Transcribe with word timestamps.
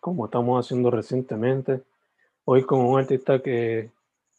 como 0.00 0.24
estamos 0.24 0.64
haciendo 0.64 0.90
recientemente. 0.90 1.82
Hoy 2.44 2.64
con 2.64 2.80
un 2.80 2.98
artista 2.98 3.40
que 3.42 3.90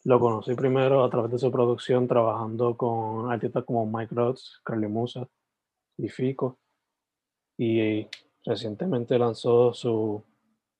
lo 0.04 0.18
conocí 0.18 0.54
primero 0.54 1.04
a 1.04 1.10
través 1.10 1.30
de 1.30 1.38
su 1.38 1.50
producción, 1.50 2.08
trabajando 2.08 2.76
con 2.76 3.30
artistas 3.30 3.64
como 3.64 3.86
Mike 3.86 4.14
Rhodes, 4.14 4.60
Carly 4.64 4.88
Musa 4.88 5.28
y 5.96 6.08
Fico. 6.08 6.58
Y 7.56 8.08
recientemente 8.44 9.18
lanzó 9.18 9.72
su, 9.72 10.22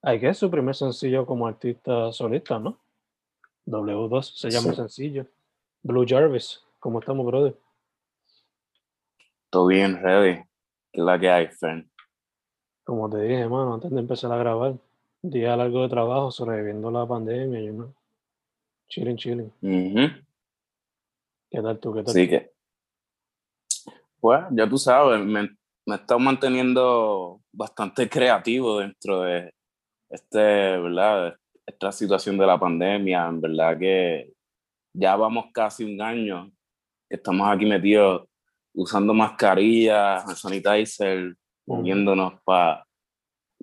I 0.03 0.19
guess, 0.19 0.39
su 0.39 0.51
primer 0.51 0.75
sencillo 0.75 1.25
como 1.25 1.47
artista 1.47 2.13
solista, 2.13 2.59
¿no? 2.59 2.81
W2 3.67 4.23
se 4.23 4.51
llama 4.51 4.71
el 4.71 4.77
sencillo. 4.77 5.27
Blue 5.83 6.05
Jarvis, 6.07 6.61
¿cómo 6.81 6.99
estamos, 6.99 7.25
brother? 7.25 7.57
Todo 9.51 9.67
bien, 9.67 10.03
ready. 10.03 10.43
¿Qué 10.91 11.01
es 11.01 11.05
la 11.05 11.21
que 11.21 11.31
hay, 11.31 11.47
friend? 11.47 11.92
Como 12.85 13.09
te 13.09 13.23
dije, 13.23 13.41
hermano, 13.41 13.75
antes 13.75 13.91
de 13.91 14.01
empezar 14.01 14.33
a 14.33 14.37
grabar, 14.37 14.75
día 15.23 15.57
largo 15.57 15.83
de 15.83 15.89
trabajo, 15.89 16.31
sobreviviendo 16.31 16.91
la 16.91 17.07
pandemia, 17.07 17.61
y 17.61 17.69
uno 17.69 17.95
chilling, 18.89 19.17
chilling. 19.17 19.53
¿Qué 21.51 21.63
tal 21.63 21.79
tú? 21.79 21.95
¿Qué 21.95 22.03
tal? 22.03 22.15
Sí, 22.15 22.29
que. 22.29 22.53
Pues, 24.21 24.41
ya 24.51 24.69
tú 24.69 24.79
sabes, 24.79 25.21
me, 25.25 25.43
me 25.87 25.95
he 25.95 25.99
estado 25.99 26.21
manteniendo 26.21 27.41
bastante 27.53 28.09
creativo 28.09 28.81
dentro 28.81 29.23
de 29.23 29.53
este, 30.11 30.39
¿verdad? 30.39 31.37
Esta 31.67 31.93
situación 31.93 32.37
de 32.37 32.47
la 32.47 32.59
pandemia. 32.59 33.27
En 33.29 33.41
verdad 33.41 33.79
que 33.79 34.33
ya 34.93 35.17
vamos 35.17 35.47
casi 35.53 35.85
un 35.85 36.01
año 36.01 36.51
que 37.09 37.17
estamos 37.17 37.49
aquí 37.49 37.65
metidos 37.65 38.29
usando 38.75 39.15
mascarillas, 39.15 40.39
sanitizer, 40.39 41.37
moviéndonos 41.67 42.35
para 42.45 42.87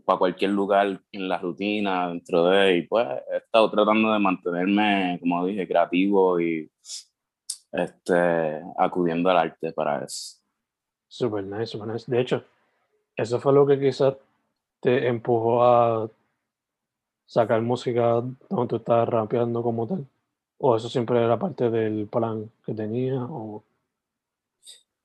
pa 0.05 0.17
cualquier 0.17 0.51
lugar 0.51 1.01
en 1.11 1.29
la 1.29 1.37
rutina, 1.37 2.09
dentro 2.09 2.45
de, 2.45 2.77
y 2.77 2.81
pues 2.83 3.07
he 3.31 3.37
estado 3.37 3.69
tratando 3.69 4.11
de 4.11 4.19
mantenerme, 4.19 5.17
como 5.19 5.45
dije, 5.45 5.67
creativo 5.67 6.39
y 6.39 6.69
este, 7.71 8.61
acudiendo 8.77 9.29
al 9.29 9.37
arte 9.37 9.71
para 9.71 10.03
eso. 10.03 10.37
Super 11.07 11.43
nice, 11.43 11.67
super 11.67 11.87
nice. 11.87 12.09
De 12.09 12.21
hecho, 12.21 12.43
eso 13.15 13.39
fue 13.39 13.53
lo 13.53 13.65
que 13.65 13.79
quizás 13.79 14.15
te 14.79 15.07
empujó 15.07 15.63
a 15.63 16.09
sacar 17.25 17.61
música 17.61 18.23
donde 18.49 18.67
tú 18.67 18.75
estás 18.77 19.07
rapeando 19.07 19.61
como 19.61 19.87
tal. 19.87 20.05
¿O 20.57 20.75
eso 20.75 20.89
siempre 20.89 21.23
era 21.23 21.37
parte 21.37 21.69
del 21.69 22.07
plan 22.07 22.49
que 22.65 22.73
tenía? 22.73 23.23
O... 23.23 23.63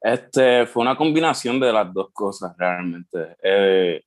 Este, 0.05 0.67
fue 0.67 0.83
una 0.83 0.99
combinación 0.99 1.59
de 1.59 1.73
las 1.73 1.91
dos 1.91 2.11
cosas 2.13 2.55
realmente. 2.59 3.39
Eh, 3.43 4.03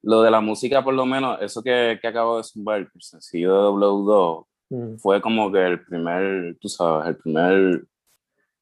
lo 0.00 0.22
de 0.22 0.30
la 0.30 0.40
música, 0.40 0.82
por 0.82 0.94
lo 0.94 1.04
menos, 1.04 1.42
eso 1.42 1.62
que, 1.62 1.98
que 2.00 2.08
acabo 2.08 2.38
de 2.38 2.44
zumbar, 2.44 2.78
el 2.78 2.88
sencillo 2.98 3.52
de 3.52 3.68
W2, 3.68 4.46
mm. 4.70 4.96
fue 4.96 5.20
como 5.20 5.52
que 5.52 5.62
el 5.62 5.84
primer, 5.84 6.56
tú 6.58 6.70
sabes, 6.70 7.06
el 7.08 7.16
primer 7.18 7.84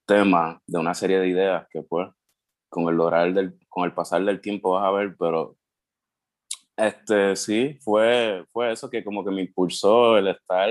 tema 0.05 0.61
de 0.67 0.79
una 0.81 0.95
serie 0.95 1.21
de 1.21 1.29
ideas 1.29 1.69
que 1.71 1.81
pues 1.83 2.09
con 2.69 2.89
el 2.89 2.97
lograr 2.97 3.33
del, 3.33 3.57
con 3.69 3.85
el 3.85 3.95
pasar 3.95 4.25
del 4.25 4.41
tiempo 4.41 4.73
vas 4.73 4.87
a 4.87 4.91
ver, 4.91 5.15
pero 5.17 5.57
este 6.77 7.37
sí, 7.37 7.79
fue, 7.83 8.45
fue 8.53 8.73
eso 8.73 8.91
que 8.91 9.05
como 9.05 9.25
que 9.25 9.31
me 9.31 9.43
impulsó 9.43 10.19
el 10.19 10.27
estar 10.27 10.69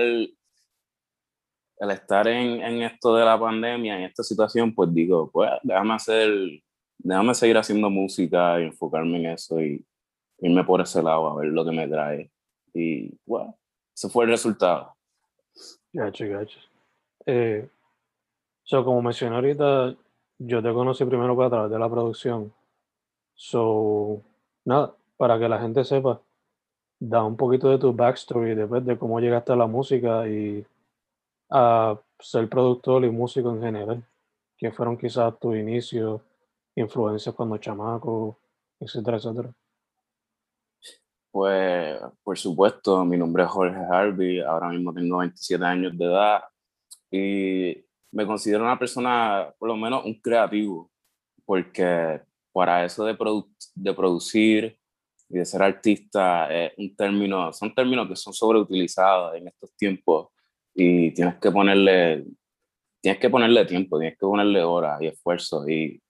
el 1.80 1.90
estar 1.90 2.28
en, 2.28 2.62
en, 2.62 2.82
esto 2.82 3.16
de 3.16 3.24
la 3.24 3.40
pandemia, 3.40 3.96
en 3.96 4.04
esta 4.04 4.22
situación, 4.22 4.74
pues 4.74 4.92
digo, 4.92 5.30
pues 5.32 5.50
déjame 5.62 5.94
hacer, 5.94 6.30
déjame 6.98 7.34
seguir 7.34 7.56
haciendo 7.56 7.88
música 7.88 8.60
y 8.60 8.64
enfocarme 8.64 9.16
en 9.16 9.26
eso 9.26 9.60
y 9.60 9.82
irme 10.40 10.62
por 10.62 10.82
ese 10.82 11.02
lado 11.02 11.26
a 11.28 11.40
ver 11.40 11.48
lo 11.48 11.64
que 11.64 11.72
me 11.72 11.88
trae. 11.88 12.30
Y 12.74 13.10
bueno, 13.24 13.56
ese 13.94 14.10
fue 14.10 14.24
el 14.24 14.30
resultado. 14.30 14.94
Gacho, 15.92 16.28
gacho. 16.28 16.60
Eh, 17.24 17.66
so, 18.62 18.84
como 18.84 19.00
mencioné 19.00 19.36
ahorita, 19.36 19.94
yo 20.38 20.62
te 20.62 20.72
conocí 20.72 21.04
primero 21.06 21.34
para 21.34 21.48
través 21.48 21.70
de 21.70 21.78
la 21.78 21.88
producción. 21.88 22.52
So, 23.34 24.20
nada, 24.66 24.94
para 25.16 25.38
que 25.38 25.48
la 25.48 25.58
gente 25.58 25.82
sepa, 25.84 26.20
da 26.98 27.24
un 27.24 27.38
poquito 27.38 27.70
de 27.70 27.78
tu 27.78 27.94
backstory 27.94 28.54
después 28.54 28.84
de 28.84 28.98
cómo 28.98 29.18
llegaste 29.18 29.52
a 29.52 29.56
la 29.56 29.66
música 29.66 30.28
y 30.28 30.66
a 31.50 32.00
ser 32.18 32.48
productor 32.48 33.04
y 33.04 33.10
músico 33.10 33.50
en 33.50 33.60
general? 33.60 34.04
¿Qué 34.56 34.70
fueron 34.70 34.96
quizás 34.96 35.38
tus 35.38 35.56
inicios, 35.56 36.20
influencias 36.76 37.34
cuando 37.34 37.58
chamaco, 37.58 38.38
etcétera, 38.78 39.16
etcétera? 39.16 39.52
Pues, 41.30 42.00
por 42.22 42.38
supuesto, 42.38 43.04
mi 43.04 43.16
nombre 43.16 43.44
es 43.44 43.48
Jorge 43.48 43.78
Harvey, 43.78 44.40
ahora 44.40 44.68
mismo 44.68 44.92
tengo 44.92 45.18
27 45.18 45.64
años 45.64 45.96
de 45.96 46.04
edad 46.04 46.42
y 47.10 47.84
me 48.12 48.26
considero 48.26 48.64
una 48.64 48.78
persona, 48.78 49.54
por 49.58 49.68
lo 49.68 49.76
menos 49.76 50.04
un 50.04 50.20
creativo, 50.20 50.90
porque 51.44 52.20
para 52.52 52.84
eso 52.84 53.04
de, 53.04 53.16
de 53.74 53.94
producir 53.94 54.78
y 55.28 55.38
de 55.38 55.44
ser 55.44 55.62
artista 55.62 56.52
es 56.52 56.72
un 56.76 56.94
término, 56.96 57.52
son 57.52 57.72
términos 57.72 58.08
que 58.08 58.16
son 58.16 58.32
sobreutilizados 58.32 59.36
en 59.36 59.46
estos 59.48 59.72
tiempos 59.76 60.28
y 60.74 61.12
tienes 61.12 61.36
que 61.36 61.50
ponerle, 61.50 62.24
tienes 63.00 63.20
que 63.20 63.30
ponerle 63.30 63.64
tiempo, 63.66 63.98
tienes 63.98 64.18
que 64.18 64.26
ponerle 64.26 64.62
horas 64.62 65.00
y 65.02 65.06
esfuerzo 65.06 65.68
y 65.68 66.00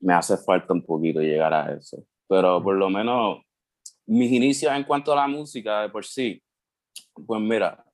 me 0.00 0.14
hace 0.14 0.36
falta 0.36 0.72
un 0.72 0.84
poquito 0.84 1.20
llegar 1.20 1.52
a 1.52 1.74
eso. 1.74 2.04
Pero 2.28 2.62
por 2.62 2.76
lo 2.76 2.88
menos 2.90 3.42
mis 4.06 4.32
inicios 4.32 4.72
en 4.72 4.84
cuanto 4.84 5.12
a 5.12 5.16
la 5.16 5.28
música 5.28 5.82
de 5.82 5.88
por 5.88 6.04
sí, 6.04 6.42
pues 7.26 7.40
mira, 7.40 7.84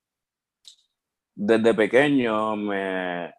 desde 1.35 1.75
pequeño 1.75 2.57
me, 2.57 3.33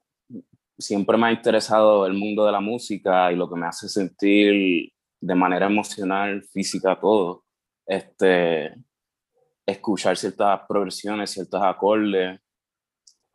siempre 0.77 1.17
me 1.17 1.27
ha 1.27 1.31
interesado 1.31 2.05
el 2.05 2.13
mundo 2.13 2.45
de 2.45 2.51
la 2.51 2.61
música 2.61 3.31
y 3.31 3.35
lo 3.35 3.49
que 3.49 3.59
me 3.59 3.67
hace 3.67 3.89
sentir 3.89 4.91
de 5.19 5.35
manera 5.35 5.65
emocional, 5.65 6.43
física, 6.43 6.99
todo. 6.99 7.43
Este, 7.85 8.75
escuchar 9.67 10.17
ciertas 10.17 10.61
progresiones, 10.67 11.31
ciertos 11.31 11.61
acordes, 11.61 12.39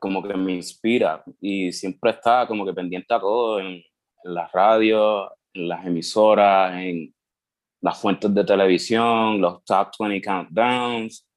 como 0.00 0.22
que 0.22 0.34
me 0.34 0.54
inspira 0.54 1.22
y 1.40 1.70
siempre 1.72 2.10
está 2.10 2.46
como 2.48 2.66
que 2.66 2.72
pendiente 2.72 3.14
a 3.14 3.20
todo 3.20 3.60
en, 3.60 3.66
en 4.24 4.34
las 4.34 4.50
radios, 4.50 5.30
en 5.52 5.68
las 5.68 5.86
emisoras, 5.86 6.74
en 6.74 7.14
las 7.80 8.00
fuentes 8.00 8.32
de 8.34 8.44
televisión, 8.44 9.40
los 9.40 9.64
top 9.64 9.90
20 10.00 10.20
countdowns, 10.22 11.28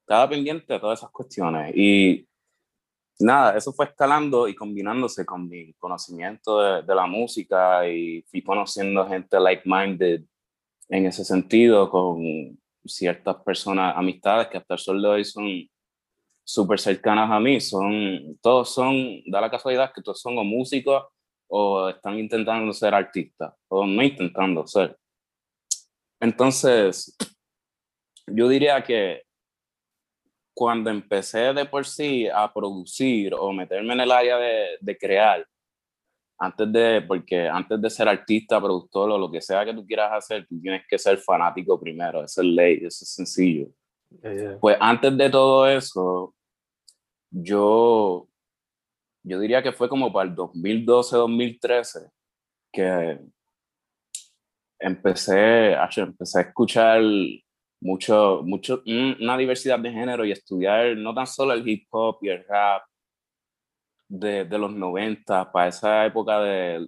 estaba 0.00 0.28
pendiente 0.28 0.72
de 0.72 0.80
todas 0.80 0.98
esas 0.98 1.10
cuestiones. 1.10 1.72
Y 1.74 2.28
nada, 3.20 3.56
eso 3.56 3.72
fue 3.72 3.86
escalando 3.86 4.48
y 4.48 4.54
combinándose 4.54 5.24
con 5.24 5.48
mi 5.48 5.72
conocimiento 5.74 6.82
de, 6.82 6.94
la 6.94 7.06
música 7.06 7.88
y 7.88 8.22
fui 8.30 8.42
conociendo 8.42 9.06
gente 9.06 9.40
like-minded 9.40 10.22
en 10.88 11.06
ese 11.06 11.24
sentido, 11.24 11.88
con 11.88 12.60
ciertas 12.84 13.36
personas, 13.42 13.94
amistades 13.96 14.48
que 14.48 14.58
hasta 14.58 14.74
el 14.74 14.80
sol 14.80 15.02
de 15.02 15.08
hoy 15.08 15.24
son 15.24 15.68
súper 16.44 16.80
cercanas 16.80 17.30
a 17.30 17.40
mí, 17.40 17.60
son, 17.60 18.38
todos 18.40 18.74
son, 18.74 19.22
da 19.26 19.40
la 19.40 19.50
casualidad 19.50 19.92
que 19.94 20.02
todos 20.02 20.20
son 20.20 20.38
o 20.38 20.44
músicos 20.44 21.04
o 21.48 21.88
están 21.88 22.18
intentando 22.18 22.72
ser 22.72 22.94
artistas, 22.94 23.54
o 23.68 23.86
no 23.86 24.02
intentando 24.02 24.66
ser. 24.66 24.96
Entonces, 26.20 27.14
yo 28.26 28.48
diría 28.48 28.82
que 28.82 29.22
cuando 30.54 30.90
empecé 30.90 31.52
de 31.52 31.64
por 31.66 31.86
sí 31.86 32.28
a 32.28 32.52
producir 32.52 33.34
o 33.34 33.52
meterme 33.52 33.94
en 33.94 34.00
el 34.00 34.12
área 34.12 34.38
de, 34.38 34.78
de 34.80 34.96
crear, 34.96 35.46
antes 36.42 36.72
de, 36.72 37.02
porque 37.02 37.48
antes 37.48 37.80
de 37.80 37.88
ser 37.88 38.08
artista, 38.08 38.60
productor 38.60 39.12
o 39.12 39.18
lo 39.18 39.30
que 39.30 39.40
sea 39.40 39.64
que 39.64 39.72
tú 39.72 39.86
quieras 39.86 40.10
hacer, 40.12 40.44
tú 40.48 40.60
tienes 40.60 40.82
que 40.88 40.98
ser 40.98 41.18
fanático 41.18 41.78
primero, 41.78 42.24
eso 42.24 42.42
es 42.42 42.48
ley, 42.48 42.78
eso 42.78 43.04
es 43.04 43.14
sencillo. 43.14 43.68
Pues 44.60 44.76
antes 44.80 45.16
de 45.16 45.30
todo 45.30 45.68
eso, 45.68 46.34
yo, 47.30 48.28
yo 49.22 49.38
diría 49.38 49.62
que 49.62 49.70
fue 49.70 49.88
como 49.88 50.12
para 50.12 50.30
el 50.30 50.34
2012-2013 50.34 52.10
que 52.72 53.20
empecé, 54.80 55.74
empecé 55.96 56.38
a 56.38 56.42
escuchar 56.42 57.02
mucho, 57.80 58.42
mucho, 58.44 58.82
una 58.84 59.36
diversidad 59.36 59.78
de 59.78 59.92
género 59.92 60.24
y 60.24 60.32
estudiar 60.32 60.96
no 60.96 61.14
tan 61.14 61.28
solo 61.28 61.52
el 61.52 61.66
hip 61.68 61.86
hop 61.90 62.18
y 62.22 62.30
el 62.30 62.44
rap 62.48 62.82
de, 64.12 64.58
los 64.58 64.72
90, 64.72 65.50
para 65.52 65.68
esa 65.68 66.04
época 66.04 66.40
de, 66.40 66.86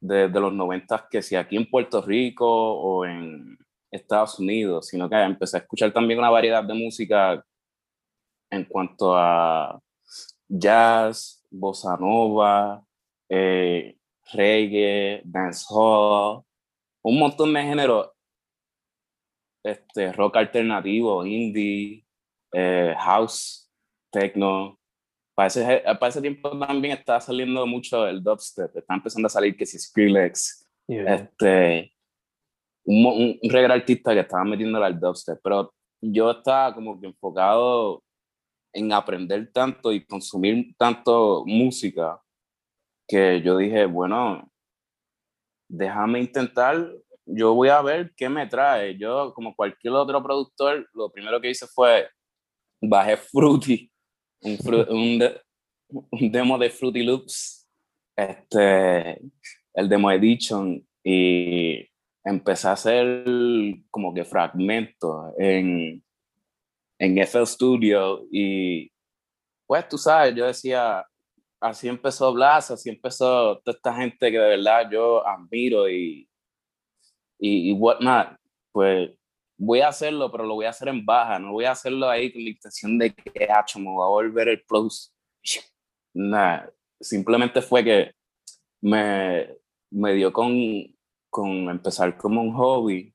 de, 0.00 0.28
de 0.28 0.40
los 0.40 0.52
90, 0.52 1.08
que 1.10 1.22
si 1.22 1.34
aquí 1.34 1.56
en 1.56 1.68
Puerto 1.68 2.00
Rico 2.00 2.46
o 2.46 3.04
en 3.04 3.58
Estados 3.90 4.38
Unidos, 4.38 4.86
sino 4.86 5.08
que 5.08 5.16
empecé 5.16 5.56
a 5.56 5.60
escuchar 5.60 5.92
también 5.92 6.20
una 6.20 6.30
variedad 6.30 6.62
de 6.62 6.74
música 6.74 7.44
en 8.50 8.64
cuanto 8.64 9.16
a 9.16 9.80
jazz, 10.48 11.44
bossa 11.50 11.96
nova, 11.96 12.82
eh, 13.28 13.96
reggae, 14.32 15.22
dancehall, 15.24 16.44
un 17.02 17.18
montón 17.18 17.52
de 17.54 17.62
géneros, 17.62 18.10
este, 19.64 20.12
rock 20.12 20.36
alternativo, 20.36 21.26
indie, 21.26 22.04
eh, 22.52 22.94
house, 22.96 23.68
techno. 24.12 24.77
Para 25.38 25.46
ese, 25.46 25.82
para 26.00 26.08
ese 26.08 26.20
tiempo 26.20 26.50
también 26.58 26.98
estaba 26.98 27.20
saliendo 27.20 27.64
mucho 27.64 28.08
el 28.08 28.20
dubstep, 28.24 28.76
está 28.76 28.94
empezando 28.94 29.26
a 29.26 29.30
salir 29.30 29.56
que 29.56 29.66
si 29.66 29.78
Skrillex, 29.78 30.68
este, 30.88 31.94
un, 32.84 33.06
un, 33.06 33.38
un 33.40 33.48
reggae 33.48 33.72
artista 33.72 34.14
que 34.14 34.18
estaba 34.18 34.42
metiéndole 34.42 34.84
al 34.84 34.98
dubstep, 34.98 35.38
pero 35.40 35.72
yo 36.00 36.32
estaba 36.32 36.74
como 36.74 37.00
que 37.00 37.06
enfocado 37.06 38.02
en 38.72 38.92
aprender 38.92 39.52
tanto 39.52 39.92
y 39.92 40.04
consumir 40.04 40.74
tanto 40.76 41.44
música 41.46 42.20
que 43.06 43.40
yo 43.40 43.58
dije, 43.58 43.86
bueno, 43.86 44.50
déjame 45.70 46.18
intentar, 46.18 46.92
yo 47.24 47.54
voy 47.54 47.68
a 47.68 47.80
ver 47.80 48.12
qué 48.16 48.28
me 48.28 48.48
trae. 48.48 48.98
Yo, 48.98 49.32
como 49.34 49.54
cualquier 49.54 49.94
otro 49.94 50.20
productor, 50.20 50.90
lo 50.94 51.12
primero 51.12 51.40
que 51.40 51.50
hice 51.50 51.68
fue 51.68 52.10
bajé 52.82 53.16
Fruity, 53.30 53.88
un, 54.40 55.22
un, 56.10 56.30
demo 56.32 56.58
de 56.58 56.70
Fruity 56.70 57.02
Loops, 57.02 57.68
este, 58.16 59.20
el 59.74 59.88
demo 59.88 60.10
edition, 60.10 60.86
y 61.02 61.88
empecé 62.24 62.68
a 62.68 62.72
hacer 62.72 63.24
como 63.90 64.12
que 64.12 64.24
fragmentos 64.24 65.32
en, 65.38 66.02
en 66.98 67.18
FL 67.18 67.46
Studio 67.46 68.26
y 68.30 68.90
pues 69.66 69.88
tú 69.88 69.98
sabes, 69.98 70.34
yo 70.34 70.46
decía, 70.46 71.04
así 71.60 71.88
empezó 71.88 72.32
Blas, 72.32 72.70
así 72.70 72.88
empezó 72.88 73.58
toda 73.58 73.76
esta 73.76 73.94
gente 73.94 74.30
que 74.30 74.38
de 74.38 74.56
verdad 74.56 74.90
yo 74.90 75.26
admiro 75.26 75.88
y, 75.88 76.28
y, 77.38 77.70
y 77.70 77.72
whatnot, 77.72 78.36
pues 78.72 79.10
voy 79.58 79.80
a 79.80 79.88
hacerlo, 79.88 80.30
pero 80.30 80.44
lo 80.44 80.54
voy 80.54 80.66
a 80.66 80.70
hacer 80.70 80.88
en 80.88 81.04
baja, 81.04 81.38
no 81.38 81.52
voy 81.52 81.64
a 81.64 81.72
hacerlo 81.72 82.08
ahí 82.08 82.32
con 82.32 82.42
la 82.42 82.50
intención 82.50 82.98
de 82.98 83.14
que, 83.14 83.48
ah, 83.50 83.64
me 83.76 83.84
voy 83.84 84.04
a 84.04 84.08
volver 84.08 84.48
el 84.48 84.62
plus. 84.62 85.12
Nada, 86.14 86.72
simplemente 87.00 87.60
fue 87.60 87.84
que 87.84 88.12
me, 88.80 89.48
me 89.90 90.14
dio 90.14 90.32
con, 90.32 90.54
con 91.30 91.68
empezar 91.68 92.16
como 92.16 92.40
un 92.42 92.52
hobby 92.54 93.12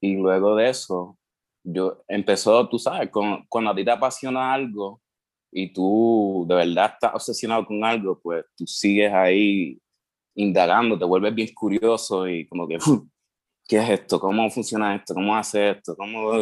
y 0.00 0.16
luego 0.16 0.56
de 0.56 0.70
eso 0.70 1.18
yo 1.62 2.02
empezó, 2.08 2.68
tú 2.68 2.78
sabes, 2.78 3.10
con, 3.10 3.44
cuando 3.48 3.70
a 3.70 3.74
ti 3.74 3.84
te 3.84 3.90
apasiona 3.90 4.52
algo 4.52 5.02
y 5.52 5.72
tú 5.72 6.46
de 6.48 6.54
verdad 6.54 6.92
estás 6.94 7.14
obsesionado 7.14 7.66
con 7.66 7.84
algo, 7.84 8.18
pues 8.20 8.44
tú 8.56 8.66
sigues 8.66 9.12
ahí 9.12 9.78
indagando, 10.34 10.98
te 10.98 11.04
vuelves 11.04 11.34
bien 11.34 11.52
curioso 11.54 12.28
y 12.28 12.46
como 12.48 12.66
que, 12.66 12.78
¿qué 13.70 13.76
es 13.76 13.88
esto? 13.88 14.18
¿Cómo 14.18 14.50
funciona 14.50 14.96
esto? 14.96 15.14
¿Cómo 15.14 15.36
hace 15.36 15.70
esto? 15.70 15.94
¿Cómo? 15.96 16.32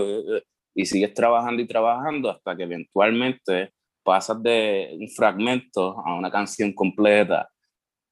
Y 0.74 0.86
sigues 0.86 1.12
trabajando 1.12 1.60
y 1.60 1.66
trabajando 1.66 2.30
hasta 2.30 2.56
que 2.56 2.62
eventualmente 2.62 3.74
pasas 4.02 4.42
de 4.42 4.96
un 4.98 5.10
fragmento 5.10 6.00
a 6.06 6.14
una 6.14 6.30
canción 6.30 6.72
completa 6.72 7.50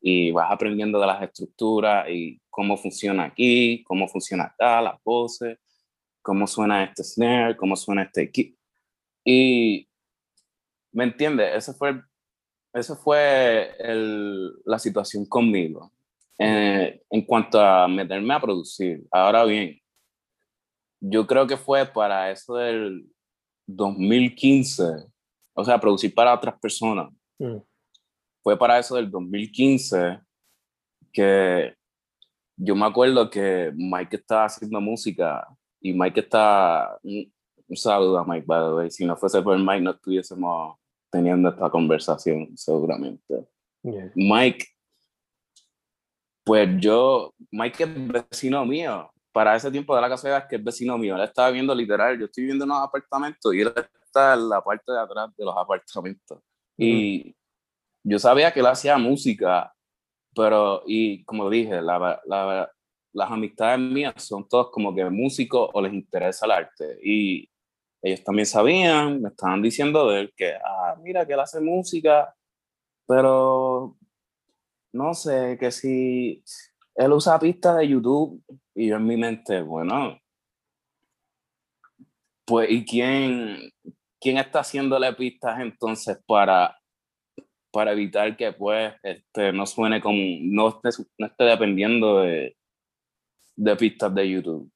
y 0.03 0.33
vas 0.33 0.53
aprendiendo 0.53 1.01
de 1.01 1.07
las 1.07 1.23
estructuras 1.23 2.07
y 2.11 2.39
cómo 2.51 2.77
funciona 2.77 3.25
aquí, 3.25 3.83
cómo 3.85 4.07
funciona 4.07 4.45
acá, 4.45 4.83
las 4.83 5.03
voces, 5.03 5.59
cómo 6.21 6.47
suena 6.47 6.85
este 6.85 7.03
snare, 7.03 7.57
cómo 7.57 7.75
suena 7.75 8.03
este 8.03 8.31
kick. 8.31 8.55
Y, 9.25 9.89
¿me 10.93 11.05
entiendes? 11.05 11.55
Ese 11.55 11.73
fue, 11.73 12.03
ese 12.75 12.95
fue 12.97 13.75
el, 13.79 14.53
la 14.67 14.79
situación 14.79 15.25
conmigo. 15.25 15.91
Eh, 16.39 17.03
en 17.11 17.23
cuanto 17.23 17.59
a 17.59 17.89
meterme 17.89 18.35
a 18.35 18.41
producir. 18.41 19.03
Ahora 19.11 19.45
bien, 19.45 19.81
yo 21.01 21.27
creo 21.27 21.47
que 21.47 21.57
fue 21.57 21.87
para 21.87 22.31
eso 22.31 22.57
del 22.57 23.07
2015, 23.67 24.85
o 25.55 25.65
sea, 25.65 25.81
producir 25.81 26.15
para 26.15 26.35
otras 26.35 26.59
personas. 26.61 27.11
Mm. 27.39 27.57
Fue 28.43 28.59
para 28.59 28.79
eso 28.79 28.97
del 28.97 29.11
2015 29.11 30.21
que 31.13 31.75
yo 32.59 32.75
me 32.75 32.87
acuerdo 32.87 33.31
que 33.31 33.73
Mike 33.75 34.17
estaba 34.17 34.45
haciendo 34.45 34.81
música 34.81 35.47
y 35.81 35.93
Mike 35.93 36.21
está, 36.21 36.99
un, 37.03 37.33
saludo 37.75 38.19
a 38.19 38.25
Mike, 38.25 38.45
by 38.47 38.61
the 38.61 38.75
way. 38.75 38.91
Si 38.91 39.05
no 39.05 39.17
fuese 39.17 39.43
por 39.43 39.59
Mike, 39.59 39.81
no 39.81 39.91
estuviésemos 39.93 40.77
teniendo 41.11 41.49
esta 41.49 41.71
conversación, 41.71 42.57
seguramente. 42.57 43.47
Mike, 44.15 44.67
pues 46.47 46.69
yo, 46.79 47.35
Mike 47.51 47.83
es 47.83 48.09
vecino 48.31 48.65
mío. 48.65 49.11
Para 49.33 49.57
ese 49.57 49.69
tiempo 49.69 49.97
de 49.97 50.01
la 50.01 50.09
casa 50.09 50.39
es 50.39 50.45
que 50.49 50.55
es 50.55 50.63
vecino 50.63 50.97
mío. 50.97 51.17
Él 51.17 51.25
estaba 51.25 51.51
viendo 51.51 51.75
literal, 51.75 52.17
yo 52.17 52.27
estoy 52.27 52.45
viendo 52.45 52.65
unos 52.65 52.85
apartamentos 52.85 53.53
y 53.53 53.63
él 53.63 53.75
está 54.05 54.35
en 54.35 54.49
la 54.49 54.63
parte 54.63 54.93
de 54.93 55.01
atrás 55.01 55.29
de 55.37 55.45
los 55.45 55.57
apartamentos. 55.57 56.39
Y 56.79 57.35
yo 58.05 58.19
sabía 58.21 58.53
que 58.53 58.61
él 58.61 58.67
hacía 58.67 58.97
música, 58.97 59.75
pero, 60.37 60.85
y 60.87 61.25
como 61.25 61.51
dije, 61.51 61.83
la, 61.83 62.23
la, 62.25 62.71
las 63.13 63.31
amistades 63.33 63.81
mías 63.81 64.15
son 64.23 64.49
todos 64.49 64.71
como 64.71 64.95
que 64.95 65.05
músicos 65.11 65.69
o 65.73 65.83
les 65.83 65.93
interesa 65.93 66.47
el 66.47 66.53
arte. 66.53 66.97
Y 67.03 67.51
ellos 68.01 68.23
también 68.23 68.47
sabían, 68.47 69.21
me 69.21 69.31
estaban 69.31 69.61
diciendo 69.63 70.09
de 70.11 70.21
él 70.21 70.33
que, 70.37 70.55
ah, 70.65 70.95
mira 71.03 71.27
que 71.27 71.33
él 71.33 71.41
hace 71.41 71.61
música, 71.61 72.33
pero 73.05 73.97
no 74.97 75.15
sé, 75.15 75.57
que 75.59 75.71
si 75.71 76.43
él 76.95 77.13
usa 77.13 77.39
pistas 77.39 77.77
de 77.77 77.89
YouTube 77.89 78.43
y 78.75 78.89
yo 78.89 78.97
en 78.97 79.07
mi 79.07 79.17
mente, 79.17 79.63
bueno, 79.63 80.19
pues 82.45 82.71
¿y 82.71 82.85
quién, 82.85 83.71
quién 84.21 84.39
está 84.39 84.61
haciéndole 84.61 85.13
pistas 85.13 85.61
entonces 85.61 86.19
para, 86.27 86.79
para 87.71 87.93
evitar 87.93 88.37
que 88.37 88.53
pues 88.53 88.95
este, 89.03 89.53
no 89.53 89.67
suene 89.67 90.01
como, 90.01 90.19
no 90.43 90.69
esté, 90.69 91.03
no 91.19 91.27
esté 91.27 91.45
dependiendo 91.45 92.21
de, 92.21 92.57
de 93.57 93.77
pistas 93.77 94.15
de 94.15 94.31
YouTube. 94.31 94.71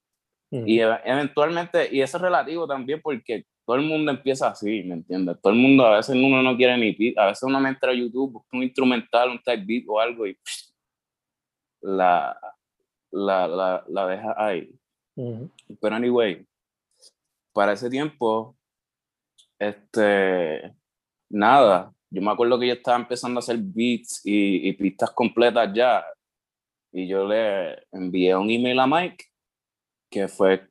Y 0.53 0.81
eventualmente, 0.81 1.95
y 1.95 2.01
eso 2.01 2.17
es 2.17 2.23
relativo 2.23 2.67
también 2.67 3.01
porque 3.01 3.45
todo 3.71 3.79
el 3.79 3.87
mundo 3.87 4.11
empieza 4.11 4.49
así, 4.49 4.83
¿me 4.83 4.95
entiendes? 4.95 5.41
Todo 5.41 5.53
el 5.53 5.59
mundo, 5.61 5.87
a 5.87 5.99
veces 5.99 6.17
uno 6.17 6.43
no 6.43 6.57
quiere 6.57 6.77
ni 6.77 7.15
a 7.17 7.27
veces 7.27 7.45
uno 7.45 7.61
me 7.61 7.69
entra 7.69 7.93
a 7.93 7.95
YouTube, 7.95 8.33
busca 8.33 8.57
un 8.57 8.65
instrumental, 8.65 9.31
un 9.31 9.41
type 9.41 9.65
beat 9.65 9.85
o 9.87 10.01
algo 10.01 10.27
y 10.27 10.37
la, 11.81 12.37
la, 13.13 13.47
la, 13.47 13.85
la, 13.87 14.07
deja 14.09 14.35
ahí. 14.37 14.75
Pero 15.81 15.95
anyway, 15.95 16.45
para 17.53 17.75
ese 17.75 17.89
tiempo, 17.89 18.57
este, 19.57 20.75
nada, 21.31 21.95
yo 22.11 22.23
me 22.23 22.33
acuerdo 22.33 22.59
que 22.59 22.67
yo 22.67 22.73
estaba 22.73 22.97
empezando 22.97 23.39
a 23.39 23.43
hacer 23.43 23.57
beats 23.61 24.21
y, 24.25 24.69
y 24.69 24.73
pistas 24.73 25.13
completas 25.13 25.71
ya, 25.73 26.05
y 26.91 27.07
yo 27.07 27.25
le 27.25 27.87
envié 27.93 28.35
un 28.35 28.51
email 28.51 28.81
a 28.81 28.89
Mike, 28.89 29.27
que 30.11 30.27
fue 30.27 30.69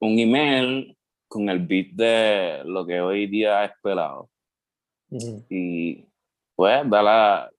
un 0.00 0.18
email 0.18 0.96
con 1.32 1.48
el 1.48 1.60
beat 1.66 1.92
de 1.92 2.62
lo 2.66 2.84
que 2.84 3.00
hoy 3.00 3.26
día 3.26 3.64
es 3.64 3.72
pelado. 3.82 4.28
Y 5.48 6.04
pues, 6.54 6.86
la 6.86 7.50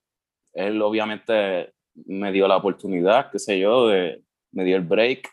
él 0.53 0.79
obviamente 0.83 1.73
me 2.05 2.31
dio 2.31 2.47
la 2.47 2.57
oportunidad, 2.57 3.31
qué 3.31 3.39
sé 3.39 3.59
yo, 3.59 3.87
de, 3.87 4.21
me 4.51 4.63
dio 4.63 4.75
el 4.75 4.83
break, 4.83 5.27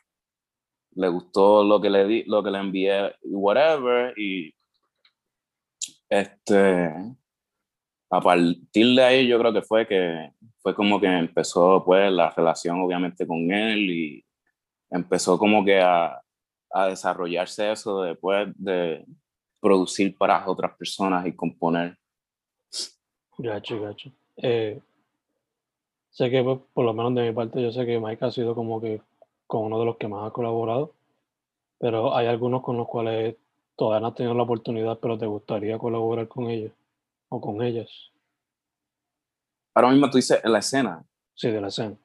le 0.92 1.08
gustó 1.08 1.62
lo 1.62 1.82
que 1.82 1.90
le 1.90 2.06
di, 2.06 2.24
lo 2.24 2.42
que 2.42 2.50
le 2.50 2.58
envié, 2.58 3.14
whatever, 3.24 4.18
y 4.18 4.54
este, 6.08 6.90
a 8.10 8.20
partir 8.22 8.94
de 8.96 9.02
ahí 9.02 9.28
yo 9.28 9.38
creo 9.38 9.52
que 9.52 9.62
fue 9.62 9.86
que 9.86 10.30
fue 10.62 10.74
como 10.74 10.98
que 10.98 11.06
empezó 11.06 11.84
pues 11.84 12.10
la 12.10 12.30
relación 12.30 12.80
obviamente 12.80 13.26
con 13.26 13.50
él 13.50 13.90
y 13.90 14.24
empezó 14.90 15.38
como 15.38 15.62
que 15.64 15.80
a, 15.80 16.20
a 16.72 16.86
desarrollarse 16.86 17.72
eso 17.72 18.02
después 18.02 18.48
de 18.56 19.04
producir 19.60 20.16
para 20.16 20.48
otras 20.48 20.76
personas 20.76 21.26
y 21.26 21.32
componer. 21.32 21.98
Gacho, 23.38 23.80
gacho. 23.80 24.10
Eh, 24.36 24.80
sé 26.10 26.30
que 26.30 26.42
pues, 26.42 26.58
por 26.72 26.84
lo 26.84 26.92
menos 26.92 27.14
de 27.14 27.28
mi 27.28 27.32
parte 27.32 27.62
yo 27.62 27.72
sé 27.72 27.86
que 27.86 27.98
Mike 27.98 28.24
ha 28.24 28.30
sido 28.30 28.54
como 28.54 28.80
que 28.80 29.00
con 29.46 29.64
uno 29.64 29.78
de 29.78 29.84
los 29.84 29.96
que 29.96 30.08
más 30.08 30.26
ha 30.26 30.32
colaborado, 30.32 30.94
pero 31.78 32.16
hay 32.16 32.26
algunos 32.26 32.62
con 32.62 32.76
los 32.76 32.86
cuales 32.86 33.36
todavía 33.76 34.00
no 34.00 34.08
has 34.08 34.14
tenido 34.14 34.34
la 34.34 34.42
oportunidad, 34.42 34.98
pero 34.98 35.18
te 35.18 35.26
gustaría 35.26 35.78
colaborar 35.78 36.28
con 36.28 36.48
ellos 36.50 36.72
o 37.28 37.40
con 37.40 37.62
ellas. 37.62 37.88
Ahora 39.74 39.90
mismo 39.90 40.10
tú 40.10 40.18
dices 40.18 40.40
en 40.42 40.52
la 40.52 40.58
escena. 40.58 41.04
Sí, 41.34 41.50
de 41.50 41.60
la 41.60 41.68
escena. 41.68 41.96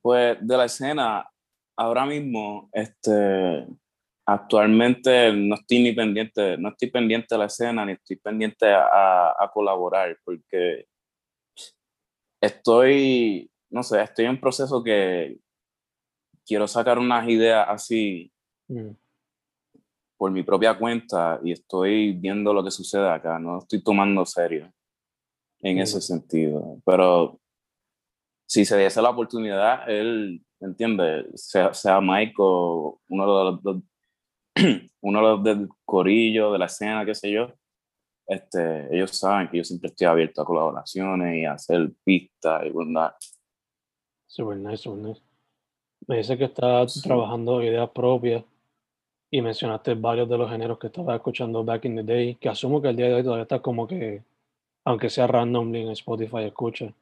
Pues 0.00 0.38
de 0.40 0.56
la 0.56 0.64
escena, 0.64 1.31
ahora 1.76 2.06
mismo, 2.06 2.68
este, 2.72 3.66
actualmente 4.26 5.32
no 5.32 5.54
estoy 5.56 5.82
ni 5.82 5.92
pendiente, 5.92 6.56
no 6.58 6.70
estoy 6.70 6.90
pendiente 6.90 7.34
de 7.34 7.38
la 7.38 7.46
escena, 7.46 7.84
ni 7.84 7.92
estoy 7.92 8.16
pendiente 8.16 8.66
a, 8.72 9.34
a 9.38 9.50
colaborar, 9.52 10.16
porque 10.24 10.86
estoy, 12.40 13.50
no 13.70 13.82
sé, 13.82 14.02
estoy 14.02 14.24
en 14.26 14.32
un 14.32 14.40
proceso 14.40 14.82
que 14.82 15.38
quiero 16.44 16.66
sacar 16.66 16.98
unas 16.98 17.28
ideas 17.28 17.66
así 17.68 18.32
mm. 18.68 18.90
por 20.16 20.30
mi 20.30 20.42
propia 20.42 20.78
cuenta 20.78 21.40
y 21.42 21.52
estoy 21.52 22.12
viendo 22.12 22.52
lo 22.52 22.64
que 22.64 22.70
sucede 22.70 23.08
acá, 23.08 23.38
no 23.38 23.58
estoy 23.58 23.82
tomando 23.82 24.26
serio 24.26 24.72
en 25.60 25.78
ese 25.78 26.00
sentido. 26.00 26.80
Pero 26.84 27.40
si 28.46 28.64
se 28.64 28.76
diese 28.76 29.00
la 29.00 29.10
oportunidad, 29.10 29.88
él, 29.88 30.44
entiende, 30.62 31.26
sea, 31.34 31.74
sea 31.74 32.00
Mike 32.00 32.34
o 32.38 33.00
uno 33.08 33.38
de 33.38 33.44
los, 33.62 33.82
uno 35.00 35.38
del 35.38 35.68
corillo, 35.84 36.52
de 36.52 36.58
la 36.58 36.66
escena, 36.66 37.04
qué 37.04 37.14
sé 37.14 37.30
yo, 37.30 37.52
este, 38.26 38.94
ellos 38.94 39.10
saben 39.10 39.48
que 39.48 39.58
yo 39.58 39.64
siempre 39.64 39.88
estoy 39.88 40.06
abierto 40.06 40.42
a 40.42 40.46
colaboraciones 40.46 41.36
y 41.36 41.44
a 41.44 41.52
hacer 41.52 41.90
pistas 42.04 42.64
y 42.66 42.70
verdad. 42.70 43.14
Super 44.26 44.56
nice, 44.56 44.78
super 44.78 44.98
nice. 44.98 45.20
Me 46.06 46.16
dice 46.16 46.38
que 46.38 46.44
estás 46.44 47.00
trabajando 47.02 47.62
ideas 47.62 47.90
propias 47.90 48.44
y 49.30 49.40
mencionaste 49.40 49.94
varios 49.94 50.28
de 50.28 50.38
los 50.38 50.50
géneros 50.50 50.78
que 50.78 50.88
estabas 50.88 51.16
escuchando 51.16 51.64
back 51.64 51.84
in 51.84 51.96
the 51.96 52.02
day, 52.02 52.34
que 52.36 52.48
asumo 52.48 52.80
que 52.80 52.88
el 52.88 52.96
día 52.96 53.08
de 53.08 53.14
hoy 53.14 53.22
todavía 53.22 53.42
está 53.42 53.60
como 53.60 53.86
que 53.86 54.22
aunque 54.84 55.10
sea 55.10 55.26
randomly 55.26 55.82
en 55.82 55.90
Spotify 55.90 56.44
escucha, 56.44 56.92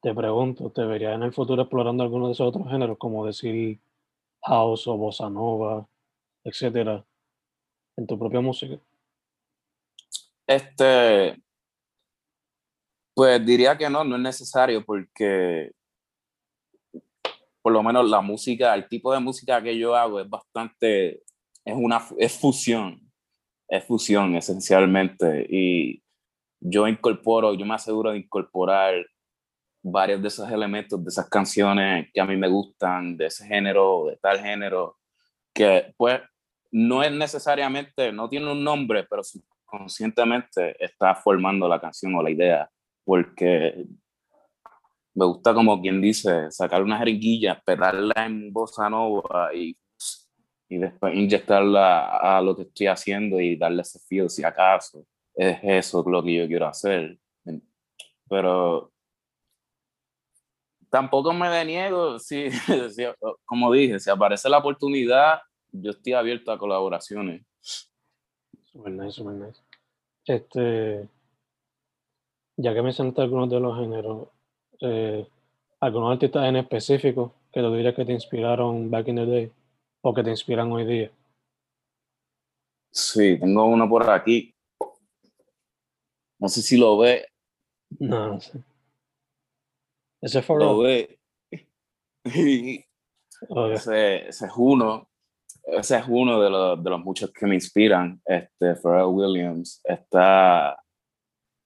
te 0.00 0.14
pregunto, 0.14 0.70
¿te 0.70 0.84
verías 0.84 1.14
en 1.14 1.22
el 1.22 1.32
futuro 1.32 1.62
explorando 1.62 2.02
alguno 2.02 2.26
de 2.26 2.32
esos 2.32 2.48
otros 2.48 2.68
géneros, 2.68 2.98
como 2.98 3.26
decir 3.26 3.78
house 4.42 4.86
o 4.86 4.96
bossa 4.96 5.28
nova, 5.28 5.86
etcétera, 6.44 7.04
en 7.96 8.06
tu 8.06 8.18
propia 8.18 8.40
música? 8.40 8.78
Este, 10.46 11.40
pues 13.14 13.44
diría 13.44 13.76
que 13.76 13.90
no, 13.90 14.02
no 14.02 14.16
es 14.16 14.22
necesario 14.22 14.84
porque 14.84 15.72
por 17.62 17.72
lo 17.72 17.82
menos 17.82 18.08
la 18.08 18.22
música, 18.22 18.74
el 18.74 18.88
tipo 18.88 19.12
de 19.12 19.20
música 19.20 19.62
que 19.62 19.78
yo 19.78 19.94
hago 19.94 20.20
es 20.20 20.28
bastante, 20.28 21.22
es 21.64 21.74
una, 21.74 22.02
es 22.18 22.38
fusión, 22.38 23.12
es 23.68 23.84
fusión 23.84 24.34
esencialmente 24.34 25.46
y 25.48 26.02
yo 26.58 26.88
incorporo, 26.88 27.54
yo 27.54 27.66
me 27.66 27.74
aseguro 27.74 28.12
de 28.12 28.18
incorporar 28.18 28.94
varios 29.82 30.20
de 30.22 30.28
esos 30.28 30.50
elementos, 30.50 31.02
de 31.02 31.08
esas 31.08 31.28
canciones 31.28 32.08
que 32.12 32.20
a 32.20 32.26
mí 32.26 32.36
me 32.36 32.48
gustan, 32.48 33.16
de 33.16 33.26
ese 33.26 33.46
género, 33.46 34.06
de 34.08 34.16
tal 34.16 34.40
género, 34.40 34.98
que 35.52 35.94
pues 35.96 36.20
no 36.70 37.02
es 37.02 37.12
necesariamente, 37.12 38.12
no 38.12 38.28
tiene 38.28 38.50
un 38.52 38.62
nombre, 38.62 39.04
pero 39.08 39.22
conscientemente 39.64 40.82
está 40.82 41.14
formando 41.14 41.68
la 41.68 41.80
canción 41.80 42.14
o 42.14 42.22
la 42.22 42.30
idea, 42.30 42.70
porque 43.04 43.86
me 45.14 45.26
gusta 45.26 45.52
como 45.54 45.80
quien 45.80 46.00
dice, 46.00 46.50
sacar 46.50 46.82
una 46.82 46.98
jeringuilla, 46.98 47.60
pegarla 47.64 48.26
en 48.26 48.52
bossa 48.52 48.88
nova 48.88 49.50
y, 49.54 49.76
y 50.68 50.78
después 50.78 51.14
inyectarla 51.14 52.36
a 52.36 52.40
lo 52.40 52.56
que 52.56 52.62
estoy 52.62 52.86
haciendo 52.86 53.40
y 53.40 53.56
darle 53.56 53.82
ese 53.82 53.98
feel 53.98 54.30
si 54.30 54.44
acaso 54.44 55.04
es 55.34 55.58
eso 55.62 56.04
lo 56.06 56.22
que 56.22 56.34
yo 56.34 56.46
quiero 56.46 56.66
hacer. 56.66 57.18
Pero 58.28 58.92
tampoco 60.90 61.32
me 61.32 61.48
deniego, 61.48 62.18
si, 62.18 62.48
como 63.44 63.72
dije, 63.72 63.98
si 63.98 64.10
aparece 64.10 64.48
la 64.48 64.58
oportunidad, 64.58 65.40
yo 65.72 65.92
estoy 65.92 66.12
abierto 66.12 66.52
a 66.52 66.58
colaboraciones. 66.58 67.42
Super 68.64 68.92
nice, 68.92 69.12
super 69.12 69.34
nice. 69.34 69.60
Este, 70.26 71.08
ya 72.56 72.74
que 72.74 72.82
mencionaste 72.82 73.22
algunos 73.22 73.48
de 73.50 73.60
los 73.60 73.78
géneros, 73.78 74.28
eh, 74.80 75.26
algunos 75.80 76.12
artistas 76.12 76.48
en 76.48 76.56
específico 76.56 77.34
que 77.52 77.60
tú 77.60 77.74
dirías 77.74 77.94
que 77.94 78.04
te 78.04 78.12
inspiraron 78.12 78.90
back 78.90 79.08
in 79.08 79.16
the 79.16 79.26
day 79.26 79.52
o 80.02 80.14
que 80.14 80.22
te 80.22 80.30
inspiran 80.30 80.70
hoy 80.70 80.84
día. 80.84 81.10
Sí, 82.92 83.38
tengo 83.38 83.64
uno 83.64 83.88
por 83.88 84.08
aquí 84.10 84.52
no 86.40 86.48
sé 86.48 86.62
si 86.62 86.76
lo 86.76 86.98
ve. 86.98 87.26
No, 87.98 88.34
no 88.34 88.40
sé. 88.40 88.58
Ese 90.20 90.42
fue 90.42 90.58
Lo 90.58 90.78
ve. 90.78 91.18
ese, 93.72 94.28
es 94.28 94.42
uno. 94.56 95.08
Ese 95.64 95.98
es 95.98 96.04
uno 96.08 96.40
de 96.40 96.50
los, 96.50 96.82
de 96.82 96.90
los 96.90 97.00
muchos 97.00 97.32
que 97.32 97.46
me 97.46 97.54
inspiran. 97.54 98.20
Este, 98.24 98.74
Pharrell 98.76 99.06
Williams. 99.06 99.80
Está 99.84 100.78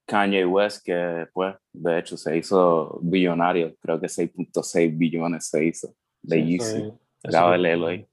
Kanye 0.07 0.45
West, 0.45 0.85
que 0.85 1.27
pues, 1.33 1.57
de 1.73 1.99
hecho, 1.99 2.17
se 2.17 2.37
hizo 2.37 2.99
billonario. 3.03 3.75
Creo 3.81 4.01
que 4.01 4.07
6.6 4.07 4.97
billones 4.97 5.47
se 5.47 5.65
hizo. 5.65 5.95
De 6.23 6.45
Yeezy. 6.45 6.93
Graba 7.23 7.55
el 7.57 7.67
Eloy. 7.67 8.07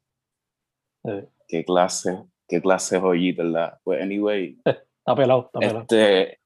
Qué 1.48 1.66
clase, 1.66 2.24
qué 2.48 2.62
clase 2.62 3.00
joyita, 3.00 3.44
¿verdad? 3.44 3.80
Pues, 3.84 4.02
anyway. 4.02 4.60
Está 5.02 5.16
pelado, 5.16 5.46
está 5.48 5.60
pelado. 5.60 5.80
Este, 5.82 6.40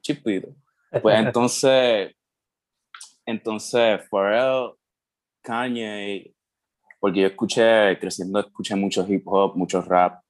chipito. 0.00 0.48
Pues 1.02 1.18
entonces, 1.26 2.16
entonces, 3.26 4.00
Pharrell, 4.08 4.72
Kanye, 5.42 6.32
porque 7.00 7.20
yo 7.20 7.26
escuché, 7.26 7.98
creciendo, 7.98 8.40
escuché 8.40 8.74
mucho 8.74 9.04
hip 9.06 9.26
hop, 9.26 9.56
mucho 9.56 9.82
rap. 9.82 10.22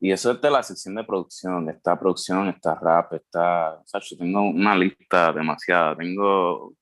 Y 0.00 0.10
eso 0.10 0.32
es 0.32 0.40
de 0.40 0.50
la 0.50 0.62
sección 0.62 0.94
de 0.94 1.04
producción. 1.04 1.68
Está 1.68 1.98
producción, 1.98 2.48
está 2.48 2.74
rap, 2.74 3.12
está. 3.12 3.74
O 3.74 3.86
sea, 3.86 4.00
yo 4.00 4.16
tengo 4.16 4.42
una 4.42 4.76
lista 4.76 5.32
demasiada. 5.32 5.96
Tengo. 5.96 6.74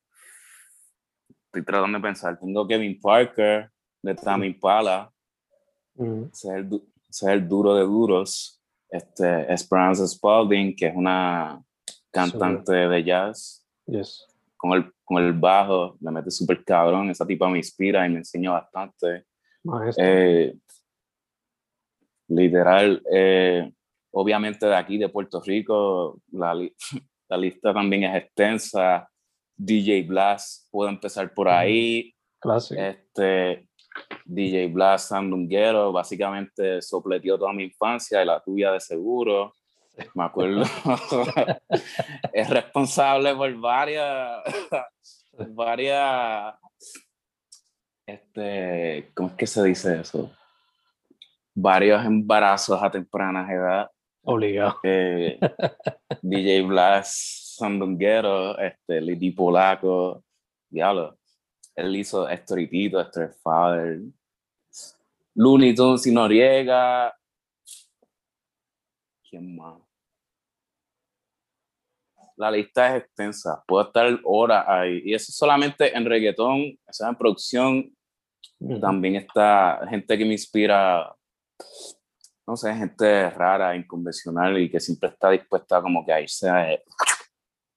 Estoy 1.46 1.64
tratando 1.64 1.98
de 1.98 2.02
pensar. 2.02 2.38
Tengo 2.38 2.66
Kevin 2.66 2.98
Parker, 2.98 3.70
de 4.02 4.14
Tammy 4.14 4.54
Pala. 4.54 5.12
ese, 5.94 6.28
es 6.30 6.44
el, 6.44 6.66
ese, 6.66 6.82
es 7.10 7.22
el, 7.24 7.46
duro 7.46 7.74
de 7.74 7.82
duros. 7.82 8.62
Este, 8.88 9.52
Esperanza 9.52 10.06
Spalding, 10.06 10.74
que 10.74 10.86
es 10.86 10.96
una 10.96 11.62
cantante 12.10 12.72
de 12.72 13.04
jazz. 13.04 13.66
Yes. 13.86 14.29
Con 14.60 14.72
el, 14.72 14.92
con 15.04 15.22
el 15.22 15.32
bajo, 15.32 15.96
le 16.00 16.10
mete 16.10 16.30
súper 16.30 16.62
cabrón. 16.64 17.08
Esa 17.08 17.26
tipa 17.26 17.48
me 17.48 17.58
inspira 17.58 18.06
y 18.06 18.10
me 18.10 18.18
enseña 18.18 18.52
bastante. 18.52 19.24
Eh, 19.96 20.54
literal, 22.28 23.02
eh, 23.10 23.72
obviamente 24.12 24.66
de 24.66 24.76
aquí, 24.76 24.98
de 24.98 25.08
Puerto 25.08 25.40
Rico, 25.40 26.20
la, 26.32 26.54
la, 27.28 27.36
lista 27.38 27.72
también 27.72 28.04
es 28.04 28.16
extensa. 28.16 29.08
DJ 29.56 30.02
Blast, 30.02 30.68
puedo 30.70 30.90
empezar 30.90 31.32
por 31.32 31.48
ahí. 31.48 32.14
Clásico. 32.38 32.80
Este, 32.80 33.68
DJ 34.24 34.68
Blast 34.68 35.08
Sandunguero, 35.08 35.92
básicamente 35.92 36.80
sopleteó 36.82 37.38
toda 37.38 37.52
mi 37.52 37.64
infancia 37.64 38.22
y 38.22 38.26
la 38.26 38.40
tuya 38.40 38.72
de 38.72 38.80
seguro. 38.80 39.54
Me 40.14 40.24
acuerdo. 40.24 40.62
es 42.32 42.50
responsable 42.50 43.34
por 43.34 43.54
varias, 43.56 44.42
varias, 45.48 46.54
este, 48.06 49.10
¿cómo 49.14 49.28
es 49.28 49.34
que 49.36 49.46
se 49.46 49.62
dice 49.64 50.00
eso? 50.00 50.30
Varios 51.54 52.04
embarazos 52.04 52.82
a 52.82 52.90
temprana 52.90 53.52
edad. 53.52 53.90
Obligado. 54.22 54.78
Eh, 54.82 55.38
DJ 56.22 56.62
Blast 56.62 57.58
Sandunguero, 57.58 58.58
este, 58.58 59.00
Lady 59.00 59.30
Polaco, 59.30 60.24
diablo. 60.68 61.18
Él 61.74 61.96
hizo 61.96 62.28
Estoritito, 62.28 63.04
Father, 63.42 64.00
Looney 65.34 65.74
Tunes 65.74 66.06
y 66.06 66.12
Noriega. 66.12 67.16
¿Quién 69.28 69.56
más? 69.56 69.89
La 72.40 72.50
lista 72.50 72.96
es 72.96 73.02
extensa, 73.02 73.62
puedo 73.66 73.84
estar 73.84 74.18
horas 74.24 74.64
ahí. 74.66 75.02
Y 75.04 75.12
eso 75.12 75.30
solamente 75.30 75.94
en 75.94 76.06
reggaetón, 76.06 76.78
eso 76.88 77.06
en 77.06 77.14
producción. 77.14 77.94
También 78.80 79.16
está 79.16 79.86
gente 79.90 80.16
que 80.16 80.24
me 80.24 80.32
inspira, 80.32 81.14
no 82.46 82.56
sé, 82.56 82.74
gente 82.74 83.28
rara, 83.28 83.76
inconvencional 83.76 84.58
y 84.58 84.70
que 84.70 84.80
siempre 84.80 85.10
está 85.10 85.28
dispuesta 85.28 85.82
como 85.82 86.02
que 86.04 86.14
a 86.14 86.20
irse 86.22 86.48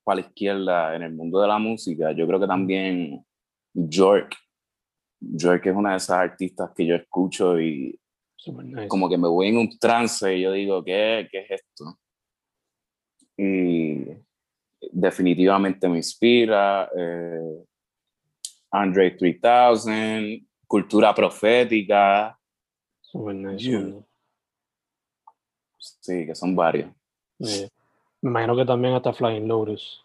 para 0.02 0.22
la 0.22 0.28
izquierda 0.28 0.96
en 0.96 1.04
el 1.04 1.14
mundo 1.14 1.42
de 1.42 1.48
la 1.50 1.58
música. 1.58 2.14
Yo 2.14 2.26
creo 2.26 2.40
que 2.40 2.48
también 2.48 3.22
York. 3.74 4.34
York 5.20 5.66
es 5.66 5.76
una 5.76 5.92
de 5.92 5.98
esas 5.98 6.20
artistas 6.20 6.72
que 6.74 6.86
yo 6.86 6.96
escucho 6.96 7.60
y 7.60 8.00
como 8.88 9.10
que 9.10 9.18
me 9.18 9.28
voy 9.28 9.48
en 9.50 9.58
un 9.58 9.78
trance 9.78 10.34
y 10.34 10.42
yo 10.44 10.54
digo, 10.54 10.82
¿qué, 10.86 11.28
qué 11.30 11.40
es 11.40 11.52
esto? 11.52 12.00
Y 13.36 14.24
definitivamente 14.94 15.88
me 15.88 15.98
inspira. 15.98 16.90
Eh, 16.96 17.66
Andre 18.72 19.12
3000, 19.12 20.48
cultura 20.68 21.14
profética. 21.14 22.38
Sí, 25.78 26.26
que 26.26 26.34
son 26.34 26.56
varios. 26.56 26.90
Me 27.38 27.70
imagino 28.22 28.56
que 28.56 28.66
también 28.66 28.94
hasta 28.94 29.14
Flying 29.14 29.48
Lotus. 29.48 30.04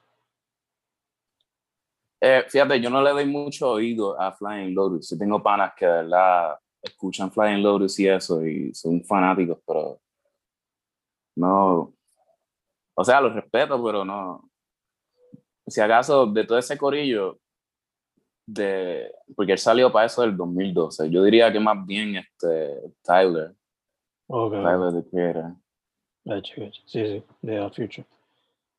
Eh, 2.21 2.45
fíjate, 2.49 2.81
yo 2.81 2.91
no 2.91 3.01
le 3.01 3.11
doy 3.11 3.27
mucho 3.27 3.71
oído 3.71 4.21
a 4.21 4.33
Flying 4.33 4.75
Lotus. 4.75 5.11
Yo 5.11 5.19
tengo 5.19 5.43
panas 5.43 5.73
que 5.77 5.87
de 5.87 5.93
verdad 5.93 6.59
escuchan 6.83 7.31
Flying 7.31 7.63
Lotus 7.63 7.99
y 8.01 8.09
eso, 8.09 8.45
y 8.45 8.75
son 8.75 9.03
fanáticos, 9.05 9.59
pero 9.67 10.01
no. 11.37 11.95
O 12.95 13.05
sea, 13.05 13.21
los 13.21 13.35
respeto, 13.35 13.83
pero 13.83 14.05
no. 14.05 14.48
Si 15.69 15.81
acaso, 15.81 16.27
de 16.27 16.45
todo 16.45 16.59
ese 16.59 16.79
corillo, 16.79 17.39
de, 18.47 19.13
porque 19.37 19.53
él 19.53 19.59
salió 19.59 19.93
para 19.93 20.07
eso 20.07 20.23
del 20.23 20.37
2012, 20.37 21.11
yo 21.11 21.23
diría 21.23 21.53
que 21.53 21.61
más 21.61 21.85
bien 21.87 22.17
este, 22.17 22.81
Tyler. 23.03 23.55
Okay. 24.27 24.63
Tyler 24.63 24.93
de 24.93 25.11
Creator. 25.11 25.53
Sí, 26.87 27.07
sí, 27.07 27.23
de 27.43 27.57
The 27.57 27.71
Future. 27.71 28.07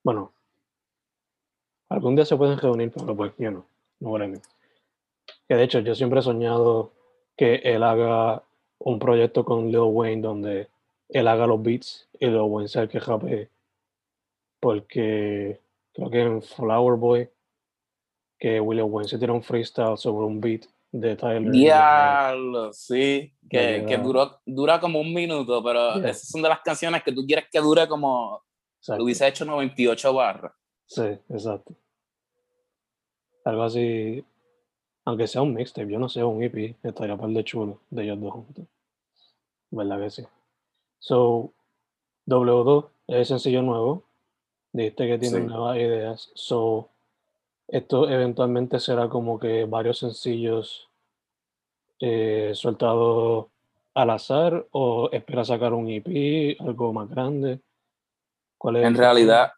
Bueno, 0.03 0.31
algún 1.89 2.15
día 2.15 2.25
se 2.25 2.37
pueden 2.37 2.57
reunir, 2.57 2.91
pero 2.91 3.15
pues 3.15 3.33
yo 3.37 3.51
no, 3.51 3.65
no 3.99 4.41
Que 5.47 5.55
de 5.55 5.63
hecho 5.63 5.79
yo 5.79 5.95
siempre 5.95 6.19
he 6.19 6.23
soñado 6.23 6.93
que 7.35 7.55
él 7.55 7.83
haga 7.83 8.43
un 8.79 8.99
proyecto 8.99 9.43
con 9.43 9.67
Lil 9.67 9.79
Wayne 9.79 10.21
donde 10.21 10.69
él 11.09 11.27
haga 11.27 11.47
los 11.47 11.61
beats 11.61 12.07
y 12.19 12.27
Lil 12.27 12.41
Wayne 12.41 12.67
sea 12.67 12.83
el 12.83 12.89
que 12.89 12.99
rapee. 12.99 13.49
Porque 14.59 15.59
creo 15.99 16.11
que 16.11 16.21
en 16.21 16.41
Flower 16.41 16.97
Boy, 16.97 17.29
que 18.37 18.59
William 18.59 18.87
Wayne 18.91 19.09
se 19.09 19.17
tira 19.17 19.33
un 19.33 19.43
freestyle 19.43 19.97
sobre 19.97 20.25
un 20.25 20.39
beat 20.39 20.65
de 20.91 21.15
Tyler. 21.15 21.51
Diablo, 21.51 22.73
sí, 22.73 23.33
que, 23.49 23.85
que 23.87 23.97
duró, 23.97 24.39
dura 24.45 24.79
como 24.79 24.99
un 24.99 25.13
minuto, 25.13 25.63
pero 25.63 25.95
esas 25.95 26.29
son 26.29 26.41
de 26.41 26.49
las 26.49 26.61
canciones 26.61 27.03
que 27.03 27.11
tú 27.11 27.25
quieres 27.25 27.45
que 27.51 27.59
dure 27.59 27.87
como 27.87 28.43
lo 28.87 29.03
hubiese 29.03 29.27
hecho 29.27 29.45
98 29.45 30.13
barras. 30.13 30.53
Sí, 30.85 31.03
exacto. 31.29 31.75
Algo 33.45 33.63
así, 33.63 34.23
aunque 35.05 35.27
sea 35.27 35.41
un 35.41 35.53
mixtape, 35.53 35.91
yo 35.91 35.99
no 35.99 36.09
sé, 36.09 36.23
un 36.23 36.41
EP, 36.41 36.75
estaría 36.83 37.17
par 37.17 37.29
de 37.29 37.43
chulo 37.43 37.81
de 37.89 38.03
ellos 38.03 38.19
dos 38.19 38.33
juntos. 38.33 38.65
¿Verdad 39.71 39.99
que 39.99 40.09
sí? 40.09 40.23
So, 40.99 41.53
W2 42.27 42.89
es 43.07 43.27
sencillo 43.27 43.61
nuevo. 43.61 44.08
Dijiste 44.71 45.07
que 45.07 45.17
tiene 45.17 45.39
nuevas 45.41 45.77
ideas. 45.77 46.31
So, 46.35 46.89
esto 47.67 48.09
eventualmente 48.09 48.79
será 48.79 49.09
como 49.09 49.39
que 49.39 49.65
varios 49.65 49.99
sencillos 49.99 50.89
eh, 51.99 52.51
soltados 52.53 53.47
al 53.93 54.09
azar 54.11 54.67
o 54.71 55.09
espera 55.11 55.43
sacar 55.43 55.73
un 55.73 55.89
EP, 55.89 56.57
algo 56.59 56.93
más 56.93 57.09
grande. 57.09 57.61
¿Cuál 58.57 58.77
es 58.77 58.85
en 58.85 58.95
realidad, 58.95 59.51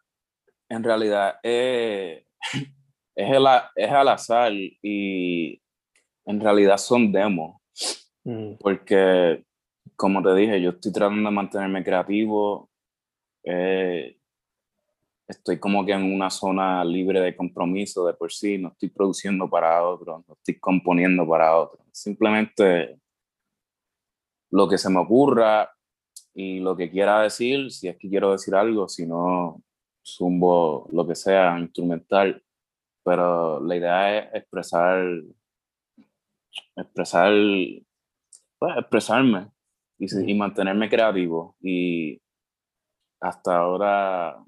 en 0.68 0.82
realidad 0.82 1.36
eh, 1.42 2.26
es, 3.14 3.30
el, 3.30 3.46
es 3.76 3.90
al 3.90 4.08
azar 4.08 4.52
y 4.52 5.60
en 6.24 6.40
realidad 6.40 6.76
son 6.78 7.12
demos. 7.12 7.60
Mm. 8.24 8.54
Porque, 8.60 9.44
como 9.96 10.22
te 10.22 10.34
dije, 10.34 10.60
yo 10.60 10.70
estoy 10.70 10.92
tratando 10.92 11.28
de 11.28 11.34
mantenerme 11.34 11.84
creativo. 11.84 12.70
Eh, 13.44 14.18
estoy 15.32 15.58
como 15.58 15.84
que 15.84 15.92
en 15.92 16.04
una 16.12 16.30
zona 16.30 16.84
libre 16.84 17.20
de 17.20 17.36
compromiso 17.36 18.06
de 18.06 18.14
por 18.14 18.32
sí. 18.32 18.58
No 18.58 18.68
estoy 18.68 18.90
produciendo 18.90 19.48
para 19.48 19.82
otros, 19.86 20.24
no 20.28 20.34
estoy 20.34 20.58
componiendo 20.58 21.26
para 21.28 21.56
otros. 21.56 21.84
Simplemente 21.92 22.98
lo 24.50 24.68
que 24.68 24.78
se 24.78 24.90
me 24.90 25.00
ocurra 25.00 25.70
y 26.34 26.60
lo 26.60 26.76
que 26.76 26.90
quiera 26.90 27.22
decir, 27.22 27.70
si 27.70 27.88
es 27.88 27.96
que 27.96 28.08
quiero 28.08 28.32
decir 28.32 28.54
algo, 28.54 28.88
si 28.88 29.06
no, 29.06 29.62
zumbo 30.04 30.88
lo 30.92 31.06
que 31.06 31.14
sea, 31.14 31.58
instrumental, 31.58 32.42
pero 33.04 33.60
la 33.60 33.76
idea 33.76 34.18
es 34.18 34.34
expresar, 34.34 35.04
expresar, 36.76 37.32
pues, 38.58 38.76
expresarme 38.78 39.50
y, 39.98 40.34
mantenerme 40.34 40.88
creativo. 40.88 41.56
Y 41.60 42.20
hasta 43.20 43.56
ahora 43.58 44.42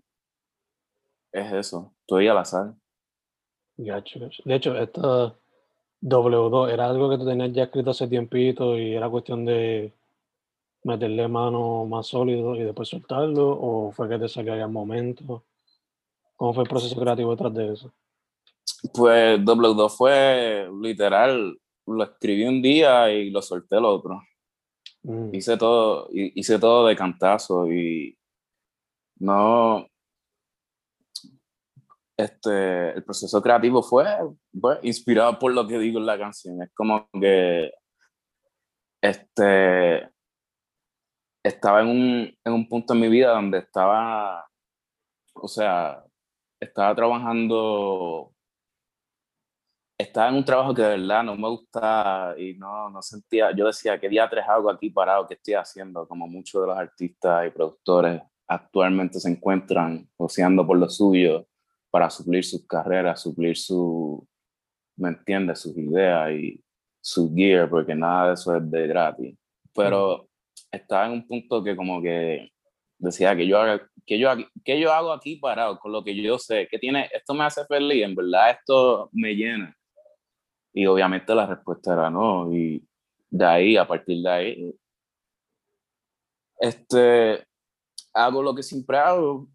es 1.34 1.52
eso, 1.52 1.92
estoy 2.00 2.28
al 2.28 2.38
azar. 2.38 2.74
De 3.76 4.54
hecho, 4.54 4.78
esta 4.78 5.34
W2 6.00 6.72
era 6.72 6.88
algo 6.88 7.10
que 7.10 7.18
tú 7.18 7.26
tenías 7.26 7.52
ya 7.52 7.64
escrito 7.64 7.90
hace 7.90 8.06
tiempito 8.06 8.78
y 8.78 8.94
era 8.94 9.10
cuestión 9.10 9.44
de 9.44 9.92
meterle 10.84 11.26
mano 11.26 11.86
más 11.86 12.06
sólido 12.06 12.54
y 12.54 12.62
después 12.62 12.88
soltarlo? 12.88 13.48
¿O 13.48 13.90
fue 13.90 14.08
que 14.08 14.18
te 14.18 14.28
salió 14.28 14.52
al 14.52 14.70
momento? 14.70 15.42
¿Cómo 16.36 16.54
fue 16.54 16.62
el 16.62 16.68
proceso 16.68 16.98
creativo 17.00 17.32
detrás 17.32 17.54
de 17.54 17.72
eso? 17.72 17.92
Pues 18.92 19.40
W2 19.40 19.90
fue 19.90 20.70
literal, 20.80 21.58
lo 21.86 22.04
escribí 22.04 22.44
un 22.44 22.62
día 22.62 23.10
y 23.12 23.30
lo 23.30 23.42
solté 23.42 23.76
el 23.76 23.84
otro. 23.84 24.22
Mm. 25.02 25.34
Hice, 25.34 25.56
todo, 25.56 26.08
hice 26.12 26.58
todo 26.58 26.86
de 26.86 26.96
cantazo 26.96 27.70
y 27.72 28.16
no. 29.18 29.86
Este, 32.16 32.90
el 32.90 33.04
proceso 33.04 33.42
creativo 33.42 33.82
fue, 33.82 34.06
fue 34.60 34.78
inspirado 34.82 35.38
por 35.38 35.52
lo 35.52 35.66
que 35.66 35.78
digo 35.78 35.98
en 35.98 36.06
la 36.06 36.18
canción. 36.18 36.62
Es 36.62 36.70
como 36.72 37.08
que 37.20 37.72
este, 39.02 40.08
estaba 41.42 41.82
en 41.82 41.88
un, 41.88 42.38
en 42.44 42.52
un 42.52 42.68
punto 42.68 42.94
en 42.94 43.00
mi 43.00 43.08
vida 43.08 43.32
donde 43.32 43.58
estaba, 43.58 44.46
o 45.34 45.48
sea, 45.48 46.04
estaba 46.60 46.94
trabajando, 46.94 48.32
estaba 49.98 50.28
en 50.28 50.36
un 50.36 50.44
trabajo 50.44 50.72
que 50.74 50.82
de 50.82 50.88
verdad 50.98 51.24
no 51.24 51.36
me 51.36 51.48
gustaba 51.48 52.38
y 52.38 52.54
no, 52.54 52.90
no 52.90 53.02
sentía, 53.02 53.50
yo 53.56 53.66
decía, 53.66 53.98
¿qué 54.00 54.08
día 54.08 54.28
tres 54.30 54.44
hago 54.48 54.70
aquí 54.70 54.88
parado? 54.90 55.26
¿Qué 55.26 55.34
estoy 55.34 55.54
haciendo? 55.54 56.06
Como 56.06 56.28
muchos 56.28 56.62
de 56.62 56.68
los 56.68 56.78
artistas 56.78 57.46
y 57.46 57.50
productores 57.50 58.22
actualmente 58.46 59.18
se 59.20 59.30
encuentran 59.30 60.08
oceando 60.16 60.66
por 60.66 60.78
lo 60.78 60.88
suyo 60.88 61.46
para 61.94 62.10
suplir 62.10 62.44
sus 62.44 62.66
carreras, 62.66 63.22
suplir 63.22 63.56
su, 63.56 64.26
¿me 64.96 65.10
entiendes? 65.10 65.60
Sus 65.60 65.78
ideas 65.78 66.32
y 66.32 66.60
su 67.00 67.32
gear, 67.32 67.70
porque 67.70 67.94
nada 67.94 68.26
de 68.26 68.34
eso 68.34 68.56
es 68.56 68.68
de 68.68 68.88
gratis. 68.88 69.38
Pero 69.72 70.28
estaba 70.72 71.06
en 71.06 71.12
un 71.12 71.24
punto 71.28 71.62
que 71.62 71.76
como 71.76 72.02
que 72.02 72.50
decía 72.98 73.36
que 73.36 73.46
yo, 73.46 73.58
que 74.04 74.18
yo, 74.18 74.28
que 74.64 74.80
yo 74.80 74.92
hago 74.92 75.12
aquí 75.12 75.36
parado 75.36 75.78
con 75.78 75.92
lo 75.92 76.02
que 76.02 76.20
yo 76.20 76.36
sé, 76.36 76.66
que 76.68 76.80
tiene, 76.80 77.08
esto 77.14 77.32
me 77.32 77.44
hace 77.44 77.64
feliz, 77.64 78.02
en 78.02 78.16
verdad 78.16 78.50
esto 78.50 79.08
me 79.12 79.32
llena. 79.36 79.72
Y 80.72 80.86
obviamente 80.86 81.32
la 81.32 81.46
respuesta 81.46 81.92
era 81.92 82.10
no. 82.10 82.52
Y 82.52 82.84
de 83.30 83.44
ahí, 83.44 83.76
a 83.76 83.86
partir 83.86 84.20
de 84.20 84.28
ahí, 84.28 84.74
este, 86.58 87.46
hago 88.12 88.42
lo 88.42 88.52
que 88.52 88.64
siempre 88.64 88.98
hago. 88.98 89.46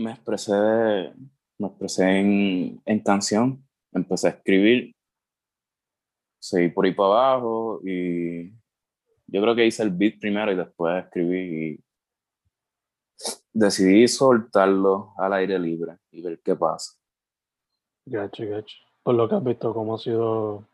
Me 0.00 0.12
expresé, 0.12 1.12
me 1.58 1.68
expresé 1.68 2.20
en, 2.20 2.80
en 2.86 3.00
canción, 3.00 3.62
empecé 3.92 4.28
a 4.28 4.30
escribir, 4.30 4.94
seguí 6.40 6.68
por 6.70 6.86
ahí 6.86 6.94
para 6.94 7.08
abajo 7.08 7.80
y 7.84 8.50
yo 9.26 9.42
creo 9.42 9.54
que 9.54 9.66
hice 9.66 9.82
el 9.82 9.90
beat 9.90 10.18
primero 10.18 10.50
y 10.52 10.56
después 10.56 11.04
escribí 11.04 11.74
y 11.74 11.84
decidí 13.52 14.08
soltarlo 14.08 15.12
al 15.18 15.34
aire 15.34 15.58
libre 15.58 15.98
y 16.10 16.22
ver 16.22 16.40
qué 16.42 16.56
pasa. 16.56 16.98
Gacho, 18.06 18.44
gacho. 18.48 18.76
Por 19.02 19.14
lo 19.16 19.28
que 19.28 19.34
has 19.34 19.44
visto, 19.44 19.74
¿cómo 19.74 19.96
ha 19.96 19.98
sido 19.98 20.66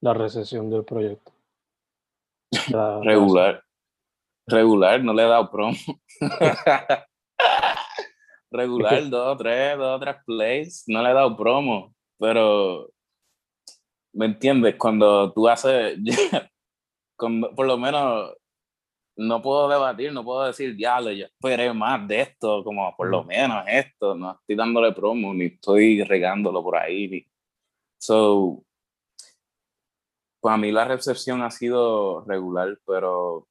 la 0.00 0.14
recepción 0.14 0.70
del 0.70 0.84
proyecto? 0.84 1.32
regular. 3.02 3.64
Regular, 4.46 5.02
no 5.02 5.12
le 5.12 5.24
he 5.24 5.26
dado 5.26 5.50
promo. 5.50 5.76
regular, 8.54 9.08
dos, 9.10 9.38
tres, 9.38 9.76
dos, 9.76 10.00
tres 10.00 10.16
plays, 10.24 10.84
no 10.86 11.02
le 11.02 11.10
he 11.10 11.14
dado 11.14 11.36
promo, 11.36 11.94
pero 12.18 12.90
¿me 14.12 14.26
entiendes? 14.26 14.76
Cuando 14.76 15.32
tú 15.32 15.48
haces, 15.48 15.98
por 17.16 17.66
lo 17.66 17.76
menos 17.76 18.34
no 19.16 19.42
puedo 19.42 19.68
debatir, 19.68 20.12
no 20.12 20.24
puedo 20.24 20.44
decir, 20.44 20.74
diablo, 20.74 21.12
yo 21.12 21.26
esperé 21.26 21.72
más 21.72 22.06
de 22.08 22.20
esto, 22.22 22.64
como 22.64 22.94
por 22.96 23.08
lo 23.08 23.24
menos 23.24 23.64
esto, 23.68 24.14
no 24.14 24.32
estoy 24.32 24.56
dándole 24.56 24.92
promo, 24.92 25.32
ni 25.34 25.46
estoy 25.46 26.02
regándolo 26.02 26.62
por 26.62 26.76
ahí. 26.76 27.08
Ni... 27.08 27.26
So, 27.98 28.64
para 30.40 30.56
mí 30.56 30.72
la 30.72 30.84
recepción 30.84 31.42
ha 31.42 31.50
sido 31.50 32.24
regular, 32.24 32.78
pero 32.86 33.46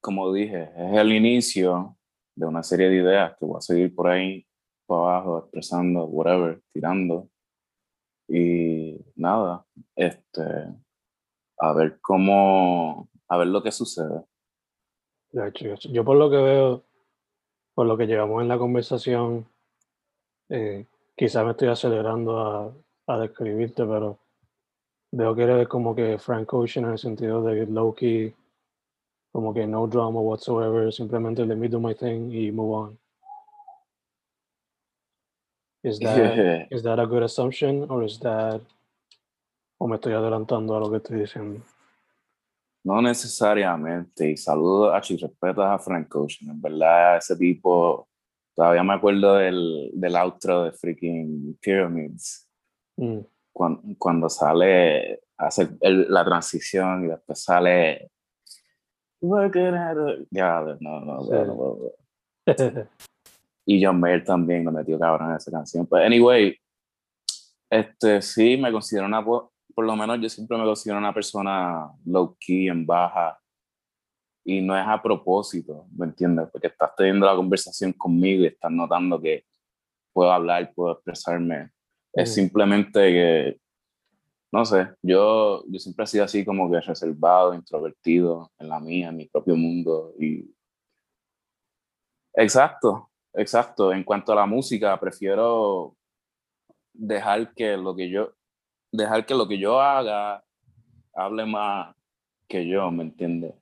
como 0.00 0.32
dije, 0.32 0.70
es 0.76 0.98
el 0.98 1.12
inicio 1.12 1.96
de 2.34 2.46
una 2.46 2.62
serie 2.62 2.88
de 2.88 2.96
ideas 2.96 3.36
que 3.38 3.46
voy 3.46 3.58
a 3.58 3.60
seguir 3.60 3.94
por 3.94 4.08
ahí, 4.08 4.46
para 4.86 5.00
abajo, 5.00 5.38
expresando, 5.38 6.04
whatever, 6.04 6.60
tirando. 6.72 7.28
Y 8.28 8.98
nada, 9.16 9.64
este, 9.94 10.42
a 11.58 11.72
ver 11.74 11.98
cómo, 12.00 13.08
a 13.28 13.36
ver 13.36 13.48
lo 13.48 13.62
que 13.62 13.72
sucede. 13.72 14.24
Yo 15.90 16.04
por 16.04 16.16
lo 16.16 16.30
que 16.30 16.36
veo, 16.36 16.84
por 17.74 17.86
lo 17.86 17.96
que 17.96 18.06
llevamos 18.06 18.42
en 18.42 18.48
la 18.48 18.58
conversación, 18.58 19.46
eh, 20.50 20.86
quizás 21.16 21.44
me 21.44 21.52
estoy 21.52 21.68
acelerando 21.68 22.38
a, 22.38 22.72
a, 23.06 23.18
describirte, 23.18 23.84
pero 23.86 24.18
veo 25.10 25.34
que 25.34 25.42
eres 25.42 25.68
como 25.68 25.94
que 25.94 26.18
Frank 26.18 26.52
Ocean 26.52 26.84
en 26.84 26.92
el 26.92 26.98
sentido 26.98 27.42
de 27.42 27.66
low 27.66 27.94
key, 27.94 28.34
como 29.32 29.54
que 29.54 29.66
no 29.66 29.86
drama 29.86 30.20
whatsoever, 30.20 30.92
simplemente 30.92 31.44
let 31.44 31.56
me 31.56 31.68
do 31.68 31.80
my 31.80 31.94
thing 31.94 32.30
y 32.30 32.52
move 32.52 32.74
on. 32.74 32.98
Is 35.82 35.98
that, 36.00 36.68
is 36.70 36.82
that 36.82 37.00
a 37.00 37.06
good 37.06 37.22
assumption 37.22 37.86
or 37.88 38.04
is 38.04 38.18
that, 38.20 38.60
o 39.78 39.88
me 39.88 39.96
estoy 39.96 40.12
adelantando 40.12 40.76
a 40.76 40.80
lo 40.80 40.90
que 40.90 40.98
estoy 40.98 41.20
diciendo? 41.20 41.62
No 42.84 43.00
necesariamente, 43.00 44.28
y 44.30 44.36
saludo 44.36 44.92
a 44.92 45.00
y 45.08 45.16
respeto 45.16 45.62
a 45.62 45.78
Frank 45.78 46.14
Ocean, 46.16 46.50
en 46.50 46.60
verdad 46.60 47.16
ese 47.16 47.36
tipo, 47.36 48.08
todavía 48.54 48.82
me 48.82 48.94
acuerdo 48.94 49.36
del, 49.36 49.90
del 49.94 50.16
outro 50.16 50.64
de 50.64 50.72
freaking 50.72 51.56
Pyramids, 51.60 52.48
mm. 52.96 53.20
cuando, 53.52 53.82
cuando, 53.98 54.28
sale, 54.28 55.20
hace 55.36 55.68
la 55.80 56.24
transición 56.24 57.04
y 57.04 57.08
después 57.08 57.40
sale 57.40 58.10
ya, 60.30 60.60
no, 60.80 61.00
no, 61.00 61.20
no, 61.20 61.92
y 63.64 63.84
John 63.84 64.00
Mayer 64.00 64.24
también 64.24 64.64
lo 64.64 64.72
metió 64.72 64.98
cabrón 64.98 65.30
en 65.30 65.36
esa 65.36 65.50
canción. 65.50 65.86
Pero, 65.86 66.04
anyway, 66.04 66.56
este, 67.70 68.20
sí, 68.20 68.56
me 68.56 68.72
considero 68.72 69.06
una, 69.06 69.24
por 69.24 69.50
lo 69.76 69.96
menos 69.96 70.20
yo 70.20 70.28
siempre 70.28 70.58
me 70.58 70.64
considero 70.64 70.98
una 70.98 71.14
persona 71.14 71.88
low 72.04 72.36
key, 72.38 72.68
en 72.68 72.84
baja, 72.84 73.38
y 74.44 74.60
no 74.60 74.76
es 74.76 74.84
a 74.86 75.00
propósito, 75.00 75.86
¿me 75.96 76.06
entiendes? 76.06 76.48
Porque 76.50 76.66
estás 76.66 76.90
teniendo 76.96 77.26
la 77.26 77.36
conversación 77.36 77.92
conmigo 77.92 78.42
y 78.42 78.48
estás 78.48 78.72
notando 78.72 79.20
que 79.20 79.44
puedo 80.12 80.32
hablar, 80.32 80.72
puedo 80.74 80.94
expresarme. 80.94 81.70
Es 82.12 82.30
mm. 82.30 82.32
simplemente 82.32 83.00
que, 83.00 83.60
no 84.52 84.66
sé, 84.66 84.88
yo, 85.02 85.64
yo 85.66 85.78
siempre 85.78 86.04
he 86.04 86.06
sido 86.06 86.24
así 86.24 86.44
como 86.44 86.70
que 86.70 86.80
reservado, 86.80 87.54
introvertido 87.54 88.52
en 88.58 88.68
la 88.68 88.80
mía, 88.80 89.08
en 89.08 89.16
mi 89.16 89.26
propio 89.26 89.56
mundo. 89.56 90.12
Y... 90.20 90.54
Exacto, 92.34 93.10
exacto. 93.32 93.92
En 93.92 94.04
cuanto 94.04 94.32
a 94.32 94.36
la 94.36 94.46
música, 94.46 94.98
prefiero 95.00 95.96
dejar 96.92 97.54
que 97.54 97.78
lo 97.78 97.96
que 97.96 98.10
yo, 98.10 98.34
dejar 98.92 99.24
que 99.24 99.34
lo 99.34 99.48
que 99.48 99.58
yo 99.58 99.80
haga 99.80 100.44
hable 101.14 101.46
más 101.46 101.96
que 102.46 102.68
yo, 102.68 102.90
¿me 102.90 103.04
entiendes? 103.04 103.54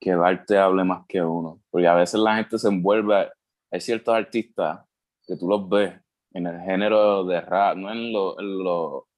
Que 0.00 0.10
el 0.10 0.24
arte 0.24 0.56
hable 0.56 0.82
más 0.84 1.04
que 1.06 1.20
uno. 1.20 1.60
Porque 1.70 1.86
a 1.86 1.94
veces 1.94 2.18
la 2.20 2.36
gente 2.36 2.58
se 2.58 2.68
envuelve, 2.68 3.30
hay 3.70 3.80
ciertos 3.82 4.14
artistas 4.14 4.80
que 5.26 5.36
tú 5.36 5.46
los 5.46 5.68
ves 5.68 5.92
en 6.32 6.46
el 6.46 6.60
género 6.62 7.24
de 7.24 7.40
rap, 7.42 7.76
no 7.76 7.92
en, 7.92 8.12
lo, 8.12 8.40
en, 8.40 8.64
lo, 8.64 9.09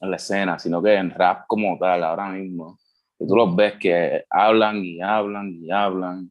en 0.00 0.10
la 0.10 0.16
escena, 0.16 0.58
sino 0.58 0.82
que 0.82 0.94
en 0.94 1.10
rap 1.10 1.46
como 1.46 1.78
tal, 1.78 2.04
ahora 2.04 2.30
mismo. 2.30 2.78
Que 3.18 3.26
tú 3.26 3.34
los 3.34 3.54
ves 3.56 3.74
que 3.80 4.24
hablan 4.28 4.84
y 4.84 5.00
hablan 5.00 5.50
y 5.52 5.70
hablan. 5.70 6.30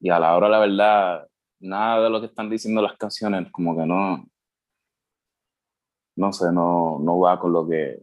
Y 0.00 0.10
a 0.10 0.18
la 0.18 0.36
hora, 0.36 0.48
la 0.48 0.58
verdad, 0.60 1.28
nada 1.60 2.04
de 2.04 2.10
lo 2.10 2.20
que 2.20 2.26
están 2.26 2.48
diciendo 2.48 2.80
las 2.80 2.96
canciones, 2.96 3.50
como 3.52 3.76
que 3.76 3.84
no, 3.84 4.26
no 6.16 6.32
sé, 6.32 6.52
no, 6.52 6.98
no 7.00 7.20
va 7.20 7.38
con 7.38 7.52
lo 7.52 7.68
que 7.68 8.02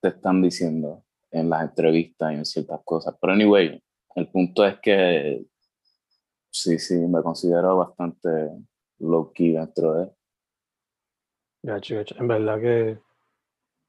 te 0.00 0.08
están 0.08 0.42
diciendo 0.42 1.04
en 1.30 1.48
las 1.48 1.62
entrevistas 1.62 2.32
y 2.32 2.36
en 2.36 2.44
ciertas 2.44 2.80
cosas. 2.84 3.16
Pero 3.20 3.32
anyway, 3.32 3.82
el 4.14 4.28
punto 4.28 4.66
es 4.66 4.78
que 4.80 5.46
sí, 6.50 6.78
sí, 6.78 6.94
me 6.94 7.22
considero 7.22 7.78
bastante 7.78 8.50
low 8.98 9.32
key 9.32 9.52
dentro 9.52 9.94
de. 9.94 10.10
Gacho, 11.62 11.96
gacho. 11.96 12.16
En 12.18 12.28
verdad 12.28 12.60
que 12.60 12.98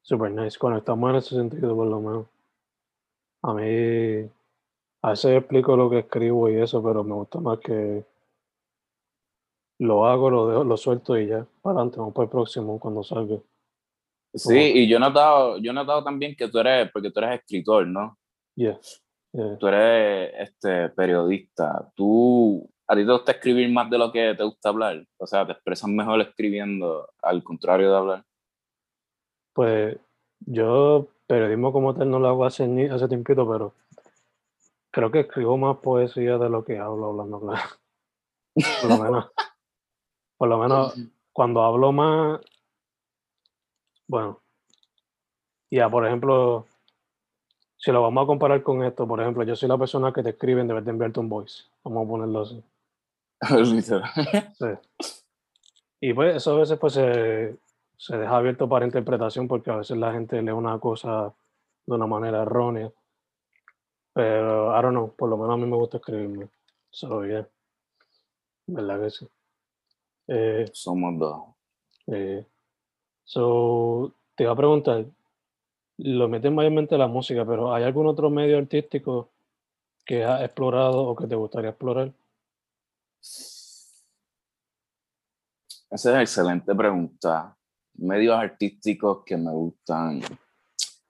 super 0.04 0.30
nice. 0.30 0.60
Conectamos 0.60 1.10
en 1.10 1.16
ese 1.16 1.36
sentido, 1.36 1.76
por 1.76 1.88
lo 1.88 2.00
menos. 2.00 2.28
A 3.42 3.54
mí, 3.54 4.30
a 5.02 5.10
veces 5.10 5.38
explico 5.38 5.76
lo 5.76 5.90
que 5.90 6.00
escribo 6.00 6.50
y 6.50 6.62
eso, 6.62 6.84
pero 6.84 7.04
me 7.04 7.16
gusta 7.16 7.40
más 7.40 7.60
que 7.60 8.06
lo 9.80 10.06
hago, 10.06 10.30
lo 10.30 10.48
dejo, 10.48 10.64
lo 10.64 10.78
suelto 10.78 11.18
y 11.18 11.28
ya, 11.28 11.46
para 11.62 11.76
adelante, 11.76 11.98
vamos 11.98 12.14
para 12.14 12.26
el 12.26 12.30
próximo 12.30 12.80
cuando 12.80 13.04
salga. 13.04 13.38
Sí, 14.34 14.72
y 14.76 14.88
yo 14.88 14.98
he 14.98 15.00
notado, 15.00 15.58
yo 15.58 15.72
he 15.72 15.74
notado 15.74 16.04
también 16.04 16.36
que 16.36 16.48
tú 16.48 16.60
eres, 16.60 16.90
porque 16.92 17.12
tú 17.12 17.20
eres 17.20 17.42
escritor, 17.42 17.86
¿no? 17.86 18.18
Yeah. 18.56 18.80
Tú 19.60 19.68
eres 19.68 20.32
este, 20.38 20.90
periodista. 20.90 21.92
Tú, 21.96 22.70
¿A 22.88 22.96
ti 22.96 23.06
te 23.06 23.12
gusta 23.12 23.32
escribir 23.32 23.72
más 23.72 23.90
de 23.90 23.98
lo 23.98 24.12
que 24.12 24.36
te 24.36 24.44
gusta 24.44 24.70
hablar? 24.70 25.06
O 25.18 25.28
sea, 25.28 25.46
¿te 25.46 25.54
expresas 25.54 25.90
mejor 25.90 26.22
escribiendo 26.22 27.10
al 27.22 27.44
contrario 27.44 27.90
de 27.90 27.98
hablar? 27.98 28.26
Pues 29.54 29.98
yo 30.40 31.08
periodismo 31.28 31.72
como 31.72 31.94
tal 31.94 32.10
no 32.10 32.20
lo 32.20 32.28
hago 32.28 32.46
hace, 32.46 32.64
hace 32.90 33.08
tiempito, 33.08 33.48
pero 33.50 33.74
creo 34.92 35.12
que 35.12 35.22
escribo 35.22 35.58
más 35.58 35.78
poesía 35.78 36.38
de 36.38 36.50
lo 36.50 36.64
que 36.64 36.78
hablo 36.80 37.10
hablando 37.10 37.40
claro. 37.40 37.62
Por 38.82 38.90
lo 38.90 38.98
menos. 39.04 39.32
Por 40.38 40.50
lo 40.50 40.58
menos 40.58 40.96
cuando 41.34 41.64
hablo 41.64 41.92
más, 41.92 42.40
bueno, 44.08 44.40
ya, 45.72 45.90
por 45.90 46.06
ejemplo, 46.06 46.68
si 47.78 47.92
lo 47.92 48.04
vamos 48.04 48.24
a 48.24 48.28
comparar 48.28 48.62
con 48.62 48.84
esto, 48.84 49.08
por 49.08 49.20
ejemplo, 49.20 49.44
yo 49.44 49.56
soy 49.56 49.68
la 49.68 49.78
persona 49.78 50.14
que 50.14 50.22
te 50.22 50.30
escribe 50.30 50.62
en 50.62 50.68
vez 50.68 50.86
de 50.86 50.92
enviarte 50.92 51.20
un 51.20 51.30
voice. 51.30 51.64
Vamos 51.84 52.06
a 52.06 52.10
ponerlo 52.10 52.42
así. 52.42 52.64
sí. 54.60 55.16
Y 56.00 56.14
pues 56.14 56.36
eso 56.36 56.56
a 56.56 56.60
veces 56.60 56.78
pues 56.78 56.94
se, 56.94 57.58
se, 58.04 58.18
deja 58.18 58.36
abierto 58.36 58.68
para 58.68 58.86
interpretación 58.86 59.48
porque 59.48 59.72
a 59.72 59.78
veces 59.78 59.98
la 59.98 60.12
gente 60.12 60.42
lee 60.42 60.52
una 60.52 60.78
cosa 60.78 61.34
de 61.86 61.96
una 61.96 62.06
manera 62.06 62.42
errónea. 62.42 62.92
Pero, 64.14 64.78
I 64.78 64.82
don't 64.82 64.92
know, 64.92 65.16
por 65.16 65.30
lo 65.30 65.38
menos 65.38 65.54
a 65.54 65.58
mí 65.58 65.66
me 65.66 65.78
gusta 65.78 65.98
escribirme. 65.98 66.50
So, 66.90 67.20
bien 67.20 67.48
¿Verdad 68.68 69.02
que 69.02 69.10
sí? 69.10 69.28
Eh, 70.28 70.66
Somos 70.74 71.18
dos. 71.18 71.44
Eh, 72.08 72.46
so, 73.24 74.14
te 74.36 74.44
iba 74.44 74.52
a 74.52 74.56
preguntar, 74.58 75.06
lo 75.98 76.28
meten 76.28 76.56
mayormente 76.56 76.98
la 76.98 77.08
música, 77.08 77.46
pero 77.46 77.74
¿hay 77.74 77.84
algún 77.84 78.08
otro 78.08 78.30
medio 78.30 78.58
artístico 78.58 79.30
que 80.06 80.26
has 80.26 80.42
explorado 80.42 81.04
o 81.04 81.16
que 81.16 81.28
te 81.28 81.36
gustaría 81.36 81.70
explorar? 81.70 82.12
Esa 83.22 83.82
es 85.90 86.06
excelente 86.22 86.76
pregunta. 86.76 87.56
Medios 87.96 88.36
artísticos 88.36 89.24
que 89.26 89.38
me 89.38 89.52
gustan. 89.52 90.22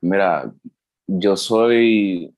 Mira, 0.01 0.51
yo 1.07 1.35
soy, 1.37 2.35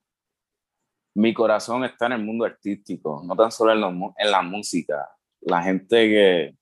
mi 1.15 1.33
corazón 1.33 1.83
está 1.83 2.07
en 2.07 2.13
el 2.13 2.23
mundo 2.23 2.45
artístico, 2.45 3.23
no 3.25 3.35
tan 3.35 3.51
solo 3.51 3.73
en, 3.73 4.13
en 4.17 4.31
la 4.31 4.41
música. 4.41 5.09
La 5.41 5.61
gente 5.61 5.95
que, 6.07 6.55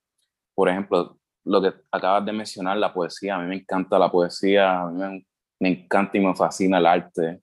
por 0.53 0.69
ejemplo, 0.69 1.17
lo 1.45 1.61
que 1.61 1.73
acabas 1.91 2.25
de 2.25 2.31
mencionar, 2.31 2.77
la 2.77 2.93
poesía, 2.93 3.35
a 3.35 3.39
mí 3.39 3.47
me 3.47 3.55
encanta 3.55 3.99
la 3.99 4.11
poesía, 4.11 4.81
a 4.81 4.89
mí 4.89 4.99
me, 4.99 5.25
me 5.59 5.69
encanta 5.69 6.17
y 6.17 6.21
me 6.21 6.35
fascina 6.35 6.77
el 6.77 6.85
arte 6.85 7.41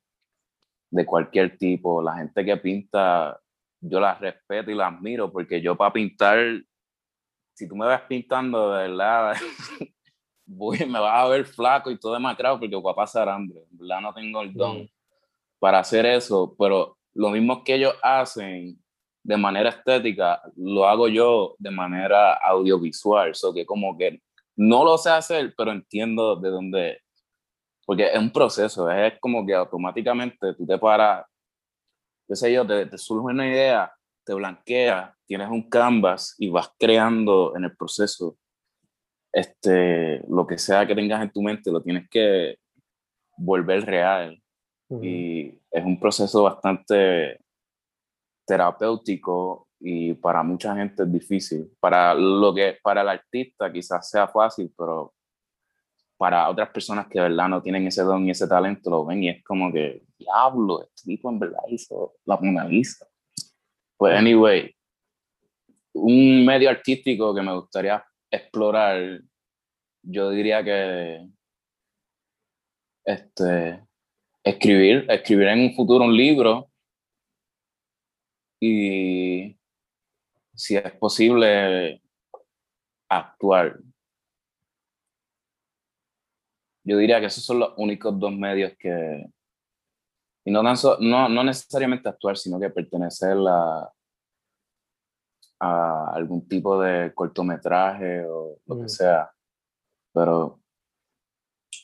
de 0.91 1.07
cualquier 1.07 1.57
tipo. 1.57 2.03
La 2.03 2.17
gente 2.17 2.45
que 2.45 2.57
pinta, 2.57 3.39
yo 3.81 4.01
la 4.01 4.15
respeto 4.15 4.71
y 4.71 4.75
la 4.75 4.89
admiro 4.89 5.31
porque 5.31 5.61
yo 5.61 5.77
para 5.77 5.93
pintar, 5.93 6.39
si 7.55 7.69
tú 7.69 7.77
me 7.77 7.87
ves 7.87 8.01
pintando 8.03 8.73
de 8.73 8.89
verdad, 8.89 9.37
voy, 10.51 10.79
me 10.87 10.99
vas 10.99 11.25
a 11.25 11.29
ver 11.29 11.45
flaco 11.45 11.91
y 11.91 11.99
todo 11.99 12.15
demacrado 12.15 12.59
porque 12.59 12.77
voy 12.77 12.93
a 12.93 12.97
pasar 12.97 13.29
hambre. 13.29 13.63
Verdad 13.71 14.01
no 14.01 14.13
tengo 14.13 14.43
el 14.43 14.53
don 14.53 14.89
para 15.59 15.79
hacer 15.79 16.07
eso, 16.07 16.55
pero 16.59 16.97
lo 17.15 17.31
mismo 17.31 17.63
que 17.65 17.75
ellos 17.75 17.95
hacen 18.03 18.79
de 19.23 19.37
manera 19.37 19.69
estética, 19.69 20.41
lo 20.57 20.87
hago 20.87 21.07
yo 21.09 21.55
de 21.59 21.71
manera 21.71 22.35
audiovisual. 22.35 23.35
So 23.35 23.53
que 23.53 23.67
como 23.67 23.97
que 23.97 24.23
no 24.57 24.85
lo 24.85 24.97
sé 24.97 25.11
hacer, 25.11 25.55
pero 25.57 25.73
entiendo 25.73 26.37
de 26.37 26.51
dónde, 26.51 26.99
porque 27.85 28.07
es 28.07 28.19
un 28.19 28.31
proceso, 28.31 28.91
es 28.91 29.19
como 29.21 29.45
que 29.47 29.55
automáticamente 29.55 30.55
tú 30.55 30.67
te 30.67 30.79
paras, 30.79 31.27
qué 32.27 32.35
sé 32.35 32.53
yo, 32.53 32.67
te, 32.67 32.87
te 32.87 32.97
surge 32.97 33.33
una 33.33 33.47
idea, 33.47 33.93
te 34.25 34.33
blanquea, 34.33 35.15
tienes 35.27 35.51
un 35.51 35.69
canvas 35.69 36.35
y 36.39 36.49
vas 36.49 36.73
creando 36.79 37.55
en 37.57 37.65
el 37.65 37.77
proceso 37.77 38.37
este, 39.33 40.23
lo 40.29 40.47
que 40.47 40.59
sea 40.59 40.87
que 40.87 40.95
tengas 40.95 41.23
en 41.23 41.31
tu 41.31 41.43
mente, 41.43 41.71
lo 41.71 41.83
tienes 41.83 42.09
que 42.09 42.57
volver 43.37 43.85
real. 43.85 44.41
Y 45.01 45.47
es 45.71 45.85
un 45.85 46.01
proceso 46.01 46.43
bastante 46.43 47.39
terapéutico 48.45 49.69
y 49.79 50.15
para 50.15 50.43
mucha 50.43 50.75
gente 50.75 51.05
es 51.05 51.13
difícil. 51.13 51.71
Para, 51.79 52.13
lo 52.15 52.53
que, 52.53 52.77
para 52.83 53.03
el 53.03 53.09
artista 53.09 53.73
quizás 53.73 54.11
sea 54.11 54.27
fácil, 54.27 54.73
pero 54.77 55.15
para 56.17 56.51
otras 56.51 56.69
personas 56.71 57.07
que 57.07 57.21
de 57.21 57.29
verdad 57.29 57.49
no 57.49 57.63
tienen 57.63 57.87
ese 57.87 58.03
don 58.03 58.27
y 58.27 58.31
ese 58.31 58.49
talento, 58.49 58.91
lo 58.91 59.07
ven 59.07 59.23
y 59.23 59.29
es 59.29 59.45
como 59.45 59.73
que, 59.73 60.03
diablo, 60.19 60.83
este 60.83 61.07
tipo 61.07 61.31
en 61.31 61.39
verdad 61.39 61.63
hizo 61.69 62.15
la 62.27 62.37
Mona 62.37 62.65
Lisa. 62.65 63.07
Pues, 63.97 64.19
anyway, 64.19 64.75
un 65.95 66.45
medio 66.45 66.69
artístico 66.69 67.35
que 67.35 67.43
me 67.43 67.55
gustaría 67.55 68.05
explorar, 68.31 69.21
yo 70.03 70.31
diría 70.31 70.63
que 70.65 71.27
este, 73.05 73.85
escribir, 74.45 75.07
escribir 75.09 75.49
en 75.49 75.61
un 75.61 75.75
futuro 75.75 76.05
un 76.05 76.17
libro 76.17 76.71
y 78.61 79.57
si 80.55 80.77
es 80.77 80.93
posible 80.93 82.03
actuar. 83.09 83.79
Yo 86.85 86.97
diría 86.97 87.21
que 87.21 87.27
esos 87.27 87.45
son 87.45 87.61
los 87.61 87.75
únicos 87.77 88.19
dos 88.19 88.33
medios 88.33 88.73
que, 88.79 89.27
y 90.45 90.51
no, 90.51 90.63
no, 90.63 91.29
no 91.29 91.45
necesariamente 91.45 92.09
actuar, 92.09 92.37
sino 92.37 92.59
que 92.59 92.71
pertenecer 92.71 93.37
a, 93.49 93.91
a 95.61 96.13
algún 96.15 96.49
tipo 96.49 96.81
de 96.81 97.13
cortometraje 97.15 98.25
o 98.25 98.59
lo 98.67 98.77
que 98.77 98.85
mm. 98.85 98.89
sea. 98.89 99.31
Pero 100.13 100.61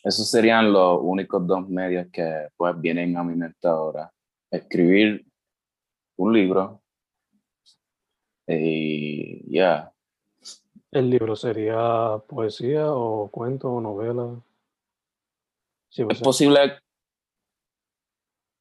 esos 0.02 0.30
serían 0.30 0.72
los 0.72 0.98
únicos 1.02 1.46
dos 1.46 1.68
medios 1.68 2.06
que 2.12 2.48
pues 2.56 2.80
vienen 2.80 3.16
a 3.16 3.22
mi 3.22 3.36
mente 3.36 3.68
ahora. 3.68 4.10
Escribir 4.50 5.26
un 6.16 6.32
libro 6.32 6.82
y 8.46 9.52
ya. 9.52 9.92
¿El 10.90 11.10
libro 11.10 11.36
sería 11.36 12.22
poesía 12.26 12.90
o 12.90 13.28
cuento 13.30 13.70
o 13.70 13.80
novela? 13.80 14.40
es 15.90 16.20
posible 16.20 16.78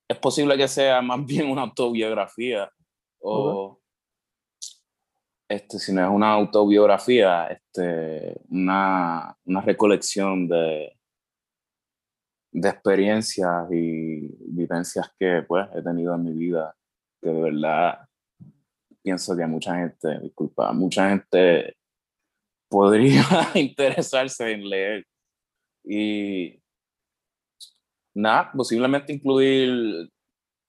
es 0.07 0.17
posible 0.19 0.57
que 0.57 0.67
sea 0.67 1.01
más 1.01 1.25
bien 1.25 1.49
una 1.49 1.63
autobiografía 1.63 2.71
o 3.19 3.79
este, 5.47 5.79
si 5.79 5.93
no 5.93 6.03
es 6.03 6.09
una 6.09 6.31
autobiografía, 6.31 7.47
este, 7.47 8.41
una, 8.49 9.37
una 9.45 9.61
recolección 9.61 10.47
de, 10.47 10.97
de 12.51 12.69
experiencias 12.69 13.71
y 13.71 14.29
vivencias 14.47 15.11
que 15.19 15.43
pues 15.47 15.67
he 15.75 15.81
tenido 15.81 16.15
en 16.15 16.23
mi 16.23 16.31
vida, 16.31 16.75
que 17.21 17.29
de 17.29 17.41
verdad 17.41 18.07
pienso 19.03 19.35
que 19.35 19.45
mucha 19.45 19.75
gente, 19.75 20.19
disculpa, 20.21 20.71
mucha 20.73 21.09
gente 21.09 21.77
podría 22.69 23.23
interesarse 23.53 24.51
en 24.51 24.69
leer. 24.69 25.05
Y 25.83 26.59
nada, 28.15 28.51
posiblemente 28.51 29.13
incluir 29.13 30.09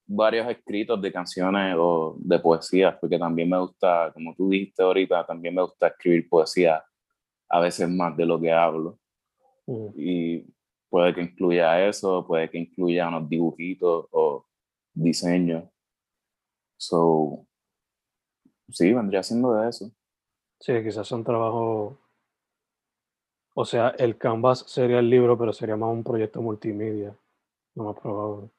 varios 0.06 0.48
escritos 0.48 1.00
de 1.02 1.12
canciones 1.12 1.74
o 1.78 2.16
de 2.18 2.38
poesía, 2.38 2.96
porque 2.98 3.18
también 3.18 3.50
me 3.50 3.58
gusta, 3.58 4.10
como 4.12 4.34
tú 4.34 4.48
dijiste 4.48 4.82
ahorita, 4.82 5.26
también 5.26 5.54
me 5.54 5.62
gusta 5.62 5.88
escribir 5.88 6.28
poesía 6.28 6.84
a 7.48 7.60
veces 7.60 7.88
más 7.88 8.16
de 8.16 8.26
lo 8.26 8.40
que 8.40 8.52
hablo. 8.52 8.98
Mm. 9.66 9.88
Y 9.96 10.46
puede 10.88 11.14
que 11.14 11.22
incluya 11.22 11.86
eso, 11.86 12.26
puede 12.26 12.48
que 12.50 12.58
incluya 12.58 13.08
unos 13.08 13.28
dibujitos 13.28 14.06
o 14.10 14.46
diseños. 14.94 15.64
So, 16.78 17.46
sí, 18.68 18.92
vendría 18.92 19.22
siendo 19.22 19.54
de 19.54 19.68
eso. 19.68 19.90
Sí, 20.60 20.72
quizás 20.82 21.10
un 21.12 21.24
trabajo, 21.24 21.98
o 23.54 23.64
sea, 23.64 23.90
el 23.98 24.16
canvas 24.16 24.60
sería 24.66 25.00
el 25.00 25.10
libro, 25.10 25.36
pero 25.36 25.52
sería 25.52 25.76
más 25.76 25.92
un 25.92 26.04
proyecto 26.04 26.40
multimedia, 26.40 27.16
lo 27.74 27.84
más 27.84 27.96
probable. 28.00 28.50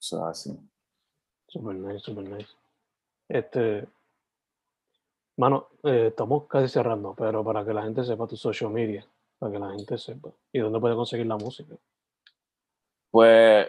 Eso 0.00 0.24
así. 0.24 0.58
Super 1.46 1.74
nice, 1.74 1.98
super 2.00 2.24
nice. 2.24 2.48
Este, 3.28 3.86
mano, 5.36 5.68
eh, 5.84 6.06
estamos 6.08 6.46
casi 6.46 6.68
cerrando, 6.68 7.14
pero 7.14 7.44
para 7.44 7.64
que 7.64 7.74
la 7.74 7.82
gente 7.82 8.02
sepa 8.04 8.26
tu 8.26 8.36
social 8.36 8.70
media, 8.70 9.06
para 9.38 9.52
que 9.52 9.58
la 9.58 9.70
gente 9.70 9.98
sepa. 9.98 10.30
¿Y 10.52 10.60
dónde 10.60 10.80
puede 10.80 10.94
conseguir 10.94 11.26
la 11.26 11.36
música? 11.36 11.76
Pues, 13.10 13.68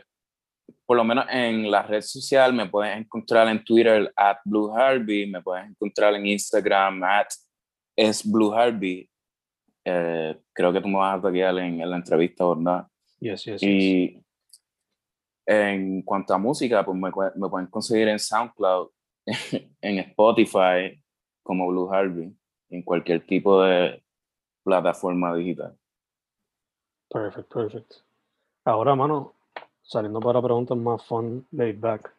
por 0.86 0.96
lo 0.96 1.04
menos 1.04 1.26
en 1.30 1.70
la 1.70 1.84
red 1.84 2.02
social 2.02 2.54
me 2.54 2.70
puedes 2.70 2.98
encontrar 2.98 3.48
en 3.50 3.64
Twitter 3.64 4.12
at 4.16 4.38
Blue 4.46 4.72
Harvey, 4.74 5.28
me 5.28 5.42
puedes 5.42 5.68
encontrar 5.68 6.14
en 6.16 6.26
Instagram 6.28 7.04
at 7.04 7.28
es 7.96 8.30
Blue 8.30 8.54
Harvey. 8.54 9.10
Eh, 9.84 10.40
creo 10.54 10.72
que 10.72 10.80
tú 10.80 10.88
me 10.88 10.98
vas 10.98 11.18
a 11.18 11.22
toquear 11.22 11.58
en, 11.58 11.82
en 11.82 11.90
la 11.90 11.98
entrevista, 11.98 12.46
¿verdad? 12.48 12.88
Yes, 13.20 13.44
yes, 13.44 13.64
y 13.64 14.24
en 15.46 16.02
cuanto 16.04 16.34
a 16.34 16.38
música, 16.38 16.86
pues 16.86 16.98
me, 16.98 17.50
pueden 17.50 17.68
conseguir 17.68 18.08
en 18.08 18.20
SoundCloud, 18.20 18.90
en 19.82 20.00
Spotify, 20.00 21.02
como 21.44 21.68
Blue 21.68 21.92
Harvey, 21.92 22.36
en 22.70 22.82
cualquier 22.84 23.26
tipo 23.26 23.62
de 23.62 24.04
plataforma 24.64 25.36
digital. 25.36 25.78
Perfect, 27.10 27.54
perfect. 27.54 27.94
Ahora, 28.64 28.96
mano, 28.96 29.34
saliendo 29.82 30.20
para 30.20 30.42
preguntas 30.42 30.78
más 30.78 31.04
fun, 31.04 31.46
laid 31.52 31.80
back. 31.80 32.14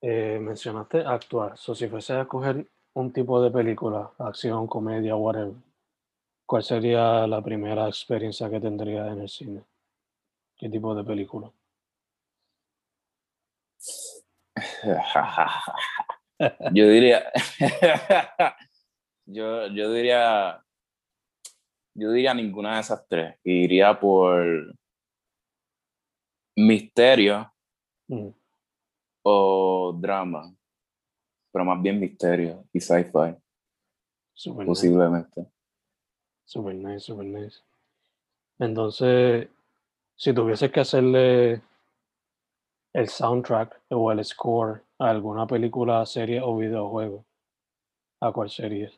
Eh, 0.00 0.38
mencionaste 0.40 1.00
actuar. 1.00 1.58
So, 1.58 1.74
si 1.74 1.88
fuese 1.88 2.14
a 2.14 2.24
coger 2.24 2.66
un 2.94 3.12
tipo 3.12 3.42
de 3.42 3.50
película, 3.50 4.10
acción, 4.18 4.66
comedia, 4.66 5.16
whatever, 5.16 5.54
¿cuál 6.46 6.62
sería 6.62 7.26
la 7.26 7.42
primera 7.42 7.88
experiencia 7.88 8.48
que 8.48 8.60
tendría 8.60 9.08
en 9.08 9.20
el 9.20 9.28
cine? 9.28 9.62
¿Qué 10.56 10.68
tipo 10.68 10.94
de 10.94 11.04
película? 11.04 11.50
yo 16.72 16.88
diría, 16.88 17.32
yo, 19.26 19.66
yo 19.68 19.92
diría, 19.92 20.64
yo 21.94 22.12
diría 22.12 22.34
ninguna 22.34 22.74
de 22.74 22.80
esas 22.80 23.06
tres. 23.08 23.36
Iría 23.44 23.98
por 23.98 24.74
misterio 26.56 27.52
mm. 28.08 28.28
o 29.22 29.96
drama, 29.98 30.54
pero 31.52 31.64
más 31.64 31.80
bien 31.82 32.00
misterio 32.00 32.64
y 32.72 32.80
sci-fi. 32.80 33.36
Posiblemente. 34.64 35.46
Super 36.44 36.74
nice, 36.74 37.00
super 37.00 37.26
nice. 37.26 37.60
Entonces, 38.58 39.48
si 40.16 40.32
tuvieses 40.32 40.70
que 40.70 40.80
hacerle 40.80 41.62
el 42.92 43.08
soundtrack 43.08 43.82
o 43.90 44.10
el 44.12 44.24
score 44.24 44.84
a 44.98 45.10
alguna 45.10 45.46
película, 45.46 46.04
serie 46.06 46.40
o 46.42 46.56
videojuego, 46.56 47.24
¿a 48.20 48.32
cuál 48.32 48.50
sería? 48.50 48.90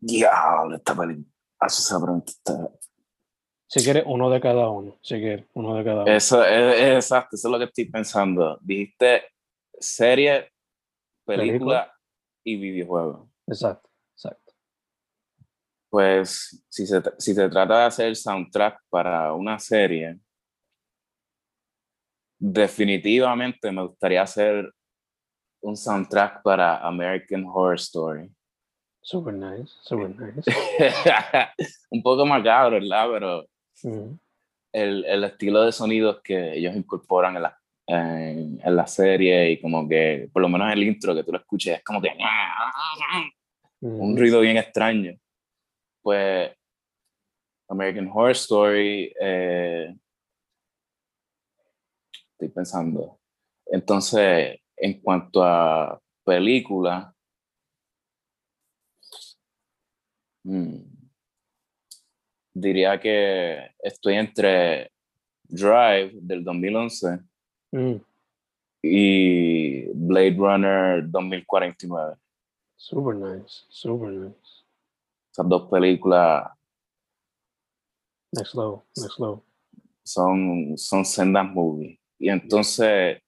Diablo, 0.00 0.76
esta 0.76 0.94
película. 0.94 1.26
Esa 1.60 2.00
pregunta 2.00 2.32
Si 3.66 3.82
quieres, 3.82 4.04
uno 4.06 4.30
de 4.30 4.40
cada 4.40 4.68
uno. 4.68 4.96
Si 5.02 5.18
quieres, 5.18 5.46
uno 5.54 5.74
de 5.74 5.84
cada 5.84 6.02
uno. 6.02 6.12
Eso 6.12 6.44
es, 6.44 6.96
exacto, 6.96 7.36
eso 7.36 7.48
es 7.48 7.52
lo 7.52 7.58
que 7.58 7.64
estoy 7.64 7.86
pensando. 7.86 8.58
Dijiste 8.60 9.24
serie, 9.80 10.52
película, 11.24 11.92
y 12.44 12.56
videojuego. 12.56 13.30
Exacto, 13.46 13.90
exacto. 14.14 14.52
Pues 15.90 16.64
si 16.68 16.86
se, 16.86 17.02
si 17.18 17.34
se 17.34 17.48
trata 17.48 17.78
de 17.78 17.84
hacer 17.84 18.16
soundtrack 18.16 18.82
para 18.88 19.32
una 19.32 19.58
serie, 19.58 20.18
definitivamente 22.38 23.70
me 23.72 23.82
gustaría 23.82 24.22
hacer 24.22 24.72
un 25.60 25.76
soundtrack 25.76 26.42
para 26.42 26.78
American 26.78 27.44
Horror 27.46 27.76
Story. 27.76 28.30
Super 29.02 29.34
nice, 29.34 29.72
super 29.82 30.10
nice. 30.10 30.50
un 31.90 32.02
poco 32.02 32.26
macabro, 32.26 32.78
¿verdad? 32.80 33.08
Pero 33.12 33.46
el, 34.72 35.04
el, 35.04 35.24
estilo 35.24 35.62
de 35.62 35.72
sonidos 35.72 36.20
que 36.22 36.54
ellos 36.54 36.76
incorporan 36.76 37.36
en 37.36 37.42
la, 37.42 37.58
en, 37.86 38.76
la 38.76 38.86
serie 38.86 39.52
y 39.52 39.60
como 39.60 39.88
que, 39.88 40.28
por 40.32 40.42
lo 40.42 40.48
menos 40.48 40.72
el 40.72 40.82
intro 40.82 41.14
que 41.14 41.24
tú 41.24 41.32
lo 41.32 41.38
escuches, 41.38 41.78
es 41.78 41.84
como 41.84 42.02
que 42.02 42.10
un 43.80 44.16
ruido 44.16 44.40
bien 44.40 44.58
extraño. 44.58 45.16
Pues 46.02 46.50
American 47.68 48.10
Horror 48.12 48.30
Story, 48.32 49.12
eh, 49.20 49.94
estoy 52.38 52.48
pensando. 52.50 53.18
Entonces, 53.66 54.60
en 54.76 55.00
cuanto 55.00 55.42
a 55.42 56.00
película, 56.24 57.12
hmm, 60.44 60.76
diría 62.54 63.00
que 63.00 63.74
estoy 63.80 64.14
entre 64.14 64.92
Drive 65.42 66.12
del 66.14 66.44
2011 66.44 67.18
mm. 67.72 67.94
y 68.82 69.86
Blade 69.94 70.36
Runner 70.36 71.10
2049. 71.10 72.16
Super 72.76 73.16
nice, 73.16 73.64
super 73.68 74.10
nice. 74.10 74.64
Esas 75.32 75.48
dos 75.48 75.68
películas. 75.68 76.52
Next 78.32 78.54
level, 78.54 78.82
next 78.96 79.18
level. 79.18 79.40
Son, 80.04 80.78
son 80.78 81.04
sendas 81.04 81.50
movies. 81.52 81.98
Y 82.18 82.30
entonces, 82.30 83.22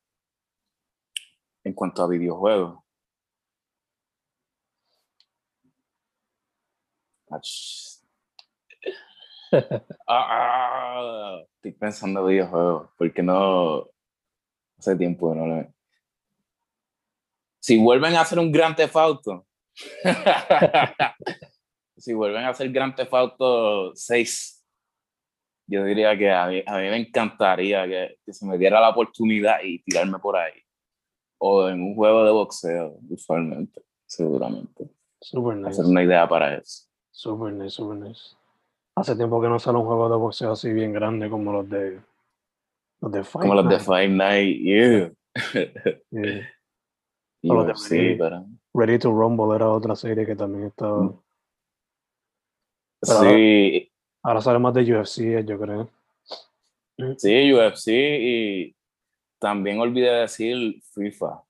en 1.62 1.72
cuanto 1.72 2.03
a 2.03 2.09
videojuegos, 2.09 2.81
ah, 10.09 11.40
estoy 11.55 11.72
pensando 11.72 12.20
en 12.20 12.26
videojuegos, 12.26 12.90
porque 12.98 13.22
no 13.22 13.88
hace 14.79 14.96
tiempo 14.96 15.35
no 15.35 15.46
lo 15.46 15.74
Si 17.61 17.79
vuelven 17.79 18.16
a 18.16 18.22
hacer 18.22 18.38
un 18.38 18.50
Gran 18.50 18.74
Theft 18.74 18.96
Auto, 18.96 19.46
si 21.96 22.12
vuelven 22.12 22.44
a 22.44 22.48
hacer 22.48 22.72
Gran 22.72 22.96
Theft 22.96 23.14
Auto 23.14 23.94
6, 23.94 24.60
yo 25.70 25.85
diría 25.85 26.18
que 26.18 26.30
a 26.30 26.48
mí, 26.48 26.62
a 26.66 26.78
mí 26.78 26.88
me 26.88 26.96
encantaría 26.96 27.87
que, 27.87 28.18
que, 28.24 28.33
se 28.33 28.44
me 28.44 28.59
diera 28.59 28.80
la 28.80 28.90
oportunidad 28.90 29.59
y 29.62 29.78
tirarme 29.83 30.18
por 30.18 30.37
ahí. 30.37 30.52
O 31.38 31.68
en 31.68 31.80
un 31.80 31.94
juego 31.94 32.24
de 32.24 32.33
boxeo, 32.33 32.98
usualmente, 33.09 33.83
seguramente. 34.04 34.90
Super 35.20 35.56
nice. 35.56 35.70
Hacer 35.70 35.85
una 35.85 36.02
idea 36.02 36.28
para 36.28 36.56
eso. 36.56 36.88
Super 37.12 37.52
nice, 37.52 37.70
super 37.70 37.96
nice. 37.96 38.35
Hace 38.96 39.14
tiempo 39.14 39.40
que 39.40 39.48
no 39.48 39.59
sale 39.61 39.78
un 39.78 39.85
juego 39.85 40.11
de 40.11 40.16
boxeo 40.16 40.52
así 40.52 40.72
bien 40.72 40.92
grande 40.92 41.30
como 41.30 41.52
los 41.52 41.70
de 41.70 42.00
los 43.00 43.12
de 43.12 43.24
Five 43.24 43.42
Como 43.42 43.54
los 43.54 43.68
de 43.68 43.78
Five 43.78 44.09
Night, 44.09 44.61
yeah. 44.62 45.12
yeah. 46.11 46.48
los 47.42 47.66
de 47.66 47.74
sí, 47.76 47.96
Ready, 47.96 48.18
pero... 48.18 48.46
Ready 48.74 48.98
to 48.98 49.11
Rumble 49.11 49.54
era 49.54 49.70
otra 49.70 49.94
serie 49.94 50.26
que 50.26 50.37
también 50.37 50.66
estaba. 50.66 51.02
Mm. 51.02 51.22
sí, 53.02 53.89
Ahora 54.22 54.40
sale 54.40 54.59
más 54.59 54.74
de 54.74 54.83
UFC, 54.83 55.44
yo 55.46 55.59
creo. 55.59 55.90
Sí, 57.16 57.52
UFC 57.52 57.88
y 57.88 58.76
también 59.38 59.80
olvidé 59.80 60.11
decir 60.20 60.83
FIFA. 60.94 61.42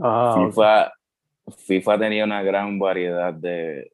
Ah, 0.00 0.34
FIFA, 0.36 0.92
FIFA 1.56 1.98
tenía 1.98 2.24
una 2.24 2.42
gran 2.42 2.78
variedad 2.78 3.34
de, 3.34 3.90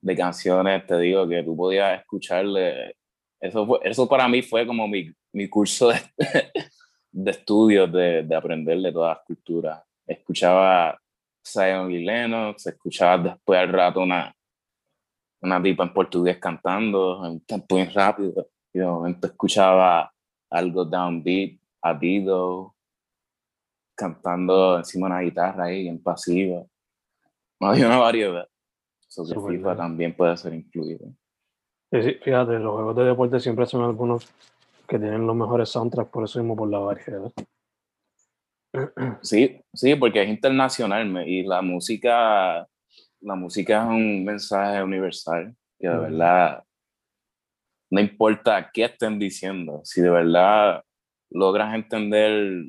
de 0.00 0.16
canciones, 0.16 0.86
te 0.86 0.98
digo, 0.98 1.26
que 1.26 1.42
tú 1.42 1.56
podías 1.56 2.00
escucharle. 2.00 2.96
Eso, 3.40 3.80
eso 3.82 4.08
para 4.08 4.28
mí 4.28 4.42
fue 4.42 4.66
como 4.66 4.86
mi, 4.86 5.10
mi 5.32 5.48
curso 5.48 5.88
de, 5.88 6.00
de 7.10 7.30
estudios, 7.30 7.90
de, 7.90 8.22
de 8.22 8.36
aprender 8.36 8.78
de 8.78 8.92
todas 8.92 9.16
las 9.16 9.26
culturas. 9.26 9.82
Escuchaba 10.06 10.98
Zion 11.44 11.90
y 11.90 12.04
Lennox, 12.04 12.66
escuchaba 12.66 13.16
después 13.18 13.58
al 13.58 13.68
rato 13.68 14.00
una, 14.00 14.34
una 15.42 15.62
tipa 15.62 15.84
en 15.84 15.92
portugués 15.92 16.38
cantando 16.38 17.26
en 17.26 17.40
tempo 17.40 17.76
muy 17.76 17.84
rápido 17.86 18.48
y 18.72 18.78
de 18.78 18.86
momento 18.86 19.26
escuchaba 19.26 20.12
algo 20.50 20.84
downbeat, 20.84 21.58
a 21.82 21.94
Dido 21.94 22.74
cantando 23.94 24.78
encima 24.78 25.08
de 25.08 25.12
una 25.12 25.22
guitarra 25.22 25.64
ahí 25.64 25.88
en 25.88 26.02
pasiva. 26.02 26.64
No 27.60 27.68
había 27.68 27.86
una 27.86 27.98
variedad. 27.98 28.48
Eso 29.06 29.24
que 29.26 29.38
FIFA 29.38 29.76
también 29.76 30.14
puede 30.14 30.36
ser 30.36 30.54
incluido. 30.54 31.06
Sí, 31.90 32.14
fíjate, 32.22 32.58
los 32.58 32.72
juegos 32.74 32.96
de 32.96 33.04
deporte 33.04 33.40
siempre 33.40 33.66
son 33.66 33.82
algunos 33.82 34.26
que 34.88 34.98
tienen 34.98 35.26
los 35.26 35.36
mejores 35.36 35.68
soundtracks, 35.68 36.10
por 36.10 36.24
eso 36.24 36.38
mismo 36.38 36.56
por 36.56 36.70
la 36.70 36.78
variedad. 36.78 37.30
Sí, 39.20 39.62
sí, 39.74 39.94
porque 39.96 40.22
es 40.22 40.28
internacional 40.30 41.28
y 41.28 41.42
la 41.42 41.60
música 41.60 42.66
la 43.22 43.34
música 43.34 43.82
es 43.82 43.88
un 43.88 44.24
mensaje 44.24 44.82
universal 44.82 45.54
que 45.78 45.88
de 45.88 45.96
verdad 45.96 46.64
no 47.92 48.00
importa 48.00 48.70
qué 48.72 48.84
estén 48.84 49.18
diciendo, 49.18 49.82
si 49.84 50.00
de 50.00 50.08
verdad 50.08 50.82
logras 51.28 51.74
entender, 51.74 52.64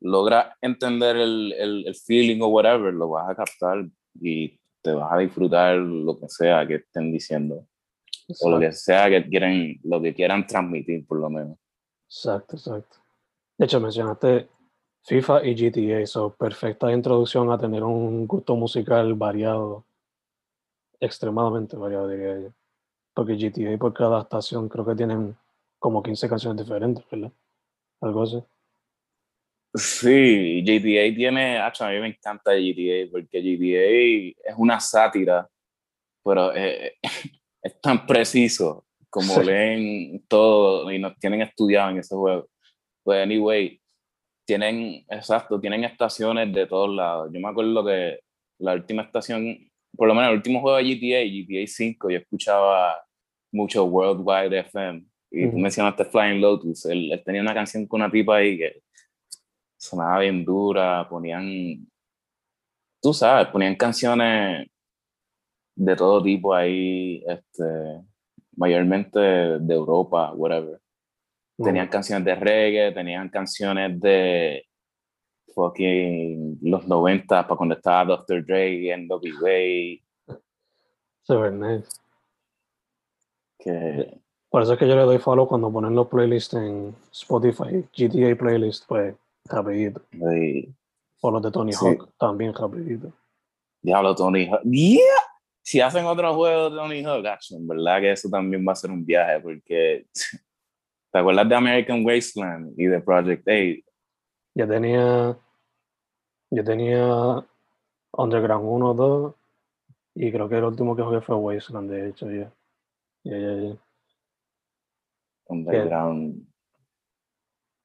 logras 0.00 0.48
entender 0.60 1.16
el, 1.16 1.52
el, 1.52 1.94
feeling 1.94 2.40
o 2.40 2.48
whatever, 2.48 2.92
lo 2.92 3.10
vas 3.10 3.30
a 3.30 3.36
captar 3.36 3.86
y 4.20 4.58
te 4.82 4.92
vas 4.92 5.12
a 5.12 5.18
disfrutar 5.18 5.76
lo 5.76 6.18
que 6.18 6.28
sea 6.28 6.66
que 6.66 6.74
estén 6.76 7.12
diciendo. 7.12 7.64
O 8.40 8.50
lo 8.50 8.58
que 8.58 8.72
sea 8.72 9.08
que 9.08 9.28
quieren, 9.28 9.78
lo 9.84 10.00
que 10.02 10.12
quieran 10.12 10.46
transmitir, 10.46 11.06
por 11.06 11.20
lo 11.20 11.30
menos. 11.30 11.56
Exacto, 12.06 12.56
exacto. 12.56 12.96
De 13.56 13.66
hecho, 13.66 13.78
mencionaste 13.78 14.48
FIFA 15.04 15.44
y 15.44 15.54
GTA, 15.54 16.06
son 16.06 16.32
perfecta 16.32 16.90
introducción 16.90 17.50
a 17.52 17.58
tener 17.58 17.82
un 17.82 18.26
gusto 18.26 18.56
musical 18.56 19.12
variado, 19.14 19.84
extremadamente 20.98 21.76
variado, 21.76 22.08
diría 22.08 22.40
yo. 22.40 22.54
Porque 23.12 23.36
GTA 23.36 23.76
por 23.76 23.92
cada 23.92 24.22
estación 24.22 24.68
creo 24.68 24.86
que 24.86 24.94
tienen 24.94 25.36
como 25.78 26.02
15 26.02 26.26
canciones 26.28 26.64
diferentes, 26.64 27.04
¿verdad? 27.10 27.30
Algo 28.00 28.22
así. 28.22 28.42
Sí, 29.74 30.62
GTA 30.64 31.14
tiene, 31.14 31.58
a 31.58 31.70
mí 31.70 32.00
me 32.00 32.08
encanta 32.08 32.52
GTA 32.52 33.10
porque 33.10 33.42
GTA 33.42 34.50
es 34.50 34.54
una 34.56 34.80
sátira, 34.80 35.50
pero 36.24 36.50
es, 36.52 36.92
es 37.62 37.80
tan 37.82 38.06
preciso 38.06 38.86
como 39.10 39.42
leen 39.42 40.24
todo 40.28 40.90
y 40.90 40.98
nos 40.98 41.18
tienen 41.18 41.42
estudiado 41.42 41.90
en 41.90 41.98
ese 41.98 42.14
juego. 42.14 42.48
Pues 43.02 43.22
anyway, 43.22 43.80
tienen, 44.44 45.04
exacto, 45.08 45.60
tienen 45.60 45.84
estaciones 45.84 46.52
de 46.52 46.66
todos 46.66 46.94
lados. 46.94 47.30
Yo 47.32 47.40
me 47.40 47.48
acuerdo 47.48 47.84
que 47.84 48.20
la 48.58 48.74
última 48.74 49.02
estación, 49.02 49.58
por 49.96 50.08
lo 50.08 50.14
menos 50.14 50.30
el 50.30 50.36
último 50.36 50.60
juego 50.60 50.76
de 50.76 50.84
GTA, 50.84 51.24
GTA 51.24 51.66
5, 51.66 52.10
yo 52.10 52.18
escuchaba 52.18 53.04
mucho 53.52 53.84
Worldwide 53.84 54.58
FM. 54.60 55.06
Y 55.30 55.50
tú 55.50 55.58
mencionaste 55.58 56.04
Flying 56.04 56.40
Lotus. 56.40 56.86
Él, 56.86 57.20
tenía 57.24 57.40
una 57.42 57.54
canción 57.54 57.86
con 57.86 58.00
una 58.00 58.10
tipa 58.10 58.36
ahí 58.36 58.56
que 58.56 58.82
sonaba 59.76 60.20
bien 60.20 60.44
dura, 60.44 61.08
ponían, 61.08 61.86
tú 63.02 63.12
sabes, 63.12 63.48
ponían 63.48 63.74
canciones 63.74 64.68
de 65.76 65.96
todo 65.96 66.22
tipo 66.22 66.54
ahí, 66.54 67.22
este, 67.26 67.64
mayormente 68.56 69.18
de 69.18 69.74
Europa, 69.74 70.32
whatever. 70.34 70.80
Tenían 71.56 71.88
canciones 71.88 72.24
de 72.24 72.34
reggae, 72.34 72.92
tenían 72.92 73.28
canciones 73.28 74.00
de 74.00 74.66
fucking 75.54 76.58
los 76.62 76.86
90 76.86 77.46
para 77.46 77.56
cuando 77.56 77.76
estaba 77.76 78.16
Dr. 78.16 78.44
Dre, 78.44 78.96
NWA. 78.96 80.38
Super 81.22 81.52
nice. 81.52 81.88
Que... 83.58 84.20
Por 84.50 84.62
eso 84.62 84.74
es 84.74 84.78
que 84.78 84.88
yo 84.88 84.94
le 84.94 85.02
doy 85.02 85.18
follow 85.18 85.48
cuando 85.48 85.72
ponen 85.72 85.94
los 85.94 86.06
playlists 86.08 86.54
en 86.54 86.94
Spotify, 87.10 87.84
GTA 87.96 88.36
playlist, 88.36 88.84
pues 88.86 89.14
rapidito. 89.46 90.00
Sí. 90.12 90.72
O 91.20 91.30
los 91.30 91.42
de 91.42 91.50
Tony 91.50 91.72
Hawk, 91.72 92.10
también 92.18 92.54
rapidito. 92.54 93.12
Diablo, 93.82 94.14
Tony 94.14 94.46
Hawk. 94.46 94.60
¡Yeah! 94.64 95.00
si 95.64 95.80
hacen 95.80 96.04
otro 96.04 96.34
juego 96.34 96.68
de 96.68 96.76
Tony 96.76 97.02
Hawk, 97.02 97.24
en 97.50 97.66
verdad 97.66 98.00
que 98.00 98.12
eso 98.12 98.28
también 98.28 98.64
va 98.68 98.72
a 98.72 98.76
ser 98.76 98.90
un 98.90 99.04
viaje, 99.04 99.40
porque 99.40 100.06
¿te 101.14 101.20
acuerdas 101.20 101.48
de 101.48 101.54
American 101.54 102.04
Wasteland 102.04 102.74
y 102.76 102.86
de 102.86 103.00
Project 103.00 103.46
8? 103.46 103.88
Yo 104.56 104.66
tenía, 104.66 105.38
yo 106.50 106.64
tenía 106.64 107.46
Underground 108.10 108.66
1, 108.66 108.94
2, 108.94 109.34
y 110.16 110.32
creo 110.32 110.48
que 110.48 110.56
el 110.56 110.64
último 110.64 110.96
que 110.96 111.02
jugué 111.02 111.20
fue 111.20 111.36
Wasteland, 111.36 111.88
de 111.88 112.08
hecho, 112.08 112.28
ya. 112.28 112.52
Yeah. 113.22 113.38
Yeah, 113.38 113.76
Underground. 115.46 116.48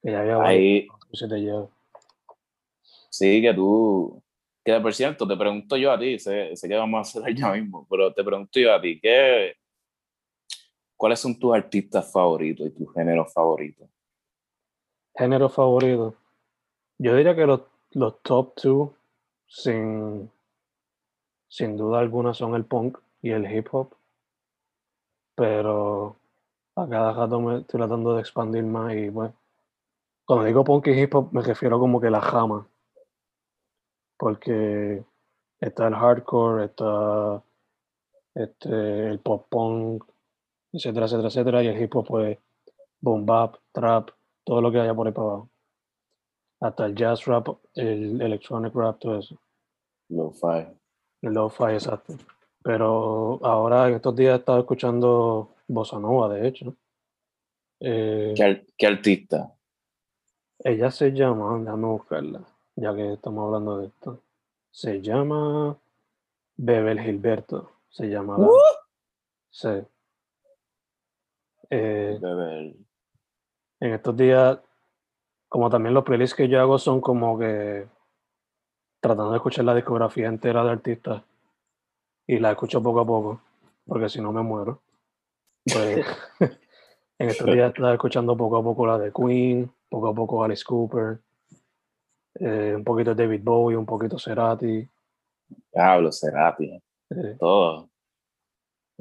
Que 0.02 0.10
ya 0.10 0.20
había 0.22 0.42
Ahí, 0.42 0.88
varios, 0.88 1.70
sí, 3.10 3.40
que 3.40 3.54
tú, 3.54 4.20
que 4.64 4.80
por 4.80 4.92
cierto, 4.92 5.28
te 5.28 5.36
pregunto 5.36 5.76
yo 5.76 5.92
a 5.92 5.98
ti, 6.00 6.18
sé, 6.18 6.56
sé 6.56 6.68
que 6.68 6.74
vamos 6.74 6.98
a 7.14 7.20
hacer 7.20 7.34
ya 7.36 7.52
mismo, 7.52 7.86
pero 7.88 8.12
te 8.12 8.24
pregunto 8.24 8.58
yo 8.58 8.74
a 8.74 8.80
ti, 8.80 8.98
¿qué, 9.00 9.54
¿cuáles 11.00 11.18
son 11.18 11.38
tus 11.38 11.54
artistas 11.54 12.12
favoritos 12.12 12.66
y 12.66 12.70
tus 12.72 12.92
géneros 12.92 13.32
favoritos? 13.32 13.88
Género 15.16 15.48
favorito. 15.48 16.14
Yo 16.98 17.16
diría 17.16 17.34
que 17.34 17.46
los, 17.46 17.62
los 17.92 18.20
top 18.20 18.54
two, 18.54 18.94
sin, 19.46 20.30
sin 21.48 21.78
duda 21.78 22.00
alguna, 22.00 22.34
son 22.34 22.54
el 22.54 22.66
punk 22.66 22.98
y 23.22 23.30
el 23.30 23.50
hip 23.50 23.68
hop. 23.72 23.94
Pero 25.36 26.16
a 26.76 26.86
cada 26.86 27.14
rato 27.14 27.40
me 27.40 27.60
estoy 27.60 27.78
tratando 27.80 28.14
de 28.14 28.20
expandir 28.20 28.64
más 28.64 28.92
y 28.92 29.08
bueno. 29.08 29.32
Cuando 30.26 30.44
digo 30.44 30.64
punk 30.64 30.88
y 30.88 31.00
hip 31.00 31.14
hop 31.14 31.32
me 31.32 31.40
refiero 31.40 31.80
como 31.80 31.98
que 31.98 32.10
la 32.10 32.20
jama. 32.20 32.68
Porque 34.18 35.02
está 35.60 35.88
el 35.88 35.94
hardcore, 35.94 36.66
está 36.66 37.42
este, 38.34 39.08
el 39.08 39.18
pop 39.20 39.46
punk, 39.48 40.04
etcétera, 40.72 41.06
etcétera, 41.06 41.28
etcétera. 41.28 41.62
Y 41.62 41.66
el 41.68 41.82
hip 41.82 41.94
hop, 41.96 42.06
pues, 42.06 42.38
boom 43.00 43.24
bap, 43.26 43.56
trap, 43.72 44.10
todo 44.44 44.60
lo 44.60 44.70
que 44.70 44.80
haya 44.80 44.94
por 44.94 45.06
ahí 45.06 45.12
para 45.12 45.26
abajo. 45.28 45.48
Hasta 46.60 46.86
el 46.86 46.94
jazz 46.94 47.24
rap, 47.24 47.48
el 47.74 48.20
electronic 48.20 48.74
rap, 48.74 48.98
todo 48.98 49.18
eso. 49.18 49.36
Lo-fi. 50.08 50.66
El 51.22 51.32
lo-fi, 51.32 51.72
exacto. 51.72 52.14
Pero 52.62 53.38
ahora 53.42 53.88
en 53.88 53.94
estos 53.94 54.14
días 54.14 54.34
he 54.34 54.38
estado 54.40 54.58
escuchando 54.60 55.54
Bossa 55.68 55.98
Nova, 55.98 56.28
de 56.34 56.46
hecho. 56.46 56.74
Eh, 57.80 58.34
¿Qué, 58.36 58.44
ar- 58.44 58.62
qué 58.76 58.86
artista? 58.86 59.54
ella 60.62 60.90
se 60.90 61.10
llama, 61.12 61.58
déjame 61.58 61.86
buscarla, 61.86 62.42
ya 62.76 62.94
que 62.94 63.14
estamos 63.14 63.46
hablando 63.46 63.78
de 63.78 63.86
esto. 63.86 64.20
Se 64.70 65.00
llama 65.00 65.74
Bebel 66.58 67.00
Gilberto. 67.00 67.70
Se 67.88 68.06
llama. 68.08 68.36
la- 68.38 68.48
Sí. 69.50 69.68
Eh, 71.70 72.18
en 73.80 73.94
estos 73.94 74.16
días, 74.16 74.58
como 75.48 75.70
también 75.70 75.94
los 75.94 76.04
playlists 76.04 76.36
que 76.36 76.48
yo 76.48 76.60
hago 76.60 76.78
son 76.78 77.00
como 77.00 77.38
que 77.38 77.86
tratando 79.00 79.30
de 79.30 79.36
escuchar 79.36 79.64
la 79.64 79.74
discografía 79.74 80.28
entera 80.28 80.62
de 80.64 80.70
artistas 80.70 81.22
y 82.26 82.38
la 82.38 82.50
escucho 82.50 82.82
poco 82.82 83.00
a 83.00 83.06
poco, 83.06 83.40
porque 83.86 84.08
si 84.08 84.20
no 84.20 84.32
me 84.32 84.42
muero. 84.42 84.82
Pues 85.64 86.04
en 87.18 87.30
estos 87.30 87.46
días 87.46 87.72
estaba 87.72 87.92
escuchando 87.92 88.36
poco 88.36 88.56
a 88.58 88.62
poco 88.62 88.86
la 88.86 88.98
de 88.98 89.12
Queen, 89.12 89.70
poco 89.88 90.08
a 90.08 90.14
poco 90.14 90.44
Alice 90.44 90.64
Cooper, 90.64 91.20
eh, 92.34 92.74
un 92.76 92.84
poquito 92.84 93.14
David 93.14 93.40
Bowie, 93.42 93.76
un 93.76 93.86
poquito 93.86 94.18
Cerati, 94.18 94.88
Diablo, 95.72 96.12
Cerati. 96.12 96.80
eh, 97.10 97.36
Todo. 97.38 97.89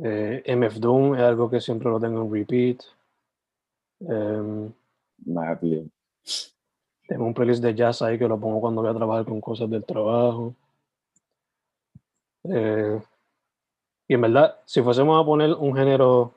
Eh, 0.04 0.44
MF 0.46 0.80
Doom 0.80 1.16
es 1.16 1.22
algo 1.22 1.50
que 1.50 1.60
siempre 1.60 1.90
lo 1.90 2.00
tengo 2.00 2.22
en 2.22 2.32
repeat. 2.32 2.84
Em, 4.02 4.72
Matthew. 5.26 5.90
Tengo 7.08 7.26
un 7.26 7.34
playlist 7.34 7.64
de 7.64 7.76
jazz 7.76 8.02
ahí 8.02 8.18
que 8.18 8.28
lo 8.28 8.40
pongo 8.40 8.62
cuando 8.62 8.82
voy 8.82 8.92
a 8.92 8.94
trabajar 8.94 9.26
con 9.26 9.42
cosas 9.42 9.70
del 9.70 9.84
trabajo. 9.84 10.56
Eh, 12.44 13.02
y 14.08 14.14
en 14.14 14.22
verdad, 14.22 14.60
si 14.66 14.82
fuésemos 14.82 15.22
a 15.22 15.26
poner 15.26 15.54
un 15.54 15.76
género, 15.76 16.34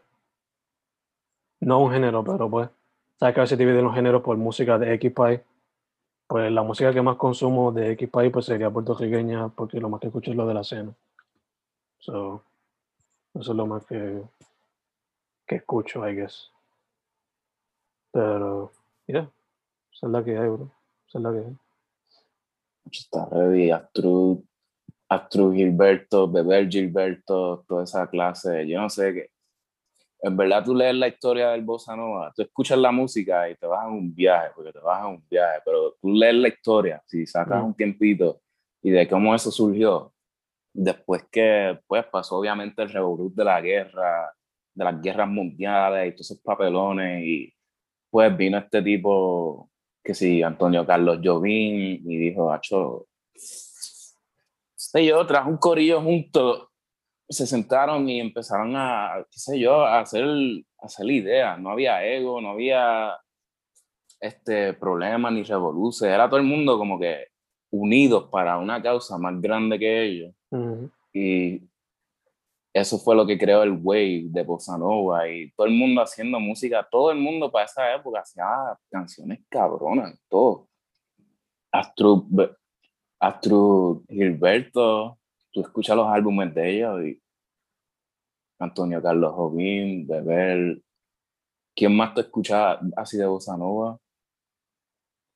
no 1.61 1.81
un 1.81 1.93
género, 1.93 2.25
pero 2.25 2.51
pues, 2.51 2.69
sabes 3.19 3.35
que 3.35 3.41
a 3.41 3.45
veces 3.45 3.59
dividen 3.59 3.85
los 3.85 3.95
géneros 3.95 4.23
por 4.23 4.37
música 4.37 4.79
de 4.79 4.95
X 4.95 5.13
país. 5.13 5.41
Pues 6.27 6.51
la 6.51 6.63
música 6.63 6.93
que 6.93 7.03
más 7.03 7.17
consumo 7.17 7.73
de 7.73 7.93
X 7.93 8.09
país 8.09 8.33
pues 8.33 8.47
sería 8.47 8.71
puertorriqueña, 8.71 9.49
porque 9.49 9.81
lo 9.81 9.89
más 9.89 10.01
que 10.01 10.09
escucho 10.09 10.31
es 10.31 10.37
lo 10.37 10.47
de 10.47 10.55
la 10.55 10.65
cena. 10.65 10.95
So, 11.99 12.43
eso 13.35 13.51
es 13.53 13.57
lo 13.57 13.67
más 13.67 13.85
que, 13.87 14.23
que 15.47 15.57
escucho, 15.57 16.07
I 16.09 16.15
guess. 16.15 16.51
Pero, 18.13 18.73
yeah. 19.07 19.31
Esa 19.93 20.07
es 20.07 20.13
la 20.13 20.25
que 20.25 20.37
hay, 20.37 20.49
bro. 20.49 20.71
Esa 21.09 21.19
es 21.19 21.25
la 21.25 21.33
que 21.33 21.39
hay. 21.39 21.57
Está 22.91 23.27
ready. 23.31 23.71
Astrud, 23.71 24.39
Astrud 25.09 25.55
Gilberto, 25.55 26.29
Bebel 26.31 26.69
Gilberto, 26.69 27.65
toda 27.67 27.85
esa 27.85 28.07
clase. 28.09 28.67
Yo 28.67 28.81
no 28.81 28.91
sé 28.91 29.15
qué. 29.15 29.31
En 30.25 30.37
verdad, 30.37 30.65
tú 30.65 30.75
lees 30.75 30.95
la 30.95 31.09
historia 31.09 31.51
del 31.51 31.63
Bossa 31.63 31.97
Nova, 31.97 32.33
tú 32.37 32.43
escuchas 32.43 32.79
la 32.79 32.93
música 32.93 33.51
y 33.51 33.57
te 33.57 33.67
vas 33.67 33.83
a 33.83 33.89
un 33.89 34.15
viaje, 34.15 34.51
porque 34.55 34.73
te 34.73 34.79
vas 34.79 35.01
a 35.01 35.09
un 35.09 35.25
viaje, 35.29 35.61
pero 35.65 35.97
tú 36.01 36.11
lees 36.11 36.35
la 36.37 36.47
historia, 36.47 37.03
si 37.07 37.27
sacas 37.27 37.61
Mm. 37.61 37.67
un 37.67 37.75
tiempito 37.75 38.41
y 38.83 38.91
de 38.91 39.09
cómo 39.09 39.35
eso 39.35 39.51
surgió, 39.51 40.12
después 40.73 41.25
que 41.31 41.79
pues 41.87 42.05
pasó 42.07 42.39
obviamente 42.39 42.83
el 42.83 42.91
revolut 42.91 43.35
de 43.35 43.45
la 43.45 43.61
guerra, 43.61 44.33
de 44.75 44.85
las 44.85 45.01
guerras 45.01 45.29
mundiales 45.29 46.09
y 46.09 46.13
todos 46.13 46.31
esos 46.31 46.43
papelones 46.43 47.25
y 47.25 47.55
pues 48.11 48.37
vino 48.37 48.59
este 48.59 48.83
tipo 48.83 49.71
que 50.03 50.15
sí, 50.15 50.43
Antonio 50.43 50.85
Carlos 50.87 51.21
Jobim 51.23 52.01
y 52.05 52.17
dijo, 52.19 52.53
Acho, 52.53 53.07
y 54.95 55.07
yo 55.07 55.27
trajo 55.27 55.49
un 55.49 55.57
corillo 55.57 56.03
juntos, 56.03 56.69
se 57.29 57.47
sentaron 57.47 58.09
y 58.09 58.21
empezaron 58.21 58.75
a, 58.77 59.25
qué 59.31 59.39
sé 59.39 59.59
yo, 59.59 59.85
a 59.87 60.01
hacer, 60.01 60.25
a 60.25 60.87
hacer 60.87 61.11
ideas, 61.11 61.59
no 61.59 61.71
había 61.71 62.05
ego, 62.05 62.41
no 62.41 62.51
había 62.51 63.17
este 64.21 64.75
problema 64.75 65.31
ni 65.31 65.43
revoluciones, 65.43 66.15
era 66.15 66.29
todo 66.29 66.39
el 66.39 66.47
mundo 66.47 66.79
como 66.79 66.99
que 66.99 67.29
unidos 67.73 68.29
para 68.31 68.59
una 68.59 68.81
causa 68.81 69.19
más 69.19 69.41
grande 69.41 69.79
que 69.79 70.05
ellos. 70.05 70.35
Ujú. 70.51 70.91
Y 71.13 71.63
eso 72.73 72.99
fue 72.99 73.17
lo 73.17 73.27
que 73.27 73.39
creó 73.39 73.63
el 73.63 73.79
wave 73.83 74.27
de 74.27 74.43
Bossa 74.45 74.79
Nova 74.79 75.29
y 75.29 75.51
todo 75.53 75.67
el 75.67 75.75
mundo 75.75 76.01
haciendo 76.01 76.39
música, 76.39 76.87
todo 76.91 77.11
el 77.11 77.19
mundo 77.19 77.51
para 77.51 77.65
esa 77.65 77.95
época 77.95 78.21
hacía 78.21 78.47
canciones 78.91 79.41
cabronas, 79.49 80.19
todo. 80.29 80.69
Astro, 81.71 82.27
Astro 83.19 84.03
Gilberto, 84.09 85.19
tú 85.51 85.61
escuchas 85.63 85.97
los 85.97 86.07
álbumes 86.07 86.55
de 86.55 86.71
ellos 86.71 87.05
y 87.05 87.23
Antonio 88.59 89.03
Carlos 89.03 89.33
Jobim, 89.35 90.07
Bebel. 90.07 90.83
¿Quién 91.75 91.97
más 91.97 92.15
te 92.15 92.21
escucha 92.21 92.79
así 92.97 93.17
de 93.17 93.27
Bossa 93.27 93.57
Nova? 93.57 93.99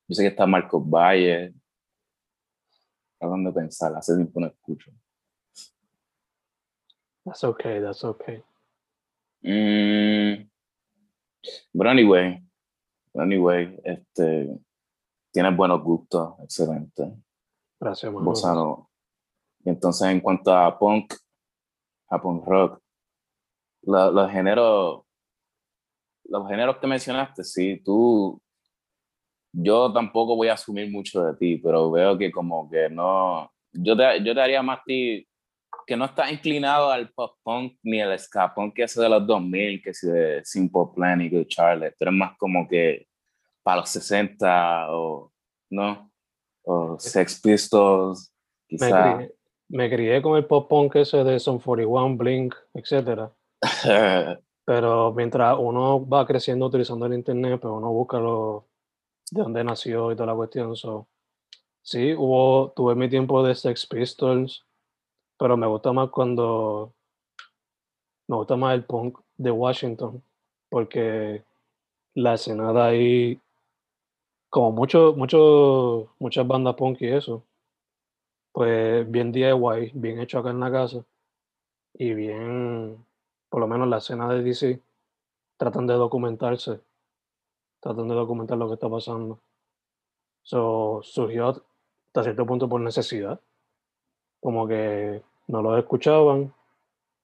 Yo 0.08 0.14
sé 0.14 0.22
que 0.22 0.28
está 0.28 0.46
Marcos 0.46 0.82
Valle. 0.88 1.54
Hagan 3.20 3.44
de 3.44 3.52
pensar, 3.52 3.94
hace 3.96 4.14
tiempo 4.14 4.40
no 4.40 4.46
escucho. 4.46 4.90
That's 7.24 7.42
okay, 7.44 7.80
that's 7.80 8.04
okay. 8.04 8.42
Mm, 9.42 10.48
but 11.74 11.86
anyway, 11.86 12.42
anyway, 13.14 13.78
este, 13.84 14.58
tienes 15.32 15.56
buenos 15.56 15.82
gustos, 15.82 16.34
excelente. 16.40 17.12
Gracias. 17.80 18.12
Bossa 18.12 18.54
Nova. 18.54 18.86
Y 19.64 19.70
entonces, 19.70 20.08
en 20.08 20.20
cuanto 20.20 20.52
a 20.56 20.78
punk, 20.78 21.14
a 22.08 22.20
punk 22.20 22.44
rock, 22.46 22.80
lo- 23.82 24.10
los 24.12 24.30
géneros, 24.30 25.02
los 26.24 26.48
géneros 26.48 26.76
que 26.78 26.86
mencionaste, 26.86 27.42
sí, 27.44 27.80
tú, 27.84 28.40
yo 29.58 29.90
tampoco 29.90 30.36
voy 30.36 30.48
a 30.48 30.52
asumir 30.52 30.90
mucho 30.90 31.24
de 31.24 31.34
ti, 31.34 31.56
pero 31.56 31.90
veo 31.90 32.18
que 32.18 32.30
como 32.30 32.68
que 32.68 32.90
no, 32.90 33.50
yo 33.72 33.96
te, 33.96 34.22
yo 34.22 34.34
te 34.34 34.40
haría 34.40 34.62
más 34.62 34.80
ti 34.84 35.26
que 35.86 35.96
no 35.96 36.04
estás 36.04 36.30
inclinado 36.30 36.90
al 36.90 37.10
pop 37.10 37.36
punk 37.42 37.78
ni 37.82 38.00
el 38.00 38.18
ska 38.18 38.52
punk 38.54 38.74
que 38.74 38.82
ese 38.82 39.00
de 39.00 39.08
los 39.08 39.26
2000, 39.26 39.82
que 39.82 39.94
si 39.94 40.08
de 40.08 40.44
Simple 40.44 40.88
Plan 40.94 41.22
y 41.22 41.30
Good 41.30 41.46
Charlotte, 41.46 41.94
tú 41.96 42.04
eres 42.04 42.14
más 42.14 42.36
como 42.36 42.68
que 42.68 43.06
para 43.62 43.80
los 43.80 43.88
60 43.88 44.90
o, 44.90 45.32
¿no? 45.70 46.10
O 46.64 46.98
Sex 46.98 47.40
Pistols, 47.40 48.32
me, 48.68 48.76
quizá. 48.76 49.14
crié, 49.16 49.34
me 49.68 49.90
crié 49.90 50.22
con 50.22 50.36
el 50.36 50.44
pop 50.44 50.68
punk 50.68 50.96
ese 50.96 51.24
de 51.24 51.40
Son 51.40 51.58
41, 51.60 52.16
Blink, 52.16 52.54
etcétera. 52.74 53.32
Pero 54.66 55.14
mientras 55.14 55.56
uno 55.58 56.06
va 56.06 56.26
creciendo 56.26 56.66
utilizando 56.66 57.06
el 57.06 57.14
internet, 57.14 57.60
pues 57.60 57.72
uno 57.72 57.92
busca 57.92 58.18
lo, 58.18 58.66
de 59.30 59.42
dónde 59.42 59.64
nació 59.64 60.12
y 60.12 60.16
toda 60.16 60.26
la 60.26 60.34
cuestión. 60.34 60.76
So, 60.76 61.06
sí, 61.82 62.14
hubo, 62.14 62.72
tuve 62.74 62.94
mi 62.94 63.08
tiempo 63.08 63.42
de 63.42 63.54
Sex 63.54 63.86
Pistols, 63.86 64.64
pero 65.38 65.56
me 65.56 65.66
gusta 65.66 65.92
más 65.92 66.10
cuando 66.10 66.92
me 68.28 68.36
gusta 68.36 68.56
más 68.56 68.74
el 68.74 68.84
punk 68.84 69.18
de 69.36 69.50
Washington, 69.50 70.22
porque 70.68 71.44
la 72.14 72.34
escena 72.34 72.72
de 72.72 72.80
ahí, 72.80 73.40
como 74.50 74.72
mucho, 74.72 75.14
mucho, 75.16 76.14
muchas 76.18 76.46
bandas 76.46 76.74
punk 76.74 77.02
y 77.02 77.08
eso, 77.08 77.44
pues 78.52 79.08
bien 79.10 79.32
DIY, 79.32 79.92
bien 79.94 80.20
hecho 80.20 80.38
acá 80.38 80.50
en 80.50 80.60
la 80.60 80.72
casa, 80.72 81.04
y 81.94 82.14
bien, 82.14 83.04
por 83.48 83.60
lo 83.60 83.68
menos 83.68 83.88
la 83.88 83.98
escena 83.98 84.28
de 84.28 84.42
DC, 84.42 84.80
tratan 85.56 85.86
de 85.86 85.94
documentarse, 85.94 86.80
tratan 87.86 88.08
de 88.08 88.14
documentar 88.16 88.58
lo 88.58 88.66
que 88.66 88.74
está 88.74 88.88
pasando. 88.88 89.38
So, 90.42 91.00
surgió 91.04 91.50
hasta 91.50 92.24
cierto 92.24 92.44
punto 92.44 92.68
por 92.68 92.80
necesidad, 92.80 93.40
como 94.40 94.66
que 94.66 95.22
no 95.46 95.62
lo 95.62 95.78
escuchaban, 95.78 96.52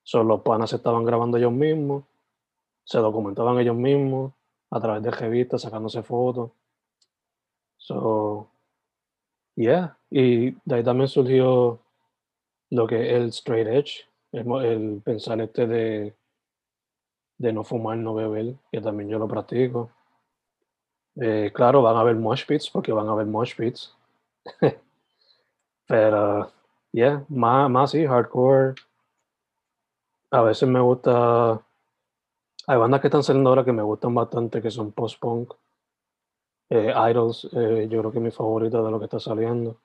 solo 0.04 0.24
los 0.24 0.42
panas 0.42 0.70
se 0.70 0.76
estaban 0.76 1.04
grabando 1.04 1.36
ellos 1.36 1.52
mismos, 1.52 2.04
se 2.84 2.98
documentaban 2.98 3.58
ellos 3.58 3.74
mismos 3.74 4.32
a 4.70 4.80
través 4.80 5.02
de 5.02 5.10
revistas, 5.10 5.62
sacándose 5.62 6.00
fotos. 6.04 6.52
So, 7.76 8.46
yeah. 9.56 9.96
Y 10.10 10.52
de 10.64 10.74
ahí 10.76 10.84
también 10.84 11.08
surgió 11.08 11.80
lo 12.70 12.86
que 12.86 13.10
es 13.10 13.16
el 13.20 13.28
straight 13.30 13.66
edge, 13.66 14.08
el, 14.30 15.02
pensar 15.04 15.40
este 15.40 15.66
de, 15.66 16.14
de 17.38 17.52
no 17.52 17.64
fumar, 17.64 17.98
no 17.98 18.14
beber, 18.14 18.54
que 18.70 18.80
también 18.80 19.10
yo 19.10 19.18
lo 19.18 19.26
practico. 19.26 19.90
Eh, 21.20 21.50
claro, 21.54 21.82
van 21.82 21.96
a 21.96 22.00
haber 22.00 22.16
mosh 22.16 22.46
pits, 22.46 22.70
porque 22.70 22.92
van 22.92 23.08
a 23.08 23.12
haber 23.12 23.26
mosh 23.26 23.54
pits. 23.56 23.94
Pero, 25.86 26.50
yeah, 26.92 27.24
más, 27.28 27.70
más 27.70 27.90
sí, 27.90 28.06
hardcore, 28.06 28.74
a 30.30 30.42
veces 30.42 30.68
me 30.68 30.80
gusta. 30.80 31.60
Hay 32.66 32.78
bandas 32.78 33.00
que 33.00 33.08
están 33.08 33.22
saliendo 33.22 33.50
ahora 33.50 33.64
que 33.64 33.72
me 33.72 33.82
gustan 33.82 34.14
bastante, 34.14 34.62
que 34.62 34.70
son 34.70 34.92
post-punk. 34.92 35.52
Eh, 36.70 36.92
Idols, 37.10 37.44
eh, 37.52 37.86
yo 37.90 38.00
creo 38.00 38.12
que 38.12 38.18
es 38.18 38.24
mi 38.24 38.30
favorita 38.30 38.80
de 38.80 38.90
lo 38.90 38.98
que 38.98 39.04
está 39.04 39.20
saliendo. 39.20 39.76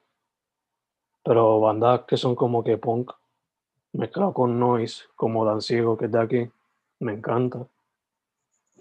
Pero 1.23 1.59
bandas 1.59 2.01
que 2.07 2.15
son 2.15 2.35
como 2.35 2.63
que 2.63 2.77
punk, 2.77 3.11
mezclado 3.91 4.33
con 4.33 4.57
noise, 4.57 5.03
como 5.15 5.43
Danciego, 5.43 5.97
que 5.97 6.05
es 6.05 6.11
de 6.11 6.21
aquí, 6.21 6.49
me 6.99 7.13
encanta. 7.13 7.67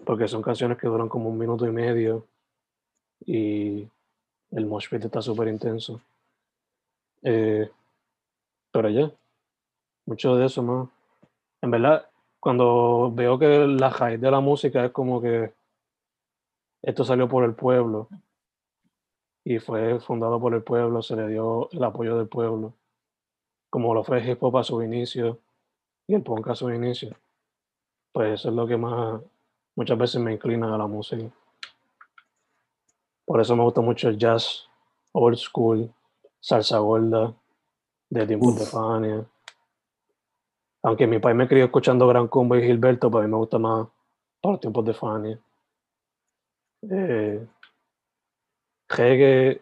Porque 0.05 0.29
son 0.29 0.41
canciones 0.41 0.77
que 0.77 0.87
duran 0.87 1.09
como 1.09 1.29
un 1.29 1.37
minuto 1.37 1.65
y 1.65 1.71
medio 1.71 2.25
y 3.27 3.87
el 4.51 4.65
mosh 4.65 4.89
pit 4.89 5.05
está 5.05 5.21
súper 5.21 5.49
intenso. 5.49 6.01
Eh, 7.21 7.69
pero 8.71 8.89
ya, 8.89 9.11
mucho 10.05 10.35
de 10.35 10.45
eso 10.47 10.63
más 10.63 10.89
en 11.61 11.71
verdad, 11.71 12.09
cuando 12.39 13.11
veo 13.13 13.39
que 13.39 13.67
la 13.67 13.89
raíz 13.89 14.21
de 14.21 14.31
la 14.31 14.39
música 14.39 14.85
es 14.85 14.91
como 14.91 15.21
que 15.21 15.53
esto 16.83 17.03
salió 17.03 17.27
por 17.27 17.43
el 17.43 17.55
pueblo 17.55 18.07
y 19.43 19.59
fue 19.59 19.99
fundado 19.99 20.39
por 20.39 20.53
el 20.53 20.63
pueblo, 20.63 21.01
se 21.01 21.15
le 21.15 21.27
dio 21.27 21.69
el 21.71 21.83
apoyo 21.83 22.17
del 22.17 22.27
pueblo, 22.27 22.73
como 23.69 23.93
lo 23.93 24.03
fue 24.03 24.23
hip 24.23 24.41
hop 24.43 24.57
a 24.57 24.63
su 24.63 24.81
inicio 24.83 25.39
y 26.07 26.13
el 26.13 26.23
punk 26.23 26.47
a 26.49 26.55
su 26.55 26.69
inicio. 26.69 27.15
Pues 28.11 28.39
eso 28.39 28.49
es 28.49 28.55
lo 28.55 28.67
que 28.67 28.77
más 28.77 29.21
muchas 29.75 29.97
veces 29.97 30.21
me 30.21 30.33
inclina 30.33 30.73
a 30.73 30.77
la 30.77 30.87
música. 30.87 31.25
Por 33.27 33.41
eso 33.41 33.57
me 33.57 33.63
gusta 33.63 33.81
mucho 33.81 34.07
el 34.07 34.17
jazz, 34.17 34.69
old 35.11 35.35
school, 35.37 35.93
salsa 36.39 36.77
gorda, 36.77 37.35
de 38.09 38.25
tiempos 38.25 38.57
de 38.57 38.65
Fania. 38.65 39.25
Aunque 40.81 41.07
mi 41.07 41.19
país 41.19 41.35
me 41.35 41.45
crió 41.45 41.65
escuchando 41.65 42.07
Gran 42.07 42.29
Combo 42.29 42.55
y 42.55 42.63
Gilberto, 42.63 43.11
pues 43.11 43.25
a 43.25 43.27
mí 43.27 43.31
me 43.31 43.37
gusta 43.37 43.59
más 43.59 43.85
para 44.39 44.53
los 44.53 44.61
tiempos 44.61 44.85
de 44.85 44.93
Fania. 44.93 45.39
Eh, 46.89 47.45
reggae, 48.87 49.61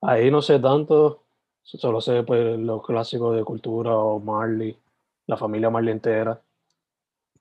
ahí 0.00 0.28
no 0.28 0.42
sé 0.42 0.58
tanto, 0.58 1.22
solo 1.62 2.00
sé 2.00 2.24
pues, 2.24 2.58
los 2.58 2.84
clásicos 2.84 3.36
de 3.36 3.44
cultura 3.44 3.96
o 3.96 4.18
Marley, 4.18 4.76
la 5.28 5.36
familia 5.36 5.70
Marley 5.70 5.92
entera, 5.92 6.40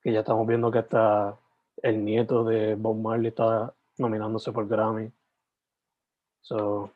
que 0.03 0.13
ya 0.13 0.19
estamos 0.19 0.45
viendo 0.45 0.69
que 0.69 0.77
hasta 0.77 1.35
el 1.81 2.05
nieto 2.05 2.43
de 2.43 2.75
Bob 2.75 2.97
Marley 2.97 3.29
está 3.29 3.73
nominándose 3.97 4.51
por 4.51 4.67
Grammy. 4.67 5.11
So, 6.41 6.91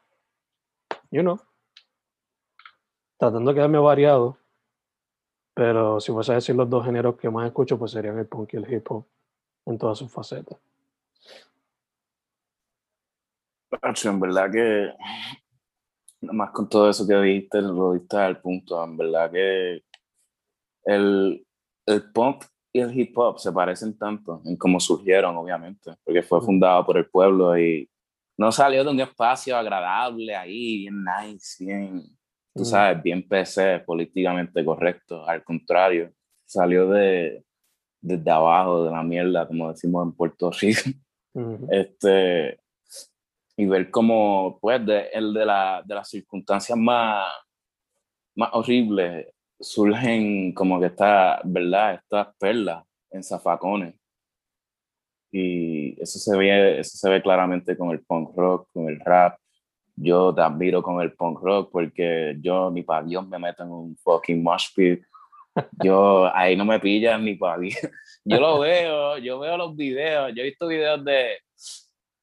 you 1.12 1.22
know, 1.22 1.40
tratando 3.18 3.52
de 3.52 3.56
quedarme 3.56 3.78
variado, 3.78 4.38
pero 5.54 6.00
si 6.00 6.12
vas 6.12 6.30
a 6.30 6.34
decir 6.34 6.56
los 6.56 6.70
dos 6.70 6.84
géneros 6.86 7.16
que 7.18 7.30
más 7.30 7.46
escucho, 7.46 7.78
pues 7.78 7.92
serían 7.92 8.18
el 8.18 8.28
punk 8.28 8.54
y 8.54 8.58
el 8.58 8.74
hip 8.74 8.92
hop 8.92 9.06
en 9.66 9.78
todas 9.78 9.98
sus 9.98 10.12
facetas. 10.12 10.58
En 14.04 14.20
verdad 14.20 14.52
que, 14.52 14.94
más 16.22 16.52
con 16.52 16.68
todo 16.68 16.90
eso 16.90 17.06
que 17.08 17.16
viste, 17.16 17.62
lo 17.62 17.94
diste 17.94 18.18
al 18.18 18.42
punto. 18.42 18.84
En 18.84 18.98
verdad 18.98 19.32
que 19.32 19.84
el, 20.86 21.46
el 21.86 22.12
punk 22.12 22.46
y 22.76 22.82
el 22.82 23.00
hip 23.00 23.18
hop 23.18 23.40
se 23.40 23.54
parecen 23.54 23.98
tanto 23.98 24.42
en 24.44 24.58
cómo 24.58 24.82
surgieron, 24.82 25.38
obviamente, 25.38 25.94
porque 26.04 26.22
fue 26.22 26.42
fundado 26.42 26.86
por 26.86 26.98
el 26.98 27.06
pueblo 27.06 27.58
y 27.58 27.90
no 28.38 28.52
salió 28.52 28.84
de 28.84 28.90
un 28.90 29.00
espacio 29.00 29.56
agradable 29.56 30.36
ahí, 30.36 30.80
bien 30.80 31.06
nice, 31.06 31.64
bien 31.64 32.04
tú 32.54 32.66
sabes, 32.66 33.02
bien 33.02 33.26
PC, 33.26 33.80
políticamente 33.80 34.66
correcto. 34.66 35.26
Al 35.26 35.42
contrario, 35.42 36.12
salió 36.44 36.90
de, 36.90 37.46
desde 38.02 38.30
abajo, 38.30 38.84
de 38.84 38.92
la 38.92 39.04
mierda, 39.04 39.48
como 39.48 39.72
decimos 39.72 40.06
en 40.06 40.12
Puerto 40.12 40.52
Rico. 40.52 40.82
este, 41.72 42.60
y 43.56 43.66
ver 43.68 43.90
cómo, 43.90 44.60
pues, 44.60 44.86
de, 44.86 45.08
el 45.14 45.34
de, 45.34 45.46
la, 45.46 45.82
de 45.86 45.96
las 45.96 46.10
circunstancias 46.10 46.78
más, 46.78 47.26
más 48.36 48.50
horribles 48.52 49.28
surgen 49.60 50.54
como 50.54 50.80
que 50.80 50.88
está, 50.88 51.42
¿verdad? 51.44 51.96
Estas 51.96 52.36
perlas 52.38 52.86
en 53.12 53.24
zafacones. 53.24 53.96
Y 55.32 56.02
eso 56.02 56.20
se 56.20 56.38
ve, 56.38 56.80
eso 56.80 56.98
se 56.98 57.10
ve 57.10 57.22
claramente 57.22 57.78
con 57.78 57.92
el 57.92 58.04
punk 58.06 58.36
rock, 58.36 58.70
con 58.72 58.88
el 58.88 59.00
rap, 59.00 59.38
yo 59.96 60.34
te 60.34 60.42
admiro 60.42 60.84
con 60.84 61.02
el 61.02 61.14
punk 61.14 61.40
rock 61.42 61.72
porque 61.72 62.36
yo 62.42 62.70
ni 62.70 62.84
para 62.84 63.06
me 63.06 63.40
meto 63.40 63.64
en 63.64 63.72
un 63.72 63.98
fucking 63.98 64.44
mosh 64.44 64.68
pit. 64.76 65.04
Yo 65.82 66.30
ahí 66.36 66.58
no 66.58 66.66
me 66.66 66.80
pillan 66.80 67.24
ni 67.24 67.36
para 67.36 67.60
Dios. 67.60 67.76
Yo 68.26 68.40
lo 68.40 68.60
veo, 68.60 69.20
yo 69.20 69.38
veo 69.38 69.56
los 69.56 69.76
videos, 69.76 70.34
yo 70.34 70.42
he 70.42 70.46
visto 70.46 70.66
videos 70.66 71.06
de 71.06 71.38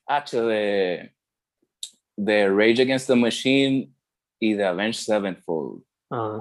H 0.05 0.43
de, 0.43 1.15
de 2.17 2.49
Rage 2.49 2.83
Against 2.83 3.07
the 3.07 3.15
Machine 3.15 3.89
y 4.41 4.55
de 4.55 4.65
Avenged 4.65 5.05
Sevenfold 5.05 5.85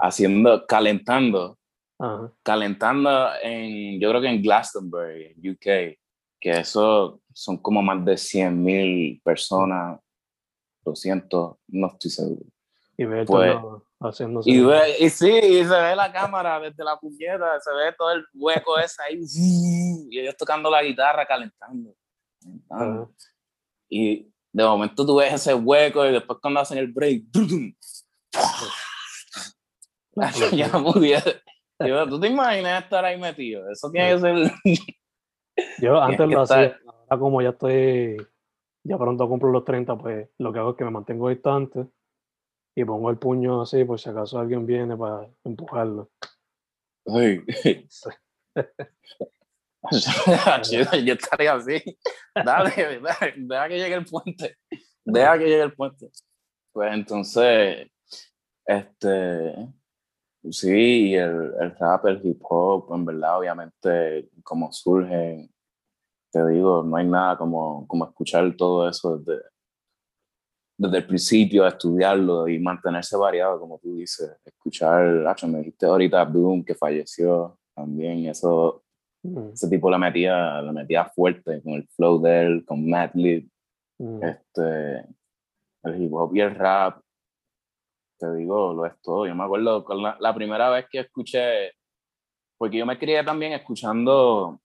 haciendo, 0.02 0.66
calentando, 0.66 1.58
calentando 2.44 3.30
en, 3.42 4.00
yo 4.00 4.10
creo 4.10 4.22
que 4.22 4.30
en 4.30 4.42
Glastonbury, 4.42 5.36
en 5.36 5.52
UK, 5.52 5.98
que 6.40 6.52
eso 6.52 7.22
son 7.34 7.58
como 7.58 7.82
más 7.82 8.04
de 8.04 8.18
100 8.18 8.64
mil 8.64 9.22
personas 9.24 10.00
lo 10.86 10.96
siento, 10.96 11.60
no 11.68 11.88
estoy 11.88 12.12
seguro. 12.12 12.46
Y 12.98 13.06
ve 13.06 13.26
pues, 13.26 13.56
haciéndose. 14.00 14.50
Y, 14.50 14.62
ve, 14.62 14.96
y 15.00 15.10
sí, 15.10 15.30
y 15.30 15.64
se 15.64 15.80
ve 15.80 15.96
la 15.96 16.12
cámara 16.12 16.60
desde 16.60 16.84
la 16.84 16.98
puñeta, 16.98 17.60
se 17.60 17.72
ve 17.74 17.94
todo 17.98 18.12
el 18.12 18.26
hueco 18.34 18.78
ese 18.80 19.02
ahí, 19.04 19.22
y 20.10 20.20
ellos 20.20 20.36
tocando 20.38 20.70
la 20.70 20.84
guitarra, 20.84 21.26
calentando. 21.26 21.94
Y 23.90 24.28
de 24.52 24.64
momento 24.64 25.06
tú 25.06 25.16
ves 25.18 25.34
ese 25.34 25.54
hueco 25.54 26.06
y 26.06 26.12
después 26.12 26.40
cuando 26.42 26.60
hacen 26.60 26.78
el 26.78 26.92
break, 26.92 27.24
ya 27.34 27.42
muy 27.42 27.76
Yo, 31.88 32.08
¿Tú 32.08 32.20
te 32.20 32.28
imaginas 32.28 32.84
estar 32.84 33.04
ahí 33.04 33.20
metido? 33.20 33.68
Eso 33.70 33.90
tiene 33.92 34.14
que 34.14 34.20
ser. 34.20 34.52
Yo 35.80 36.00
antes 36.00 36.28
lo 36.28 36.42
hacía, 36.42 36.80
ahora 36.86 37.20
como 37.20 37.42
ya 37.42 37.50
estoy 37.50 38.18
ya 38.84 38.98
pronto 38.98 39.28
cumplo 39.28 39.50
los 39.50 39.66
30, 39.66 39.98
pues 39.98 40.30
lo 40.38 40.54
que 40.54 40.60
hago 40.60 40.72
es 40.72 40.78
que 40.78 40.84
me 40.84 40.92
mantengo 40.92 41.30
distante 41.30 41.88
y 42.76 42.86
pongo 42.86 43.10
el 43.10 43.18
puño 43.18 43.62
así 43.62 43.84
por 43.84 44.00
si 44.00 44.10
acaso 44.10 44.40
alguien 44.40 44.66
viene 44.66 44.98
para 44.98 45.28
empujarlo. 45.44 46.10
Ay. 47.08 47.44
yo 51.04 51.14
estaría 51.14 51.54
así. 51.54 51.82
Dale, 52.34 53.02
deja 53.38 53.68
que 53.68 53.78
llegue 53.78 53.96
el 53.96 54.06
puente. 54.06 54.58
Deja 55.04 55.38
que 55.38 55.46
llegue 55.46 55.64
el 55.64 55.74
puente. 55.74 56.10
Pues 56.72 56.94
entonces, 56.94 57.90
este, 58.66 59.68
sí, 60.50 61.14
el, 61.16 61.54
el 61.60 61.76
rap, 61.78 62.06
el 62.06 62.20
hip 62.24 62.42
hop, 62.44 62.94
en 62.94 63.06
verdad, 63.06 63.40
obviamente, 63.40 64.30
como 64.44 64.72
surge 64.72 65.50
te 66.32 66.48
digo, 66.48 66.82
no 66.82 66.96
hay 66.96 67.06
nada 67.06 67.38
como, 67.38 67.86
como 67.88 68.06
escuchar 68.06 68.56
todo 68.56 68.88
eso 68.88 69.18
desde, 69.18 69.42
desde 70.78 70.98
el 71.00 71.06
principio, 71.06 71.68
estudiarlo 71.68 72.48
y 72.48 72.58
mantenerse 72.58 73.18
variado, 73.18 73.60
como 73.60 73.78
tú 73.80 73.96
dices. 73.96 74.38
Escuchar, 74.46 75.28
ah, 75.28 75.36
me 75.48 75.58
dijiste 75.58 75.86
ahorita 75.86 76.24
Boom, 76.24 76.64
que 76.64 76.74
falleció 76.74 77.60
también, 77.76 78.28
eso, 78.28 78.82
Mm, 79.24 79.52
ese 79.54 79.70
tipo 79.70 79.90
le 79.90 79.98
metía, 79.98 80.62
le 80.62 80.72
metía 80.72 81.06
fuerte 81.06 81.62
con 81.62 81.74
el 81.74 81.88
flow 81.90 82.22
de 82.22 82.42
él, 82.42 82.66
con 82.66 82.90
Madlib, 82.90 83.48
mm, 84.00 84.24
este, 84.24 85.06
el 85.84 86.02
hip 86.02 86.14
hop 86.14 86.36
y 86.36 86.42
el 86.42 86.56
rap. 86.56 87.01
Te 88.22 88.32
digo, 88.36 88.72
lo 88.72 88.86
es 88.86 88.94
todo. 89.02 89.26
Yo 89.26 89.34
me 89.34 89.44
acuerdo 89.44 89.84
con 89.84 90.04
la, 90.04 90.16
la 90.20 90.36
primera 90.36 90.70
vez 90.70 90.86
que 90.92 91.00
escuché, 91.00 91.72
porque 92.56 92.78
yo 92.78 92.86
me 92.86 93.00
crié 93.00 93.24
también 93.24 93.54
escuchando, 93.54 94.62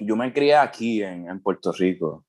yo 0.00 0.16
me 0.16 0.30
crié 0.34 0.56
aquí 0.56 1.02
en, 1.02 1.30
en 1.30 1.42
Puerto 1.42 1.72
Rico. 1.72 2.26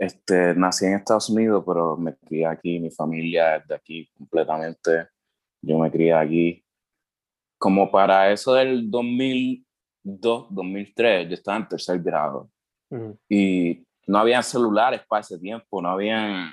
Este, 0.00 0.54
nací 0.54 0.86
en 0.86 0.94
Estados 0.94 1.30
Unidos, 1.30 1.62
pero 1.64 1.96
me 1.96 2.16
crié 2.16 2.46
aquí, 2.46 2.80
mi 2.80 2.90
familia 2.90 3.56
es 3.56 3.68
de 3.68 3.74
aquí 3.76 4.08
completamente. 4.16 5.08
Yo 5.62 5.78
me 5.78 5.92
crié 5.92 6.12
aquí. 6.12 6.64
Como 7.56 7.88
para 7.88 8.32
eso 8.32 8.54
del 8.54 8.90
2002, 8.90 10.46
2003, 10.50 11.28
yo 11.28 11.34
estaba 11.34 11.56
en 11.56 11.68
tercer 11.68 12.02
grado 12.02 12.50
mm, 12.90 13.10
y 13.28 13.86
no 14.08 14.18
había 14.18 14.42
celulares 14.42 15.02
para 15.08 15.20
ese 15.20 15.38
tiempo, 15.38 15.80
no 15.80 15.90
habían, 15.90 16.52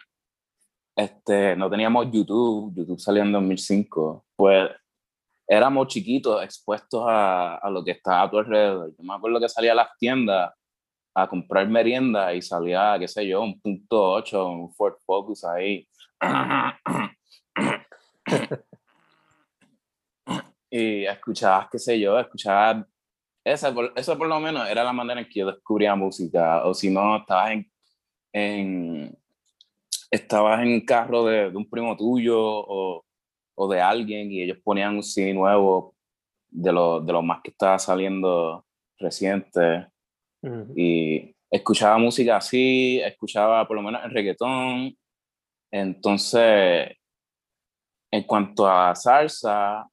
este, 1.04 1.56
no 1.56 1.70
teníamos 1.70 2.08
YouTube, 2.12 2.74
YouTube 2.76 2.99
salió 2.99 3.24
en 3.24 3.32
2005. 3.32 4.26
Pues 4.36 4.70
éramos 5.47 5.88
chiquitos 5.88 6.43
expuestos 6.43 7.04
a, 7.08 7.56
a 7.56 7.70
lo 7.70 7.84
que 7.84 7.91
estaba 7.91 8.24
a 8.24 8.30
tu 8.32 8.38
alrededor. 8.39 8.89
Yo 8.97 9.04
me 9.04 9.14
acuerdo 9.14 9.39
que 9.39 9.49
salía 9.49 9.74
a 9.74 9.76
las 9.76 9.89
tiendas 9.97 10.52
a 11.14 11.28
comprar 11.28 11.68
merienda 11.68 12.34
y 12.34 12.41
salía, 12.41 12.97
qué 12.99 13.08
sé 13.08 13.28
yo, 13.28 13.41
un 13.41 13.60
punto 13.60 14.12
8, 14.14 14.47
un 14.47 14.74
Ford 14.74 14.95
Focus 15.06 15.43
ahí. 15.43 15.88
y 20.70 21.06
escuchabas, 21.06 21.68
qué 21.72 21.80
sé 21.80 21.99
yo, 21.99 22.18
escuchabas, 22.20 22.86
esa, 23.43 23.74
por- 23.74 23.91
eso 23.95 24.18
por 24.18 24.28
lo 24.28 24.39
menos 24.39 24.68
era 24.70 24.84
la 24.84 24.93
manera 24.93 25.20
en 25.22 25.28
que 25.28 25.39
yo 25.41 25.47
descubría 25.47 25.95
música, 25.95 26.66
o 26.66 26.74
si 26.74 26.89
no, 26.89 27.18
estabas 27.18 27.52
en, 27.52 27.72
en, 28.34 29.18
estabas 30.12 30.62
en 30.62 30.86
carro 30.86 31.26
de, 31.26 31.49
de 31.49 31.57
un 31.57 31.70
primo 31.70 31.95
tuyo 31.95 32.38
o, 32.39 33.05
o 33.55 33.68
de 33.72 33.80
alguien 33.82 34.32
y 34.32 34.41
ellos 34.43 34.57
ponían 34.64 34.95
un 34.95 35.03
CD 35.03 35.34
nuevo 35.34 35.95
de 36.49 36.72
lo, 36.72 36.99
de 36.99 37.14
lo 37.14 37.22
más 37.22 37.41
que 37.41 37.51
estaba 37.51 37.80
saliendo 37.80 38.66
reciente 38.99 39.88
y 40.76 41.36
escuchaba 41.49 41.97
música 41.97 42.38
así, 42.38 42.99
escuchaba 42.99 43.68
por 43.68 43.78
lo 43.78 43.84
menos 43.84 44.03
el 44.03 44.12
reggaetón. 44.12 44.97
Entonces, 45.72 46.97
en 48.12 48.24
cuanto 48.24 48.68
a 48.68 48.93
salsa, 48.95 49.88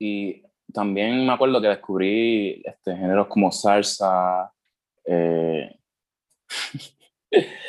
y 0.00 0.42
también 0.72 1.26
me 1.26 1.32
acuerdo 1.32 1.60
que 1.60 1.68
descubrí 1.68 2.62
este, 2.64 2.96
géneros 2.96 3.26
como 3.26 3.50
salsa. 3.50 4.52
eh, 5.04 5.74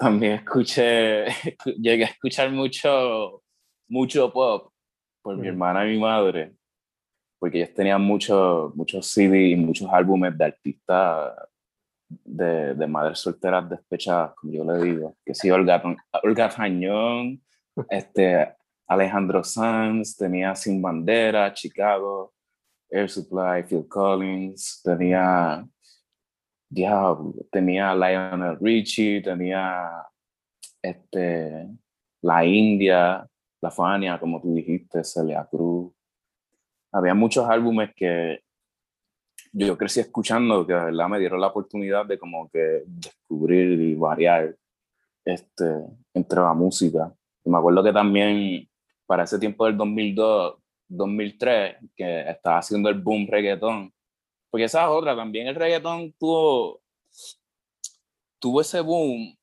también 0.00 0.32
escuché, 0.32 1.26
llegué 1.78 2.04
a 2.04 2.08
escuchar 2.08 2.50
mucho, 2.50 3.42
mucho 3.86 4.32
pop 4.32 4.72
por 5.22 5.36
mi 5.36 5.46
hermana 5.46 5.86
y 5.86 5.90
mi 5.90 6.00
madre, 6.00 6.54
porque 7.38 7.58
ellos 7.58 7.74
tenían 7.74 8.00
muchos 8.00 8.74
muchos 8.74 9.06
CD 9.06 9.48
y 9.48 9.56
muchos 9.56 9.90
álbumes 9.92 10.36
de 10.38 10.44
artistas 10.46 11.34
de, 12.08 12.74
de 12.74 12.86
madres 12.86 13.18
solteras 13.18 13.68
despechadas, 13.68 14.32
como 14.36 14.54
yo 14.54 14.64
le 14.64 14.82
digo, 14.82 15.16
que 15.22 15.34
sí, 15.34 15.50
Olga, 15.50 15.82
Olga 16.22 16.50
este, 17.90 18.54
Alejandro 18.88 19.44
Sanz, 19.44 20.16
tenía 20.16 20.54
Sin 20.54 20.80
Bandera, 20.80 21.52
Chicago, 21.52 22.32
Air 22.88 23.10
Supply, 23.10 23.64
Phil 23.68 23.86
Collins, 23.86 24.80
tenía, 24.82 25.62
ya, 26.70 27.16
tenía 27.50 27.94
Lionel 27.94 28.58
Richie, 28.60 29.20
tenía 29.20 30.06
este, 30.80 31.68
La 32.22 32.44
India, 32.44 33.28
La 33.60 33.70
Fania, 33.70 34.18
como 34.18 34.40
tú 34.40 34.54
dijiste, 34.54 35.04
Celia 35.04 35.46
Cruz. 35.50 35.92
Había 36.92 37.14
muchos 37.14 37.48
álbumes 37.48 37.90
que 37.94 38.42
yo 39.52 39.76
crecí 39.76 40.00
escuchando 40.00 40.64
que 40.66 40.72
de 40.72 40.84
verdad 40.86 41.08
me 41.08 41.18
dieron 41.18 41.40
la 41.40 41.48
oportunidad 41.48 42.06
de 42.06 42.18
como 42.18 42.48
que 42.50 42.84
descubrir 42.86 43.80
y 43.80 43.94
variar 43.94 44.56
este, 45.24 45.64
entre 46.14 46.40
la 46.40 46.54
música. 46.54 47.12
Y 47.44 47.50
me 47.50 47.58
acuerdo 47.58 47.82
que 47.82 47.92
también 47.92 48.68
para 49.06 49.24
ese 49.24 49.40
tiempo 49.40 49.66
del 49.66 49.76
2002, 49.76 50.54
2003, 50.88 51.76
que 51.96 52.30
estaba 52.30 52.58
haciendo 52.58 52.88
el 52.88 53.00
boom 53.00 53.26
reggaetón, 53.28 53.92
porque 54.50 54.64
esa 54.64 54.82
es 54.84 54.88
otra, 54.88 55.16
también 55.16 55.46
el 55.46 55.54
reggaetón 55.54 56.12
tuvo, 56.18 56.80
tuvo 58.38 58.60
ese 58.60 58.80
boom 58.80 59.36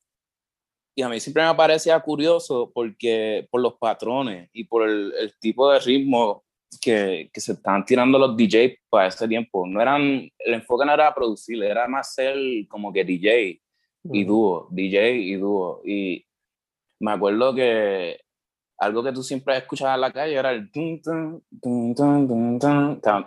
y 0.98 1.02
a 1.02 1.08
mí 1.08 1.20
siempre 1.20 1.46
me 1.46 1.54
parecía 1.54 2.00
curioso 2.00 2.72
porque 2.74 3.46
por 3.52 3.60
los 3.60 3.74
patrones 3.74 4.50
y 4.52 4.64
por 4.64 4.88
el, 4.88 5.14
el 5.16 5.32
tipo 5.38 5.70
de 5.70 5.78
ritmo 5.78 6.44
que, 6.80 7.30
que, 7.32 7.40
se 7.40 7.52
estaban 7.52 7.84
tirando 7.84 8.18
los 8.18 8.36
DJs 8.36 8.78
para 8.90 9.06
ese 9.06 9.28
tiempo. 9.28 9.64
No 9.64 9.80
eran, 9.80 10.02
el 10.02 10.54
enfoque 10.54 10.84
no 10.84 10.92
era 10.92 11.14
producir, 11.14 11.62
era 11.62 11.86
más 11.86 12.14
ser 12.14 12.36
como 12.68 12.92
que 12.92 13.04
DJ 13.04 13.62
y 14.12 14.24
dúo, 14.24 14.66
DJ 14.72 15.12
y 15.18 15.34
dúo. 15.36 15.82
Y 15.84 16.26
me 16.98 17.12
acuerdo 17.12 17.54
que 17.54 18.20
algo 18.78 19.04
que 19.04 19.12
tú 19.12 19.22
siempre 19.22 19.56
escuchabas 19.56 19.94
en 19.94 20.00
la 20.00 20.12
calle 20.12 20.34
era 20.34 20.50
el. 20.50 20.68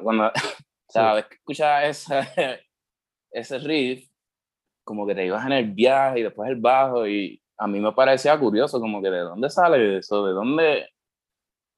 Cuando, 0.03 0.31
cada 0.93 1.13
vez 1.15 1.25
que 1.25 1.35
escuchabas 1.35 1.83
ese, 2.09 2.59
ese 3.31 3.59
riff, 3.59 4.09
como 4.83 5.05
que 5.07 5.15
te 5.15 5.25
ibas 5.25 5.45
en 5.45 5.53
el 5.53 5.71
viaje 5.71 6.19
y 6.19 6.23
después 6.23 6.49
el 6.49 6.57
bajo 6.57 7.07
y 7.07 7.41
a 7.57 7.67
mí 7.67 7.79
me 7.79 7.91
parecía 7.91 8.37
curioso 8.39 8.79
como 8.79 9.01
que 9.01 9.09
de 9.11 9.19
dónde 9.19 9.49
sale 9.49 9.97
eso, 9.97 10.25
de 10.25 10.33
dónde... 10.33 10.89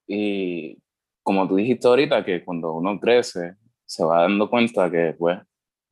Y 0.06 0.78
como 1.22 1.46
tú 1.46 1.56
dijiste 1.56 1.86
ahorita, 1.86 2.24
que 2.24 2.42
cuando 2.42 2.72
uno 2.72 2.98
crece, 2.98 3.56
se 3.84 4.02
va 4.02 4.22
dando 4.22 4.48
cuenta 4.48 4.90
que, 4.90 5.14
pues, 5.18 5.38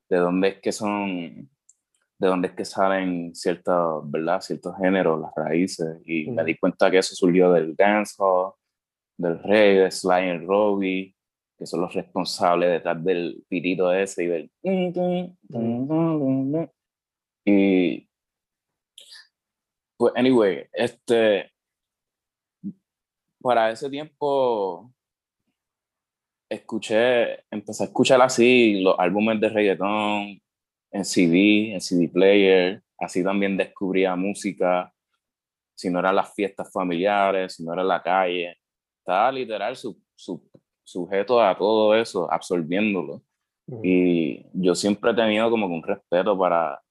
de 0.09 0.17
dónde 0.17 0.47
es 0.49 0.61
que 0.61 0.71
son, 0.71 1.47
de 2.19 2.27
dónde 2.27 2.47
es 2.47 2.53
que 2.55 2.65
salen 2.65 3.35
ciertos, 3.35 4.09
¿verdad? 4.09 4.41
Ciertos 4.41 4.75
géneros, 4.77 5.21
las 5.21 5.31
raíces. 5.35 6.01
Y 6.05 6.29
mm. 6.29 6.35
me 6.35 6.43
di 6.43 6.57
cuenta 6.57 6.89
que 6.89 6.97
eso 6.97 7.15
surgió 7.15 7.51
del 7.51 7.75
dancehall, 7.75 8.53
del 9.17 9.41
rey, 9.43 9.77
de 9.77 9.91
Sly 9.91 10.29
and 10.29 10.47
Robbie, 10.47 11.15
que 11.57 11.65
son 11.65 11.81
los 11.81 11.93
responsables 11.93 12.71
detrás 12.71 13.03
del 13.03 13.43
pirito 13.47 13.93
ese 13.93 14.23
y 14.23 14.27
del... 14.27 14.51
Mm. 14.63 16.63
Y, 17.45 18.07
pues, 19.97 20.13
anyway, 20.15 20.65
este, 20.71 21.51
para 23.41 23.71
ese 23.71 23.89
tiempo 23.89 24.91
escuché, 26.49 27.43
empecé 27.51 27.83
a 27.83 27.87
escuchar 27.87 28.21
así 28.21 28.81
los 28.81 28.95
álbumes 28.97 29.41
de 29.41 29.49
reggaetón 29.49 30.41
en 30.91 31.05
CD, 31.05 31.73
en 31.73 31.81
CD 31.81 32.07
player, 32.07 32.81
así 32.97 33.23
también 33.23 33.57
descubría 33.57 34.15
música, 34.15 34.93
si 35.75 35.89
no 35.89 35.99
eran 35.99 36.15
las 36.15 36.33
fiestas 36.33 36.71
familiares, 36.71 37.55
si 37.55 37.63
no 37.63 37.73
era 37.73 37.83
la 37.83 38.01
calle, 38.01 38.57
estaba 38.99 39.31
literal 39.31 39.75
su, 39.75 39.99
su, 40.15 40.49
sujeto 40.83 41.41
a 41.41 41.57
todo 41.57 41.95
eso, 41.95 42.31
absorbiéndolo. 42.31 43.21
Uh 43.67 43.77
-huh. 43.77 43.81
Y 43.83 44.45
yo 44.53 44.75
siempre 44.75 45.11
he 45.11 45.15
tenido 45.15 45.49
como 45.49 45.67
que 45.67 45.73
un 45.73 45.83
respeto 45.83 46.37
para, 46.37 46.81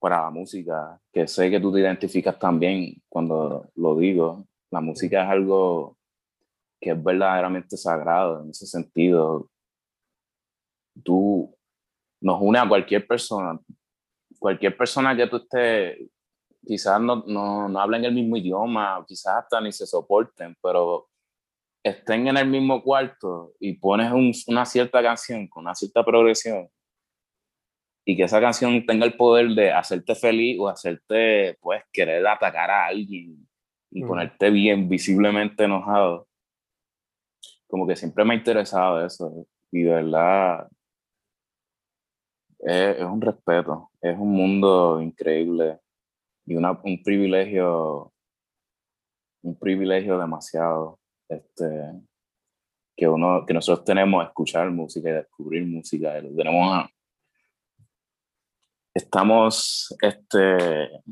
para 0.00 0.22
la 0.22 0.30
música, 0.30 1.00
que 1.12 1.28
sé 1.28 1.50
que 1.50 1.60
tú 1.60 1.72
te 1.72 1.80
identificas 1.80 2.38
también 2.38 3.00
cuando 3.08 3.68
lo 3.76 3.96
digo. 3.96 4.46
La 4.70 4.80
música 4.80 5.24
es 5.24 5.30
algo 5.30 5.96
que 6.80 6.90
es 6.90 7.04
verdaderamente 7.04 7.76
sagrado 7.76 8.42
en 8.42 8.50
ese 8.50 8.66
sentido. 8.66 9.48
Tú 11.04 11.54
nos 12.20 12.40
une 12.40 12.58
a 12.58 12.68
cualquier 12.68 13.06
persona, 13.06 13.60
cualquier 14.38 14.76
persona 14.76 15.14
que 15.14 15.26
tú 15.26 15.36
estés, 15.36 15.98
quizás 16.66 17.00
no, 17.00 17.22
no, 17.26 17.68
no 17.68 17.80
hablen 17.80 18.04
el 18.04 18.14
mismo 18.14 18.36
idioma, 18.36 19.04
quizás 19.06 19.44
hasta 19.44 19.60
ni 19.60 19.70
se 19.72 19.86
soporten, 19.86 20.56
pero 20.62 21.09
estén 21.82 22.28
en 22.28 22.36
el 22.36 22.48
mismo 22.48 22.82
cuarto 22.82 23.54
y 23.58 23.74
pones 23.74 24.12
un, 24.12 24.32
una 24.48 24.66
cierta 24.66 25.02
canción 25.02 25.48
con 25.48 25.64
una 25.64 25.74
cierta 25.74 26.04
progresión 26.04 26.68
y 28.04 28.16
que 28.16 28.24
esa 28.24 28.40
canción 28.40 28.84
tenga 28.86 29.06
el 29.06 29.16
poder 29.16 29.48
de 29.50 29.72
hacerte 29.72 30.14
feliz 30.14 30.58
o 30.58 30.68
hacerte, 30.68 31.56
pues, 31.60 31.82
querer 31.92 32.26
atacar 32.26 32.70
a 32.70 32.86
alguien 32.86 33.46
y 33.90 34.02
mm. 34.02 34.08
ponerte 34.08 34.50
bien 34.50 34.88
visiblemente 34.88 35.64
enojado 35.64 36.26
como 37.70 37.86
que 37.86 37.96
siempre 37.96 38.24
me 38.24 38.34
ha 38.34 38.36
interesado 38.36 39.04
eso 39.04 39.46
y 39.70 39.82
de 39.82 39.94
verdad 39.94 40.68
es, 42.58 42.98
es 42.98 43.04
un 43.04 43.20
respeto, 43.20 43.90
es 44.02 44.18
un 44.18 44.32
mundo 44.32 45.00
increíble 45.00 45.78
y 46.44 46.56
una, 46.56 46.72
un 46.72 47.02
privilegio 47.02 48.12
un 49.42 49.58
privilegio 49.58 50.18
demasiado 50.18 50.99
este, 51.30 51.92
que, 52.96 53.08
uno, 53.08 53.46
que 53.46 53.54
nosotros 53.54 53.84
tenemos 53.84 54.26
escuchar 54.26 54.70
música 54.70 55.08
y 55.08 55.12
descubrir 55.12 55.64
música. 55.64 56.18
Y 56.18 56.28
lo 56.28 56.36
tenemos 56.36 56.90
estamos, 58.94 59.96
este, 60.02 61.02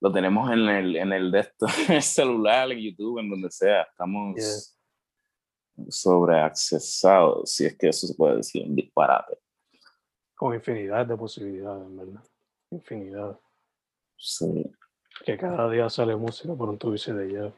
lo 0.00 0.12
tenemos 0.12 0.50
en 0.50 0.68
el, 0.68 0.96
en 0.96 1.12
el, 1.12 1.30
de 1.30 1.40
esto, 1.40 1.66
en 1.88 1.94
el 1.96 2.02
celular, 2.02 2.70
en 2.72 2.78
YouTube, 2.78 3.20
en 3.20 3.30
donde 3.30 3.50
sea. 3.50 3.82
Estamos 3.82 4.76
sobre 5.76 5.90
sobreaccesados, 5.90 7.50
si 7.50 7.66
es 7.66 7.76
que 7.76 7.88
eso 7.88 8.06
se 8.06 8.14
puede 8.14 8.36
decir, 8.36 8.66
un 8.66 8.74
disparate. 8.74 9.38
Con 10.34 10.54
infinidad 10.54 11.06
de 11.06 11.16
posibilidades, 11.16 11.96
¿verdad? 11.96 12.22
Infinidad. 12.70 13.38
Sí. 14.16 14.70
Que 15.24 15.36
cada 15.36 15.70
día 15.70 15.88
sale 15.88 16.16
música 16.16 16.54
por 16.54 16.68
un 16.68 16.78
tubo 16.78 16.92
de 16.92 17.26
ella. 17.28 17.52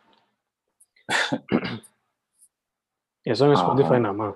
Eso 3.25 3.47
en 3.47 3.53
Spotify 3.53 4.01
nada 4.01 4.13
más. 4.13 4.35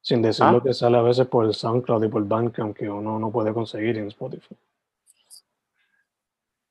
Sin 0.00 0.20
decir 0.20 0.44
lo 0.46 0.58
ah. 0.58 0.62
que 0.62 0.74
sale 0.74 0.98
a 0.98 1.02
veces 1.02 1.26
por 1.28 1.44
el 1.46 1.54
SoundCloud 1.54 2.04
y 2.04 2.08
por 2.08 2.26
Bandcamp 2.26 2.76
que 2.76 2.90
uno 2.90 3.18
no 3.18 3.30
puede 3.30 3.54
conseguir 3.54 3.98
en 3.98 4.08
Spotify. 4.08 4.56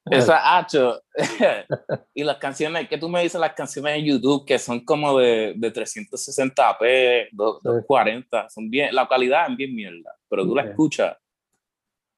Esa 0.05 0.57
H. 0.57 0.77
y 2.13 2.23
las 2.23 2.38
canciones, 2.38 2.89
que 2.89 2.97
tú 2.97 3.07
me 3.07 3.21
dices 3.21 3.39
las 3.39 3.53
canciones 3.53 3.97
en 3.97 4.05
YouTube 4.05 4.45
que 4.45 4.57
son 4.57 4.84
como 4.84 5.17
de, 5.17 5.53
de 5.55 5.71
360p, 5.73 7.29
240, 7.32 8.49
son 8.49 8.69
bien, 8.69 8.93
la 8.93 9.07
calidad 9.07 9.49
es 9.49 9.55
bien 9.55 9.75
mierda, 9.75 10.15
pero 10.27 10.43
tú 10.43 10.55
la 10.55 10.63
escuchas, 10.63 11.15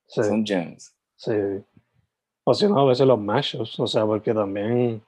son 0.07 0.45
gems. 0.45 0.95
Sí. 1.15 1.33
O 2.45 2.53
si 2.53 2.67
no, 2.67 2.79
a 2.79 2.85
veces 2.85 3.05
los 3.05 3.19
mashups, 3.19 3.79
o 3.79 3.87
sea, 3.87 4.05
porque 4.05 4.33
también 4.33 5.03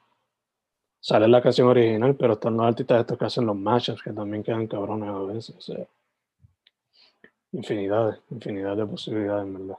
sale 1.06 1.28
la 1.28 1.40
canción 1.40 1.68
original, 1.68 2.16
pero 2.16 2.32
están 2.32 2.56
los 2.56 2.66
artistas 2.66 3.02
estos 3.02 3.16
que 3.16 3.24
hacen 3.26 3.46
los 3.46 3.54
mashups, 3.54 4.02
que 4.02 4.10
también 4.10 4.42
quedan 4.42 4.66
cabrones 4.66 5.08
a 5.08 5.18
veces, 5.20 5.54
o 5.56 5.60
sea. 5.60 5.86
Infinidad, 7.52 8.18
infinidad 8.28 8.76
de 8.76 8.86
posibilidades, 8.86 9.52
¿verdad? 9.52 9.78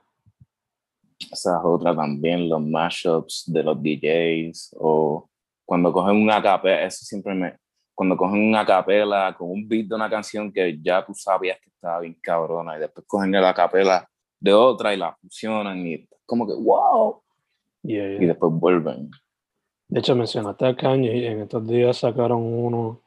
Esa 1.20 1.58
es 1.58 1.66
otra 1.66 1.94
también, 1.94 2.48
los 2.48 2.62
mashups 2.62 3.44
de 3.46 3.62
los 3.62 3.78
DJs 3.84 4.78
o 4.80 5.28
cuando 5.66 5.92
cogen 5.92 6.16
una 6.16 6.42
capela, 6.42 6.84
eso 6.84 7.04
siempre 7.04 7.36
me... 7.36 7.58
Cuando 7.94 8.16
cogen 8.16 8.48
una 8.48 8.66
capela 8.66 9.36
con 9.38 9.52
un 9.52 9.68
beat 9.68 9.88
de 9.88 9.96
una 9.96 10.10
canción 10.10 10.50
que 10.50 10.80
ya 10.82 11.06
tú 11.06 11.14
sabías 11.14 11.60
que 11.60 11.70
estaba 11.70 12.00
bien 12.00 12.18
cabrona 12.22 12.78
y 12.78 12.80
después 12.80 13.06
cogen 13.06 13.34
la 13.34 13.54
capela 13.54 14.08
de 14.40 14.54
otra 14.54 14.94
y 14.94 14.98
la 14.98 15.14
fusionan 15.14 15.86
y 15.86 16.08
como 16.26 16.48
que 16.48 16.54
wow. 16.54 17.22
Y 17.84 18.26
después 18.26 18.54
vuelven. 18.54 19.12
De 19.90 20.00
hecho, 20.00 20.16
mencionaste 20.16 20.66
a 20.66 20.76
Kanye 20.76 21.16
y 21.16 21.26
en 21.26 21.42
estos 21.42 21.66
días 21.66 21.98
sacaron 21.98 22.42
uno, 22.44 23.00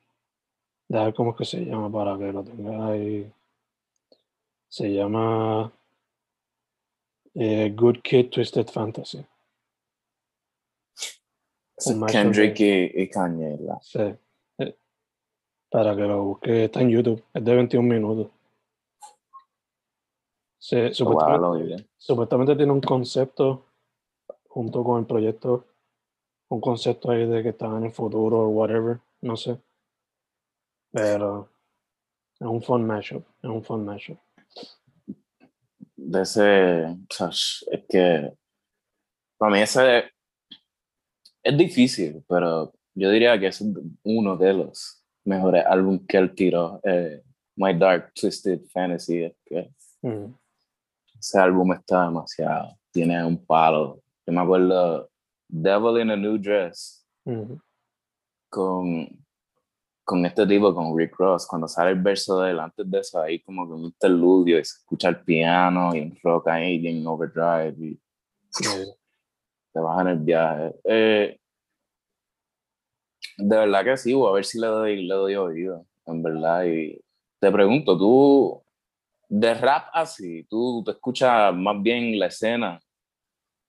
ver 0.89 1.12
cómo 1.14 1.33
es 1.33 1.37
que 1.37 1.45
se 1.45 1.64
llama 1.64 1.93
para 1.93 2.16
que 2.16 2.33
lo 2.33 2.43
tengas 2.43 2.81
ahí. 2.83 3.31
Se 4.68 4.93
llama 4.93 5.70
eh, 7.35 7.72
Good 7.76 7.99
Kid 8.03 8.31
Twisted 8.31 8.68
Fantasy. 8.68 9.24
Kendrick 12.09 12.61
y, 12.61 13.09
Kanye. 13.09 13.59
Sí. 13.83 14.14
Eh, 14.59 14.76
para 15.70 15.95
que 15.95 16.03
lo 16.03 16.24
busque, 16.24 16.64
está 16.64 16.81
en 16.81 16.91
YouTube. 16.91 17.22
Es 17.33 17.45
de 17.45 17.55
21 17.55 17.89
minutos. 17.89 18.28
Sí, 20.59 20.93
supuestamente, 20.93 21.87
supuestamente 21.97 22.57
tiene 22.57 22.72
un 22.72 22.81
concepto 22.81 23.64
junto 24.49 24.85
con 24.85 25.01
el 25.01 25.07
proyecto, 25.07 25.64
un 26.51 26.61
concepto 26.61 27.11
ahí 27.11 27.26
de 27.26 27.42
que 27.42 27.48
están 27.51 27.78
en 27.78 27.84
el 27.84 27.92
futuro 27.92 28.40
o 28.40 28.48
whatever, 28.48 29.01
no 29.22 29.36
sé. 29.36 29.59
Pero 30.92 31.48
es 32.38 32.46
un 32.46 32.62
fun 32.62 32.86
mashup, 32.86 33.24
es 33.42 33.48
un 33.48 33.64
fun 33.64 33.84
mashup 33.84 34.18
de 36.11 36.22
ese, 36.22 36.96
es 37.70 37.84
que 37.88 38.32
para 39.38 39.53
mí 39.53 39.61
ese 39.61 40.05
es 41.42 41.57
difícil, 41.57 42.24
pero 42.28 42.72
yo 42.94 43.11
diría 43.11 43.38
que 43.38 43.48
es 43.48 43.62
uno 44.03 44.36
de 44.36 44.53
los 44.53 45.05
mejores 45.24 45.64
álbumes 45.66 46.03
que 46.09 46.16
él 46.16 46.34
tiró, 46.34 46.80
eh, 46.84 47.22
My 47.57 47.78
Dark 47.78 48.12
Twisted 48.14 48.62
Fantasy, 48.72 49.32
que 49.44 49.70
mm. 50.03 50.34
ese 51.18 51.38
álbum 51.38 51.72
está 51.74 52.07
demasiado, 52.07 52.76
tiene 52.90 53.24
un 53.24 53.44
palo. 53.44 54.03
Yo 54.26 54.32
me 54.32 54.40
acuerdo 54.40 55.09
Devil 55.51 56.01
in 56.01 56.11
a 56.11 56.16
New 56.16 56.38
Dress 56.38 57.05
mm. 57.24 57.55
con 58.48 59.20
con 60.11 60.26
este 60.26 60.44
tipo, 60.44 60.74
con 60.74 60.98
Rick 60.98 61.14
Ross, 61.18 61.46
cuando 61.46 61.68
sale 61.68 61.92
el 61.92 62.03
verso 62.03 62.40
de 62.40 62.51
él, 62.51 62.59
antes 62.59 62.90
de 62.90 62.98
eso, 62.98 63.22
ahí 63.22 63.38
como 63.38 63.64
que 63.64 63.74
un 63.74 63.84
interludio 63.84 64.59
y 64.59 64.64
se 64.64 64.78
escucha 64.78 65.09
el 65.09 65.20
piano 65.20 65.94
y 65.94 66.01
un 66.01 66.18
rock 66.20 66.48
ahí 66.48 66.84
en 66.84 67.07
overdrive 67.07 67.76
y 67.78 68.01
te 69.72 69.78
bajan 69.78 70.09
el 70.09 70.18
viaje. 70.18 70.74
Eh, 70.82 71.38
de 73.38 73.57
verdad 73.57 73.84
que 73.84 73.96
sí, 73.96 74.12
a 74.12 74.32
ver 74.32 74.44
si 74.44 74.59
le 74.59 74.66
doy, 74.66 75.07
le 75.07 75.14
doy 75.14 75.36
oído, 75.36 75.86
en 76.07 76.22
verdad. 76.24 76.64
Y 76.64 77.01
te 77.38 77.53
pregunto, 77.53 77.96
tú, 77.96 78.64
de 79.28 79.55
rap 79.55 79.90
así, 79.92 80.42
¿tú 80.51 80.82
te 80.84 80.90
escuchas 80.90 81.55
más 81.55 81.80
bien 81.80 82.18
la 82.18 82.26
escena 82.26 82.80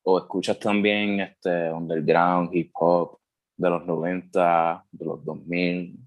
o 0.03 0.17
escuchas 0.19 0.59
también 0.59 1.19
este 1.19 1.71
underground, 1.71 2.53
hip 2.53 2.71
hop 2.75 3.19
de 3.57 3.69
los 3.69 3.85
90, 3.85 4.85
de 4.91 5.05
los 5.05 5.23
2000? 5.23 5.97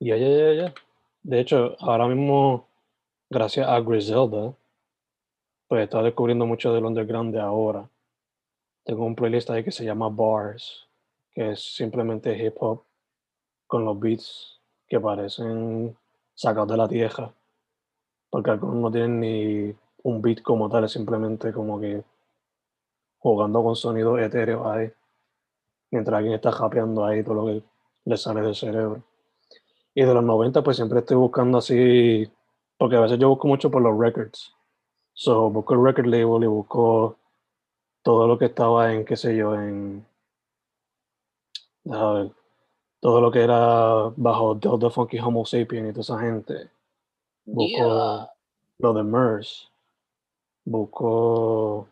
Ya, 0.00 0.16
ya, 0.16 0.28
ya, 0.28 0.52
ya. 0.54 0.74
De 1.22 1.40
hecho, 1.40 1.76
ahora 1.80 2.08
mismo, 2.08 2.68
gracias 3.28 3.68
a 3.68 3.80
Griselda, 3.80 4.54
pues 5.68 5.84
está 5.84 6.02
descubriendo 6.02 6.46
mucho 6.46 6.72
del 6.72 6.84
underground 6.84 7.34
de 7.34 7.40
ahora. 7.40 7.88
Tengo 8.84 9.04
un 9.04 9.14
playlist 9.14 9.50
ahí 9.50 9.62
que 9.62 9.70
se 9.70 9.84
llama 9.84 10.08
Bars, 10.08 10.88
que 11.32 11.52
es 11.52 11.60
simplemente 11.74 12.36
hip 12.36 12.54
hop 12.58 12.82
con 13.66 13.84
los 13.84 14.00
beats 14.00 14.60
que 14.88 14.98
parecen 14.98 15.96
sacados 16.34 16.70
de 16.70 16.76
la 16.76 16.88
tierra. 16.88 17.32
Porque 18.30 18.50
algunos 18.50 18.76
no 18.76 18.90
tienen 18.90 19.20
ni 19.20 19.74
un 20.02 20.22
beat 20.22 20.42
como 20.42 20.68
tal, 20.68 20.84
es 20.84 20.92
simplemente 20.92 21.52
como 21.52 21.78
que 21.78 22.02
jugando 23.20 23.62
con 23.62 23.76
sonidos 23.76 24.20
etéreos 24.20 24.66
ahí. 24.66 24.90
Mientras 25.92 26.18
alguien 26.18 26.34
está 26.34 26.50
japeando 26.50 27.04
ahí 27.04 27.22
todo 27.22 27.34
lo 27.34 27.46
que 27.46 27.62
le 28.04 28.16
sale 28.16 28.40
del 28.40 28.54
cerebro. 28.54 29.02
Y 29.94 30.02
de 30.02 30.14
los 30.14 30.24
90, 30.24 30.62
pues 30.62 30.76
siempre 30.76 31.00
estoy 31.00 31.16
buscando 31.16 31.58
así, 31.58 32.30
porque 32.78 32.96
a 32.96 33.00
veces 33.00 33.18
yo 33.18 33.28
busco 33.28 33.48
mucho 33.48 33.70
por 33.70 33.82
los 33.82 33.98
records. 33.98 34.54
So, 35.12 35.50
busco 35.50 35.74
el 35.74 35.84
record 35.84 36.06
label 36.06 36.44
y 36.44 36.46
busco 36.46 37.16
todo 38.02 38.26
lo 38.26 38.38
que 38.38 38.46
estaba 38.46 38.92
en, 38.92 39.04
qué 39.04 39.16
sé 39.16 39.36
yo, 39.36 39.54
en. 39.54 40.06
A 41.90 42.12
ver, 42.12 42.30
todo 43.00 43.20
lo 43.20 43.30
que 43.30 43.42
era 43.42 44.12
bajo 44.16 44.58
The 44.58 44.90
Funky 44.90 45.18
Homo 45.18 45.44
Sapien 45.44 45.88
y 45.88 45.90
toda 45.90 46.00
esa 46.02 46.18
gente. 46.20 46.70
Busco 47.44 48.28
lo 48.78 48.92
de 48.94 49.02
Merce. 49.02 49.66
Busco. 50.64 51.88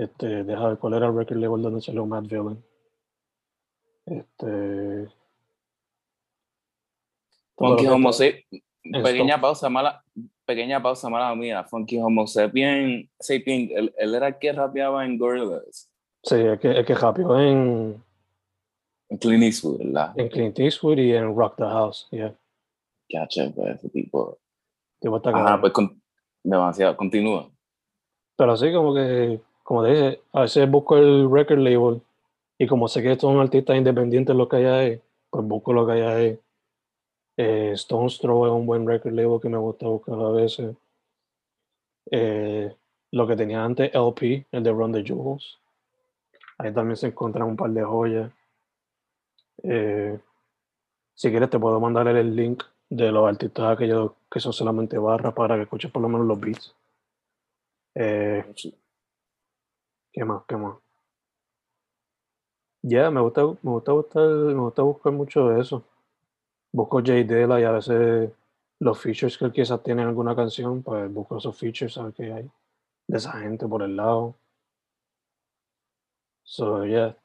Este, 0.00 0.44
deja 0.44 0.68
ver 0.68 0.78
cuál 0.78 0.94
era 0.94 1.08
el 1.08 1.14
record 1.14 1.36
label 1.36 1.60
donde 1.60 1.82
salió 1.82 2.06
Mad 2.06 2.22
Villain. 2.22 2.64
Este. 4.06 5.08
Funky 7.54 7.86
Homo 7.86 8.10
pequeña 9.02 9.38
pausa 9.38 9.68
mala, 9.68 10.02
pequeña 10.46 10.82
pausa 10.82 11.10
mala 11.10 11.34
mía. 11.34 11.64
Funky 11.64 11.98
Homo 11.98 12.26
Sapien, 12.26 13.10
Sapien 13.20 13.68
él, 13.74 13.94
él, 13.98 14.14
era 14.14 14.28
el 14.28 14.38
que 14.38 14.52
rapeaba 14.52 15.04
en 15.04 15.18
Gorillaz. 15.18 15.90
Sí, 16.22 16.36
el 16.36 16.58
que, 16.58 16.70
el 16.70 16.86
que 16.86 16.94
rapeó 16.94 17.38
en... 17.38 18.02
En 19.10 19.18
Clint 19.18 19.42
Eastwood, 19.42 19.78
¿verdad? 19.80 20.18
En 20.18 20.28
Clint 20.28 20.58
Eastwood 20.58 20.96
y 20.96 21.12
en 21.12 21.36
Rock 21.36 21.56
the 21.56 21.64
House, 21.64 22.08
yeah. 22.10 22.34
Caché, 23.10 23.50
pues, 23.50 23.76
ese 23.76 23.90
tipo. 23.90 24.38
Ajá, 25.24 25.60
pues 25.60 25.72
con, 25.74 26.00
demasiado, 26.42 26.96
continúa. 26.96 27.50
Pero 28.36 28.52
así 28.52 28.72
como 28.72 28.94
que, 28.94 29.40
como 29.70 29.84
dije, 29.84 30.20
a 30.32 30.40
veces 30.40 30.68
busco 30.68 30.96
el 30.96 31.30
record 31.30 31.60
label 31.60 32.02
y 32.58 32.66
como 32.66 32.88
sé 32.88 33.04
que 33.04 33.14
son 33.14 33.38
artistas 33.38 33.76
independientes 33.76 34.34
lo 34.34 34.48
que 34.48 34.56
hay 34.56 34.64
ahí, 34.64 35.00
pues 35.30 35.46
busco 35.46 35.72
lo 35.72 35.86
que 35.86 35.92
hay 35.92 36.00
ahí 36.00 36.40
eh, 37.36 37.70
Stone's 37.74 38.18
Throw 38.18 38.46
es 38.46 38.50
un 38.50 38.66
buen 38.66 38.84
record 38.84 39.12
label 39.12 39.40
que 39.40 39.48
me 39.48 39.58
gusta 39.58 39.86
buscar 39.86 40.18
a 40.18 40.30
veces. 40.32 40.74
Eh, 42.10 42.74
lo 43.12 43.28
que 43.28 43.36
tenía 43.36 43.62
antes, 43.62 43.94
LP, 43.94 44.44
el 44.50 44.64
de 44.64 44.72
Run 44.72 44.90
the 44.90 45.04
Jewels. 45.04 45.60
Ahí 46.58 46.74
también 46.74 46.96
se 46.96 47.06
encuentran 47.06 47.46
un 47.46 47.56
par 47.56 47.70
de 47.70 47.84
joyas. 47.84 48.32
Eh, 49.62 50.18
si 51.14 51.30
quieres, 51.30 51.48
te 51.48 51.60
puedo 51.60 51.78
mandar 51.78 52.08
el 52.08 52.34
link 52.34 52.64
de 52.88 53.12
los 53.12 53.28
artistas 53.28 53.76
aquellos 53.76 54.14
que 54.28 54.40
son 54.40 54.52
solamente 54.52 54.98
barras 54.98 55.32
para 55.32 55.54
que 55.54 55.62
escuches 55.62 55.92
por 55.92 56.02
lo 56.02 56.08
menos 56.08 56.26
los 56.26 56.40
beats. 56.40 56.74
¿Qué 60.12 60.24
más? 60.24 60.42
¿Qué 60.46 60.56
más? 60.56 60.76
Ya, 62.82 63.10
me 63.10 63.20
gusta, 63.20 63.44
me 63.44 63.70
gusta 63.70 63.92
buscar, 63.92 64.26
me 64.28 64.60
gusta 64.60 64.82
buscar 64.82 65.12
mucho 65.12 65.48
de 65.48 65.60
eso. 65.60 65.84
Busco 66.72 67.02
Jay 67.04 67.24
Dilla 67.24 67.60
y 67.60 67.64
a 67.64 67.72
veces 67.72 68.30
los 68.78 68.98
features 68.98 69.36
que 69.36 69.44
él 69.44 69.52
quizás 69.52 69.82
tiene 69.82 70.02
en 70.02 70.08
alguna 70.08 70.34
canción, 70.34 70.82
pues 70.82 71.12
busco 71.12 71.36
esos 71.36 71.56
features, 71.58 71.98
a 71.98 72.04
ver 72.04 72.12
qué 72.14 72.32
hay 72.32 72.50
de 73.06 73.18
esa 73.18 73.32
gente 73.32 73.66
por 73.66 73.82
el 73.82 73.96
lado. 73.96 74.36
So, 76.44 76.84
yeah. 76.84 77.16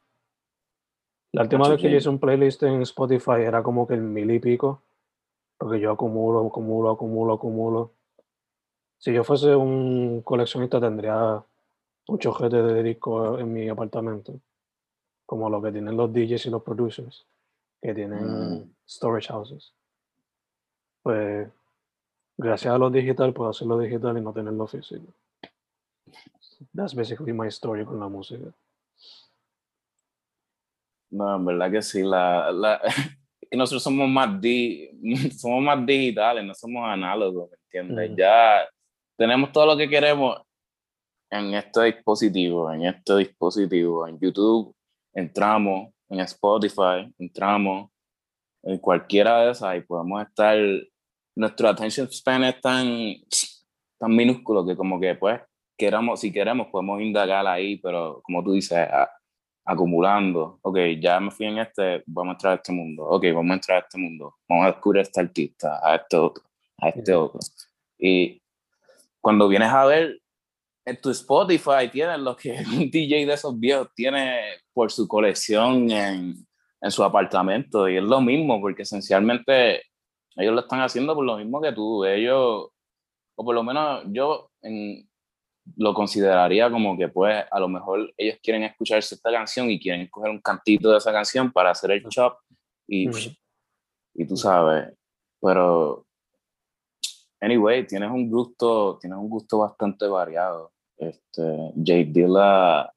La 1.31 1.43
última 1.43 1.69
vez 1.69 1.79
que 1.79 1.91
yo 1.91 1.97
hice 1.97 2.09
un 2.09 2.19
playlist 2.19 2.63
en 2.63 2.81
Spotify 2.81 3.41
era 3.41 3.61
como 3.61 3.87
que 3.87 3.93
el 3.93 4.01
mil 4.01 4.31
y 4.31 4.39
pico, 4.39 4.81
porque 5.57 5.79
yo 5.79 5.91
acumulo, 5.91 6.47
acumulo, 6.47 6.91
acumulo, 6.91 7.33
acumulo. 7.33 7.91
Si 8.97 9.13
yo 9.13 9.23
fuese 9.23 9.55
un 9.55 10.21
coleccionista 10.23 10.79
tendría 10.79 11.43
un 12.07 12.19
chojete 12.19 12.61
de 12.61 12.83
discos 12.83 13.39
en 13.39 13.51
mi 13.53 13.67
apartamento, 13.69 14.39
como 15.25 15.49
lo 15.49 15.61
que 15.61 15.71
tienen 15.71 15.97
los 15.97 16.11
DJs 16.13 16.45
y 16.45 16.49
los 16.49 16.63
producers, 16.63 17.25
que 17.81 17.93
tienen 17.93 18.59
Mm. 18.59 18.75
storage 18.87 19.27
houses. 19.31 19.73
Pues 21.03 21.47
gracias 22.37 22.73
a 22.73 22.77
lo 22.77 22.89
digital 22.89 23.33
puedo 23.33 23.49
hacerlo 23.49 23.77
digital 23.79 24.17
y 24.17 24.21
no 24.21 24.33
tenerlo 24.33 24.67
físico. 24.67 25.05
That's 26.73 26.93
basically 26.95 27.33
my 27.33 27.47
story 27.47 27.85
con 27.85 27.99
la 27.99 28.07
música. 28.07 28.53
No, 31.11 31.35
en 31.35 31.45
verdad 31.45 31.71
que 31.71 31.81
sí. 31.81 32.03
La, 32.03 32.51
la, 32.51 32.81
que 33.49 33.57
nosotros 33.57 33.83
somos 33.83 34.07
más, 34.09 34.39
di, 34.41 34.89
somos 35.37 35.63
más 35.63 35.85
digitales, 35.85 36.43
no 36.43 36.53
somos 36.53 36.87
análogos, 36.87 37.49
¿me 37.51 37.57
entiendes? 37.65 38.09
Ujú. 38.09 38.17
Ya 38.17 38.67
tenemos 39.17 39.51
todo 39.51 39.65
lo 39.67 39.77
que 39.77 39.89
queremos 39.89 40.41
en 41.39 41.53
este 41.53 41.83
dispositivo, 41.83 42.71
en 42.71 42.85
este 42.85 43.17
dispositivo, 43.17 44.07
en 44.07 44.19
YouTube, 44.19 44.75
entramos, 45.13 45.93
en 46.09 46.19
Spotify, 46.21 47.11
entramos, 47.17 47.89
en 48.63 48.77
cualquiera 48.79 49.41
de 49.45 49.51
esas 49.51 49.77
y 49.77 49.81
podemos 49.81 50.21
estar, 50.27 50.57
nuestro 51.35 51.69
attention 51.69 52.07
span 52.11 52.43
es 52.45 52.59
tan, 52.61 52.87
tan 53.99 54.15
minúsculo 54.15 54.65
que 54.65 54.75
como 54.75 54.99
que 54.99 55.15
pues 55.15 55.41
queramos, 55.77 56.19
si 56.21 56.31
queremos 56.31 56.67
podemos 56.67 57.01
indagar 57.01 57.45
ahí, 57.47 57.77
pero 57.77 58.21
como 58.23 58.43
tú 58.43 58.53
dices, 58.53 58.77
a- 58.77 59.09
acumulando, 59.65 60.59
ok, 60.61 60.77
ya 60.99 61.19
me 61.19 61.31
fui 61.31 61.47
en 61.47 61.57
este, 61.57 62.03
vamos 62.05 62.31
a 62.31 62.35
entrar 62.35 62.53
a 62.53 62.55
este 62.57 62.71
mundo, 62.71 63.03
ok, 63.03 63.23
vamos 63.33 63.51
a 63.51 63.53
entrar 63.55 63.77
a 63.77 63.81
este 63.81 63.97
mundo, 63.97 64.35
vamos 64.47 64.65
a 64.65 64.71
descubrir 64.71 64.99
a 64.99 65.03
este 65.03 65.21
artista, 65.21 65.79
a 65.83 65.95
este 65.95 66.17
otro, 66.17 66.43
a 66.77 66.89
este 66.89 67.13
otro. 67.15 67.39
Y 67.97 68.41
cuando 69.19 69.47
vienes 69.47 69.69
a 69.69 69.85
ver 69.85 70.19
en 70.85 71.01
tu 71.01 71.09
Spotify 71.09 71.89
tienes 71.91 72.19
lo 72.19 72.35
que 72.35 72.51
un 72.77 72.89
DJ 72.91 73.25
de 73.25 73.33
esos 73.33 73.59
viejos 73.59 73.89
tiene 73.95 74.39
por 74.73 74.91
su 74.91 75.07
colección 75.07 75.89
en, 75.89 76.35
en 76.81 76.91
su 76.91 77.03
apartamento 77.03 77.89
y 77.89 77.97
es 77.97 78.03
lo 78.03 78.21
mismo 78.21 78.61
porque 78.61 78.83
esencialmente 78.83 79.81
ellos 80.35 80.53
lo 80.53 80.59
están 80.61 80.81
haciendo 80.81 81.15
por 81.15 81.25
lo 81.25 81.37
mismo 81.37 81.61
que 81.61 81.71
tú, 81.71 82.03
ellos, 82.05 82.67
o 83.35 83.43
por 83.45 83.55
lo 83.55 83.63
menos 83.63 84.03
yo 84.07 84.51
en- 84.61 85.09
lo 85.77 85.95
consideraría 85.95 86.69
como 86.69 86.95
que 86.95 87.07
pues 87.07 87.43
a 87.49 87.59
lo 87.59 87.67
mejor 87.67 88.13
ellos 88.17 88.37
quieren 88.43 88.61
escucharse 88.63 89.15
esta 89.15 89.31
canción 89.31 89.67
y 89.71 89.79
quieren 89.79 90.07
coger 90.09 90.29
un 90.29 90.39
cantito 90.39 90.91
de 90.91 90.99
esa 90.99 91.11
canción 91.11 91.51
para 91.51 91.71
hacer 91.71 91.89
el 91.89 92.07
chop 92.09 92.37
y, 92.87 93.09
Ujú. 93.09 93.17
y 94.13 94.27
tú 94.27 94.37
sabes, 94.37 94.93
pero 95.41 96.05
anyway, 97.41 97.87
tienes 97.87 98.11
un 98.11 98.29
gusto, 98.29 98.99
tienes 98.99 99.17
un 99.17 99.27
gusto 99.29 99.57
bastante 99.59 100.05
variado. 100.07 100.71
Este, 100.97 101.73
Jay 101.83 102.05
Dilla, 102.05 102.91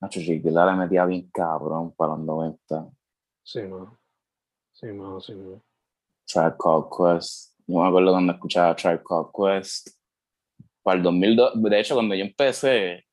Nacho, 0.00 0.20
Jay 0.20 0.38
Dilla 0.38 0.66
le 0.66 0.76
metía 0.76 1.04
bien 1.04 1.28
cabrón 1.30 1.92
para 1.92 2.12
los 2.12 2.20
90. 2.20 2.88
Sí, 3.42 3.62
no. 3.62 3.98
Sí, 4.72 4.86
no, 4.86 5.20
sí, 5.20 5.34
no. 5.34 5.62
Tribe 6.26 6.54
Called 6.58 6.86
Quest. 6.96 7.56
Yo 7.66 7.80
me 7.80 7.88
acuerdo 7.88 8.12
cuando 8.12 8.32
escuchaba 8.32 8.74
Tribe 8.74 9.02
Called 9.02 9.30
Quest. 9.34 9.88
Para 10.82 10.96
el 10.96 11.02
2002, 11.02 11.62
de 11.62 11.80
hecho, 11.80 11.94
cuando 11.94 12.14
yo 12.14 12.24
empecé, 12.24 13.04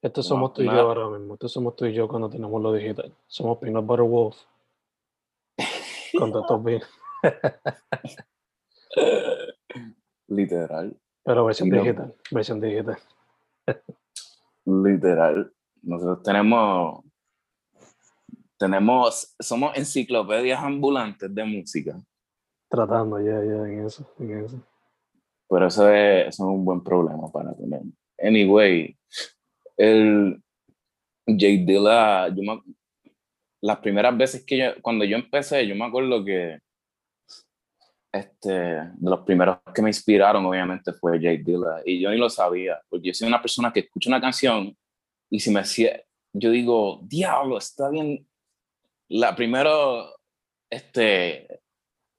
Esto 0.00 0.22
somos 0.22 0.52
tú 0.52 0.62
y 0.62 0.66
yo 0.66 0.72
ahora 0.72 1.08
mismo. 1.08 1.34
Esto 1.34 1.48
somos 1.48 1.74
tú 1.74 1.86
y 1.86 1.92
yo 1.92 2.06
cuando 2.06 2.30
tenemos 2.30 2.62
lo 2.62 2.72
digital. 2.72 3.12
Somos 3.26 3.58
Peanut 3.58 3.84
Butter 3.84 4.04
Wolf. 4.04 4.36
Con 6.18 6.32
tantos 6.32 6.82
literal, 10.28 10.96
Pero 11.26 11.44
versión 11.44 11.68
no- 11.68 11.82
digital. 11.82 12.14
Versión 12.30 12.60
digital. 12.60 12.96
literal, 14.64 15.52
nosotros 15.82 16.22
tenemos, 16.22 17.04
tenemos, 18.56 19.34
somos 19.38 19.76
enciclopedias 19.76 20.62
ambulantes 20.62 21.34
de 21.34 21.44
música. 21.44 22.00
Tratando 22.68 23.20
ya, 23.20 23.42
ya, 23.44 23.68
en 23.68 23.84
eso. 23.86 24.08
En 24.18 24.44
eso. 24.44 24.60
Pero 25.48 25.66
eso 25.66 25.88
es, 25.90 26.28
eso 26.28 26.44
es 26.44 26.48
un 26.48 26.64
buen 26.64 26.82
problema 26.82 27.30
para 27.30 27.54
tener. 27.54 27.82
Anyway, 28.18 28.96
el 29.76 30.42
Jay 31.26 31.64
Dilla, 31.64 32.28
yo 32.28 32.42
me- 32.42 32.62
las 33.62 33.78
primeras 33.78 34.16
veces 34.16 34.44
que 34.44 34.58
yo, 34.58 34.64
cuando 34.82 35.04
yo 35.04 35.16
empecé, 35.16 35.66
yo 35.66 35.74
me 35.74 35.84
acuerdo 35.84 36.24
que 36.24 36.58
este, 38.18 38.50
de 38.50 39.10
los 39.10 39.20
primeros 39.20 39.58
que 39.74 39.82
me 39.82 39.90
inspiraron, 39.90 40.44
obviamente, 40.44 40.92
fue 40.92 41.20
Jay 41.20 41.38
Dilla. 41.38 41.82
Y 41.84 42.00
yo 42.00 42.10
ni 42.10 42.18
lo 42.18 42.28
sabía, 42.28 42.80
porque 42.88 43.08
yo 43.08 43.14
soy 43.14 43.28
una 43.28 43.40
persona 43.40 43.72
que 43.72 43.80
escucha 43.80 44.10
una 44.10 44.20
canción 44.20 44.76
y 45.30 45.40
si 45.40 45.50
me 45.50 45.62
yo 46.32 46.50
digo, 46.50 47.00
diablo, 47.02 47.58
está 47.58 47.88
bien. 47.88 48.26
La 49.08 49.34
primero, 49.34 50.14
este, 50.70 51.60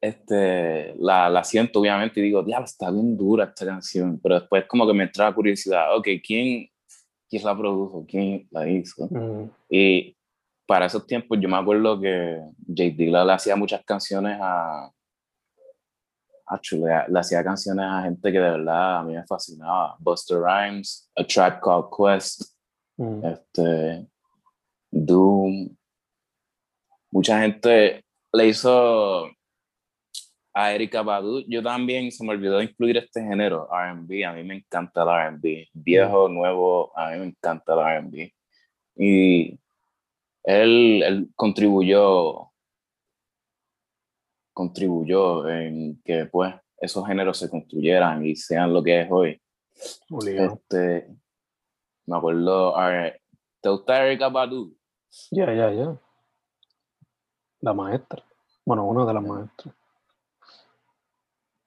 este, 0.01 0.95
la, 0.97 1.29
la 1.29 1.43
siento 1.43 1.79
obviamente 1.79 2.19
y 2.19 2.23
digo, 2.23 2.43
diablo, 2.43 2.65
está 2.65 2.89
bien 2.91 3.15
dura 3.17 3.45
esta 3.45 3.65
canción, 3.65 4.19
pero 4.21 4.39
después 4.39 4.65
como 4.65 4.87
que 4.87 4.93
me 4.93 5.03
entra 5.03 5.33
curiosidad, 5.33 5.95
ok, 5.95 6.07
¿quién, 6.25 6.69
quién 7.29 7.43
la 7.43 7.55
produjo? 7.55 8.05
¿Quién 8.07 8.47
la 8.51 8.67
hizo? 8.67 9.09
Y 9.69 10.15
para 10.65 10.87
esos 10.87 11.05
tiempos 11.05 11.37
yo 11.39 11.47
me 11.47 11.57
acuerdo 11.57 11.99
que 11.99 12.41
Jay 12.75 12.91
Dilla 12.91 13.23
le 13.23 13.33
hacía 13.33 13.55
muchas 13.55 13.83
canciones 13.85 14.37
a, 14.41 14.91
a 16.47 16.59
chule, 16.59 16.89
le 17.09 17.19
hacía 17.19 17.43
canciones 17.43 17.85
a 17.85 18.03
gente 18.03 18.31
que 18.31 18.39
de 18.39 18.51
verdad 18.51 18.99
a 18.99 19.03
mí 19.03 19.13
me 19.13 19.25
fascinaba, 19.25 19.95
Buster 19.99 20.39
Rhymes, 20.39 21.11
A 21.15 21.23
Tribe 21.23 21.59
Called 21.61 21.87
Quest, 21.95 22.55
mm. 22.97 23.25
este, 23.25 24.07
Doom. 24.91 25.75
Mucha 27.11 27.41
gente 27.41 28.03
le 28.33 28.47
hizo 28.47 29.29
a 30.53 30.73
Erika 30.73 31.03
Badu. 31.03 31.43
Yo 31.47 31.61
también 31.61 32.11
se 32.11 32.23
me 32.23 32.31
olvidó 32.31 32.61
incluir 32.61 32.97
este 32.97 33.21
género, 33.21 33.67
RB. 33.71 34.25
A 34.25 34.33
mí 34.33 34.43
me 34.43 34.55
encanta 34.55 35.03
el 35.03 35.35
RB. 35.35 35.67
Viejo, 35.73 36.27
nuevo, 36.29 36.91
a 36.97 37.11
mí 37.11 37.19
me 37.19 37.25
encanta 37.27 37.73
el 37.73 38.03
RB. 38.03 38.31
Y 38.95 39.59
él, 40.43 41.03
él 41.03 41.29
contribuyó, 41.35 42.51
contribuyó 44.67 45.47
en 45.47 46.01
que 46.03 46.25
pues 46.25 46.51
esos 46.79 47.05
géneros 47.05 47.37
se 47.37 47.47
construyeran 47.47 48.25
y 48.25 48.35
sean 48.35 48.73
lo 48.73 48.81
que 48.81 49.01
es 49.01 49.07
hoy. 49.11 49.39
Este, 50.51 51.15
me 52.07 52.17
acuerdo, 52.17 52.75
a- 52.75 53.11
¿te 53.61 53.69
gusta 53.69 54.03
Erika 54.03 54.29
Badu? 54.29 54.75
Ya, 55.29 55.53
ya, 55.53 55.71
ya. 55.71 55.95
La 57.61 57.73
maestra. 57.75 58.23
Bueno, 58.65 58.85
una 58.87 59.05
de 59.05 59.13
las 59.13 59.23
maestras. 59.23 59.75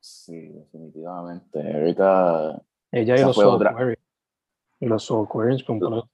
Sí, 0.01 0.49
definitivamente. 0.49 1.61
Erika, 1.61 2.61
Ella 2.91 3.17
y 3.19 3.23
los 3.23 3.37
Soul. 3.37 3.97
Y 4.81 4.87
los 4.87 5.05
Soul 5.05 5.29
completos. 5.29 6.09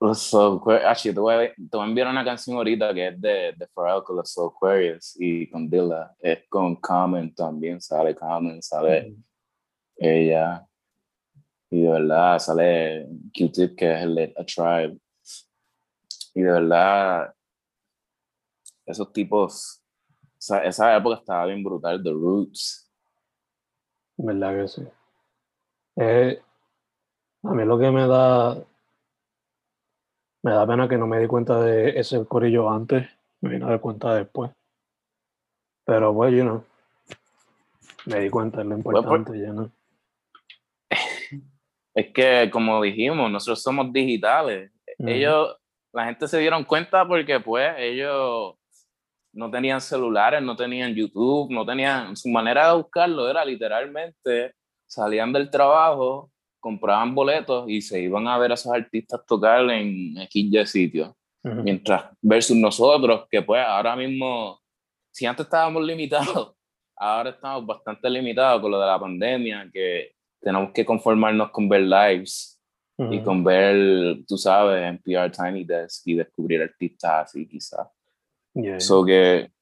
Los 0.00 0.18
Soul 0.20 0.58
Aquarius- 0.58 0.84
ah, 0.86 0.94
te, 1.02 1.20
voy 1.20 1.34
a, 1.34 1.38
te 1.54 1.76
voy 1.76 1.82
a 1.82 1.88
enviar 1.88 2.08
una 2.08 2.24
canción 2.24 2.56
ahorita 2.56 2.92
que 2.92 3.08
es 3.08 3.20
de, 3.20 3.54
de 3.56 3.66
Pharrell 3.74 4.02
con 4.04 4.16
los 4.16 4.30
Soul 4.30 4.52
Aquarius 4.54 5.16
y 5.18 5.48
con 5.50 5.68
Dilla. 5.68 6.14
Es 6.20 6.40
con 6.48 6.76
Common 6.76 7.34
también, 7.34 7.80
sale 7.80 8.14
Common, 8.14 8.62
sale 8.62 9.10
Mm. 9.10 9.24
ella. 9.98 10.66
Y 11.70 11.82
de 11.82 11.88
verdad 11.90 12.38
sale 12.38 13.08
Q-Tip, 13.36 13.76
que 13.76 13.92
es 13.94 14.02
el 14.02 14.14
de 14.14 14.34
A 14.36 14.44
Tribe. 14.44 14.98
Y 16.34 16.42
de 16.42 16.52
verdad, 16.52 17.34
esos 18.84 19.12
tipos, 19.12 19.82
esa, 20.38 20.62
esa 20.64 20.96
época 20.96 21.16
estaba 21.16 21.46
bien 21.46 21.64
brutal, 21.64 22.02
The 22.02 22.10
Roots. 22.10 22.88
¿Verdad 24.18 24.56
que 24.60 24.68
sí? 24.68 24.82
Eh, 25.96 26.40
a 27.42 27.54
mí 27.54 27.64
lo 27.64 27.78
que 27.78 27.90
me 27.90 28.06
da 28.06 28.56
me 30.46 30.52
da 30.52 30.64
pena 30.64 30.88
que 30.88 30.96
no 30.96 31.08
me 31.08 31.18
di 31.18 31.26
cuenta 31.26 31.60
de 31.60 31.98
ese 31.98 32.24
corillo 32.24 32.70
antes, 32.70 33.04
me 33.40 33.50
vine 33.50 33.64
a 33.64 33.70
dar 33.70 33.80
cuenta 33.80 34.14
después. 34.14 34.52
Pero 35.84 36.14
pues, 36.14 36.32
you 36.32 36.42
know, 36.42 36.64
me 38.04 38.20
di 38.20 38.30
cuenta 38.30 38.60
es 38.60 38.66
lo 38.68 38.76
Pues, 38.76 38.84
pues, 38.84 39.04
importante, 39.04 39.40
ya 39.40 39.52
no. 39.52 39.72
Es 41.96 42.12
que, 42.12 42.48
como 42.52 42.80
dijimos, 42.80 43.28
nosotros 43.28 43.60
somos 43.60 43.92
digitales. 43.92 44.70
ellos, 44.98 45.56
la 45.92 46.04
gente 46.04 46.28
se 46.28 46.38
dieron 46.38 46.62
cuenta 46.62 47.08
porque 47.08 47.40
pues 47.40 47.74
ellos 47.78 48.54
no 49.32 49.50
tenían 49.50 49.80
celulares, 49.80 50.42
no 50.42 50.54
tenían 50.54 50.94
YouTube, 50.94 51.50
no 51.50 51.66
tenían, 51.66 52.14
su 52.14 52.28
manera 52.28 52.68
de 52.68 52.76
buscarlo 52.76 53.28
era 53.28 53.44
literalmente 53.44 54.54
salían 54.86 55.32
del 55.32 55.50
trabajo, 55.50 56.30
compraban 56.66 57.14
boletos 57.14 57.64
y 57.68 57.80
se 57.80 58.00
iban 58.00 58.26
a 58.26 58.36
ver 58.38 58.50
a 58.50 58.54
esos 58.54 58.72
artistas 58.72 59.24
tocar 59.24 59.70
en 59.70 60.18
X 60.18 60.68
sitios. 60.68 61.14
Mientras 61.44 62.06
versus 62.20 62.56
nosotros, 62.56 63.28
que 63.30 63.40
pues 63.40 63.64
ahora 63.64 63.94
mismo, 63.94 64.58
si 65.12 65.26
antes 65.26 65.46
estábamos 65.46 65.84
limitados, 65.84 66.56
ahora 66.96 67.30
estamos 67.30 67.64
bastante 67.64 68.10
limitados 68.10 68.60
con 68.60 68.72
lo 68.72 68.80
de 68.80 68.86
la 68.86 68.98
pandemia, 68.98 69.70
que 69.72 70.10
tenemos 70.40 70.72
que 70.72 70.84
conformarnos 70.84 71.52
con 71.52 71.68
ver 71.68 71.82
lives 71.82 72.60
y 72.98 73.20
con 73.20 73.44
ver, 73.44 74.24
tú 74.26 74.36
sabes, 74.36 74.82
NPR 74.82 75.30
Tiny 75.30 75.62
Desk 75.62 76.02
y 76.08 76.14
descubrir 76.14 76.62
artistas 76.62 77.28
así 77.28 77.46
quizás. 77.46 77.86
Eso 78.52 79.04
que 79.04 79.52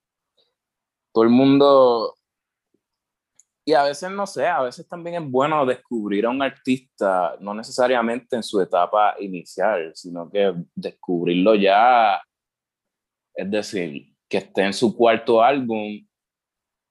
todo 1.13 1.25
el 1.25 1.31
mundo 1.31 2.15
y 3.67 3.73
a 3.73 3.85
veces, 3.85 4.11
no 4.11 4.27
sé, 4.27 4.47
a 4.47 4.63
veces 4.63 4.87
también 4.87 5.23
es 5.23 5.31
bueno 5.31 5.65
descubrir 5.65 6.27
a 6.27 6.31
un 6.31 6.43
artista, 6.43 7.35
no 7.41 7.55
necesariamente 7.55 8.37
en 8.37 8.43
su 8.43 8.61
etapa 8.61 9.15
inicial, 9.19 9.91
sino 9.95 10.31
que 10.31 10.53
descubrirlo 10.75 11.55
ya, 11.55 12.21
es 13.35 13.51
decir, 13.51 14.15
que 14.29 14.39
esté 14.39 14.63
en 14.65 14.75
su 14.75 14.95
cuarto 14.95 15.43
álbum 15.43 16.07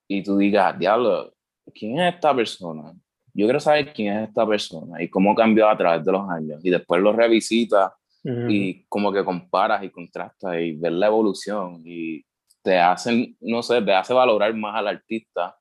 y 0.08 0.24
tú 0.24 0.38
digas, 0.38 0.78
diablo, 0.80 1.34
¿quién 1.76 2.00
es 2.00 2.16
esta 2.16 2.36
persona? 2.36 2.94
Yo 3.36 3.46
quiero 3.46 3.60
saber 3.60 3.94
quién 3.94 4.18
es 4.18 4.30
esta 4.30 4.46
persona 4.46 5.02
y 5.02 5.10
cómo 5.10 5.36
cambió 5.36 5.70
a 5.70 5.78
través 5.78 6.04
de 6.04 6.12
los 6.12 6.30
años. 6.30 6.64
Y 6.64 6.70
después 6.70 7.02
lo 7.02 7.14
revisitas 7.14 7.92
y 8.24 8.86
como 8.86 9.12
que 9.12 9.26
comparas 9.26 9.84
y 9.84 9.90
contrastas 9.90 10.56
y 10.60 10.74
ves 10.74 10.92
la 10.92 11.08
evolución 11.08 11.82
y 11.86 12.24
te 12.62 12.80
hacen, 12.80 13.36
no 13.42 13.62
sé, 13.62 13.82
te 13.82 13.94
hace 13.94 14.14
valorar 14.14 14.54
más 14.56 14.76
al 14.76 14.88
artista 14.88 15.56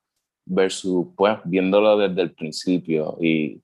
versus 0.45 1.07
pues 1.17 1.39
viéndolo 1.45 1.97
desde 1.97 2.23
el 2.23 2.33
principio 2.33 3.17
y 3.21 3.61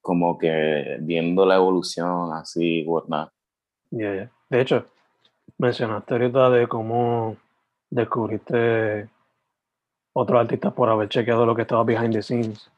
como 0.00 0.36
que 0.36 0.98
viendo 1.00 1.46
la 1.46 1.56
evolución 1.56 2.32
así, 2.32 2.84
whatnot. 2.86 3.30
Yeah, 3.90 4.30
De 4.50 4.60
hecho, 4.60 4.86
mencionaste 5.58 6.14
ahorita 6.14 6.50
de 6.50 6.68
cómo 6.68 7.36
descubriste 7.90 9.08
otro 10.12 10.38
artista 10.38 10.70
por 10.70 10.88
haber 10.88 11.08
chequeado 11.08 11.46
lo 11.46 11.54
que 11.54 11.62
estaba 11.62 11.84
behind 11.84 12.12
the 12.12 12.22
scenes. 12.22 12.70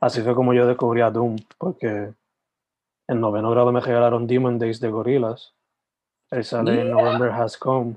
Así 0.00 0.20
fue 0.20 0.34
como 0.34 0.52
yo 0.52 0.66
descubrí 0.66 1.00
a 1.00 1.10
Doom, 1.10 1.36
porque 1.58 2.12
en 3.08 3.20
noveno 3.20 3.50
grado 3.50 3.72
me 3.72 3.80
regalaron 3.80 4.26
Demon 4.26 4.58
Days 4.58 4.80
de 4.80 4.90
Gorillaz. 4.90 5.54
Él 6.30 6.44
sale 6.44 6.82
en 6.82 6.90
November 6.90 7.30
Has 7.30 7.56
Come. 7.56 7.96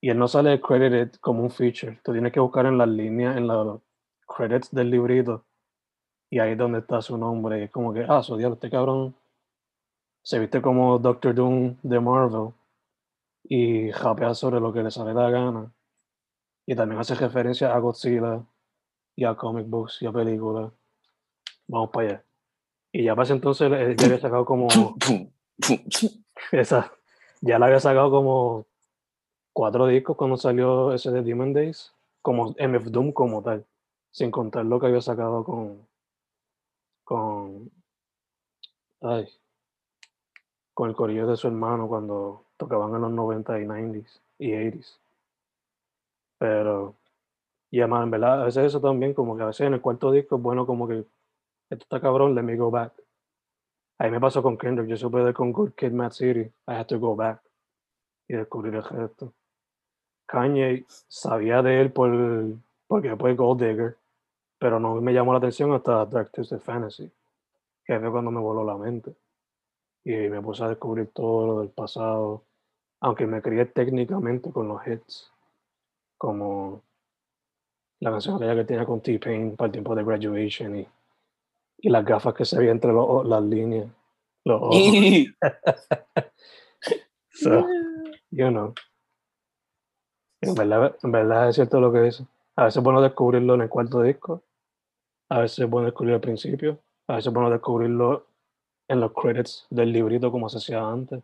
Y 0.00 0.10
él 0.10 0.18
no 0.18 0.28
sale 0.28 0.60
credited 0.60 1.12
como 1.20 1.42
un 1.42 1.50
feature. 1.50 1.98
Tú 2.04 2.12
tienes 2.12 2.32
que 2.32 2.40
buscar 2.40 2.66
en 2.66 2.78
las 2.78 2.88
líneas, 2.88 3.36
en 3.36 3.46
la, 3.46 3.78
credits 4.26 4.70
del 4.70 4.90
librito 4.90 5.44
y 6.30 6.38
ahí 6.38 6.52
es 6.52 6.58
donde 6.58 6.80
está 6.80 7.00
su 7.02 7.16
nombre. 7.16 7.64
es 7.64 7.70
como 7.70 7.92
que, 7.92 8.04
ah, 8.08 8.22
su 8.22 8.36
diablo, 8.36 8.54
este 8.54 8.70
cabrón 8.70 9.14
se 10.22 10.38
viste 10.38 10.60
como 10.60 10.98
Doctor 10.98 11.34
Doom 11.34 11.76
de 11.82 12.00
Marvel 12.00 12.50
y 13.44 13.92
japea 13.92 14.34
sobre 14.34 14.60
lo 14.60 14.72
que 14.72 14.82
le 14.82 14.90
sale 14.90 15.14
la 15.14 15.30
gana. 15.30 15.72
Y 16.66 16.74
también 16.74 17.00
hace 17.00 17.14
referencia 17.14 17.74
a 17.74 17.78
Godzilla 17.78 18.44
y 19.14 19.24
a 19.24 19.36
comic 19.36 19.68
books 19.68 20.02
y 20.02 20.06
a 20.06 20.12
películas. 20.12 20.72
Vamos 21.68 21.90
para 21.90 22.08
allá. 22.08 22.24
Y 22.92 23.04
ya 23.04 23.14
para 23.14 23.24
ese 23.24 23.34
entonces 23.34 23.70
ya 23.70 24.06
había 24.06 24.18
sacado 24.18 24.44
como. 24.44 24.66
esa, 26.52 26.92
ya 27.40 27.58
la 27.58 27.66
había 27.66 27.80
sacado 27.80 28.10
como 28.10 28.66
cuatro 29.52 29.86
discos 29.86 30.16
cuando 30.16 30.36
salió 30.36 30.92
ese 30.92 31.12
de 31.12 31.22
Demon 31.22 31.52
Days, 31.52 31.94
como 32.20 32.54
MF 32.58 32.86
Doom 32.90 33.12
como 33.12 33.42
tal 33.42 33.64
sin 34.16 34.30
contar 34.30 34.64
lo 34.64 34.80
que 34.80 34.86
había 34.86 35.02
sacado 35.02 35.44
con, 35.44 35.86
con, 37.04 37.70
ay, 39.02 39.28
con 40.72 40.88
el 40.88 40.96
corillo 40.96 41.26
de 41.26 41.36
su 41.36 41.48
hermano 41.48 41.86
cuando 41.86 42.46
tocaban 42.56 42.94
en 42.94 43.02
los 43.02 43.10
90 43.10 43.60
y 43.60 43.64
90s 43.66 44.20
y 44.38 44.52
80s. 44.52 44.98
Pero, 46.38 46.94
y 47.70 47.80
además, 47.80 48.04
en 48.04 48.10
verdad, 48.12 48.40
a 48.40 48.44
veces 48.46 48.64
eso 48.64 48.80
también, 48.80 49.12
como 49.12 49.36
que 49.36 49.42
a 49.42 49.46
veces 49.46 49.66
en 49.66 49.74
el 49.74 49.82
cuarto 49.82 50.10
disco 50.10 50.36
es 50.36 50.42
bueno 50.42 50.64
como 50.64 50.88
que, 50.88 51.00
esto 51.68 51.82
está 51.82 52.00
cabrón, 52.00 52.34
let 52.34 52.42
me 52.42 52.56
go 52.56 52.70
back. 52.70 52.94
Ahí 53.98 54.10
me 54.10 54.18
pasó 54.18 54.42
con 54.42 54.56
Kendrick, 54.56 54.88
yo 54.88 54.96
supe 54.96 55.18
de 55.18 55.34
con 55.34 55.52
Good 55.52 55.72
Kid, 55.72 55.92
Mad 55.92 56.12
City, 56.12 56.50
I 56.66 56.72
had 56.72 56.86
to 56.86 56.98
go 56.98 57.14
back 57.14 57.42
y 58.28 58.32
descubrir 58.32 58.76
el 58.76 58.82
gesto. 58.82 59.34
Kanye 60.24 60.86
sabía 60.88 61.60
de 61.60 61.82
él 61.82 61.92
por, 61.92 62.10
porque 62.86 63.14
fue 63.14 63.34
Gold 63.34 63.62
Digger, 63.62 63.98
pero 64.58 64.80
no 64.80 65.00
me 65.00 65.12
llamó 65.12 65.32
la 65.32 65.38
atención 65.38 65.72
hasta 65.72 66.06
Dark 66.06 66.30
Twisted 66.32 66.60
Fantasy, 66.60 67.10
que 67.84 68.00
fue 68.00 68.10
cuando 68.10 68.30
me 68.30 68.40
voló 68.40 68.64
la 68.64 68.76
mente. 68.76 69.14
Y 70.04 70.12
me 70.12 70.40
puse 70.40 70.64
a 70.64 70.68
descubrir 70.68 71.10
todo 71.12 71.46
lo 71.46 71.60
del 71.60 71.70
pasado, 71.70 72.44
aunque 73.00 73.26
me 73.26 73.42
crié 73.42 73.66
técnicamente 73.66 74.50
con 74.50 74.68
los 74.68 74.86
hits, 74.86 75.30
como 76.16 76.82
la 78.00 78.12
canción 78.12 78.38
que 78.38 78.64
tenía 78.64 78.86
con 78.86 79.00
T-Pain 79.00 79.56
para 79.56 79.66
el 79.66 79.72
tiempo 79.72 79.94
de 79.94 80.04
Graduation 80.04 80.76
y, 80.76 80.86
y 81.78 81.90
las 81.90 82.04
gafas 82.04 82.34
que 82.34 82.44
se 82.44 82.58
veían 82.58 82.76
entre 82.76 82.92
las 82.92 83.42
líneas. 83.42 83.88
Los 84.44 84.62
ojos. 84.62 84.76
so, 87.30 87.66
you 88.30 88.48
know. 88.48 88.72
En 90.40 90.54
verdad, 90.54 90.96
en 91.02 91.10
verdad 91.10 91.48
es 91.48 91.56
cierto 91.56 91.80
lo 91.80 91.92
que 91.92 92.02
dice. 92.02 92.24
A 92.54 92.64
veces 92.64 92.78
es 92.78 92.84
bueno 92.84 93.02
descubrirlo 93.02 93.54
en 93.54 93.62
el 93.62 93.68
cuarto 93.68 94.02
disco 94.02 94.42
a 95.28 95.40
veces 95.40 95.60
es 95.60 95.70
bueno 95.70 95.86
descubrirlo 95.86 96.16
al 96.16 96.20
principio, 96.20 96.80
a 97.06 97.14
veces 97.14 97.28
es 97.28 97.32
bueno 97.32 97.50
descubrirlo 97.50 98.26
en 98.88 99.00
los 99.00 99.12
credits 99.12 99.66
del 99.70 99.92
librito 99.92 100.30
como 100.30 100.48
se 100.48 100.58
hacía 100.58 100.80
antes. 100.80 101.22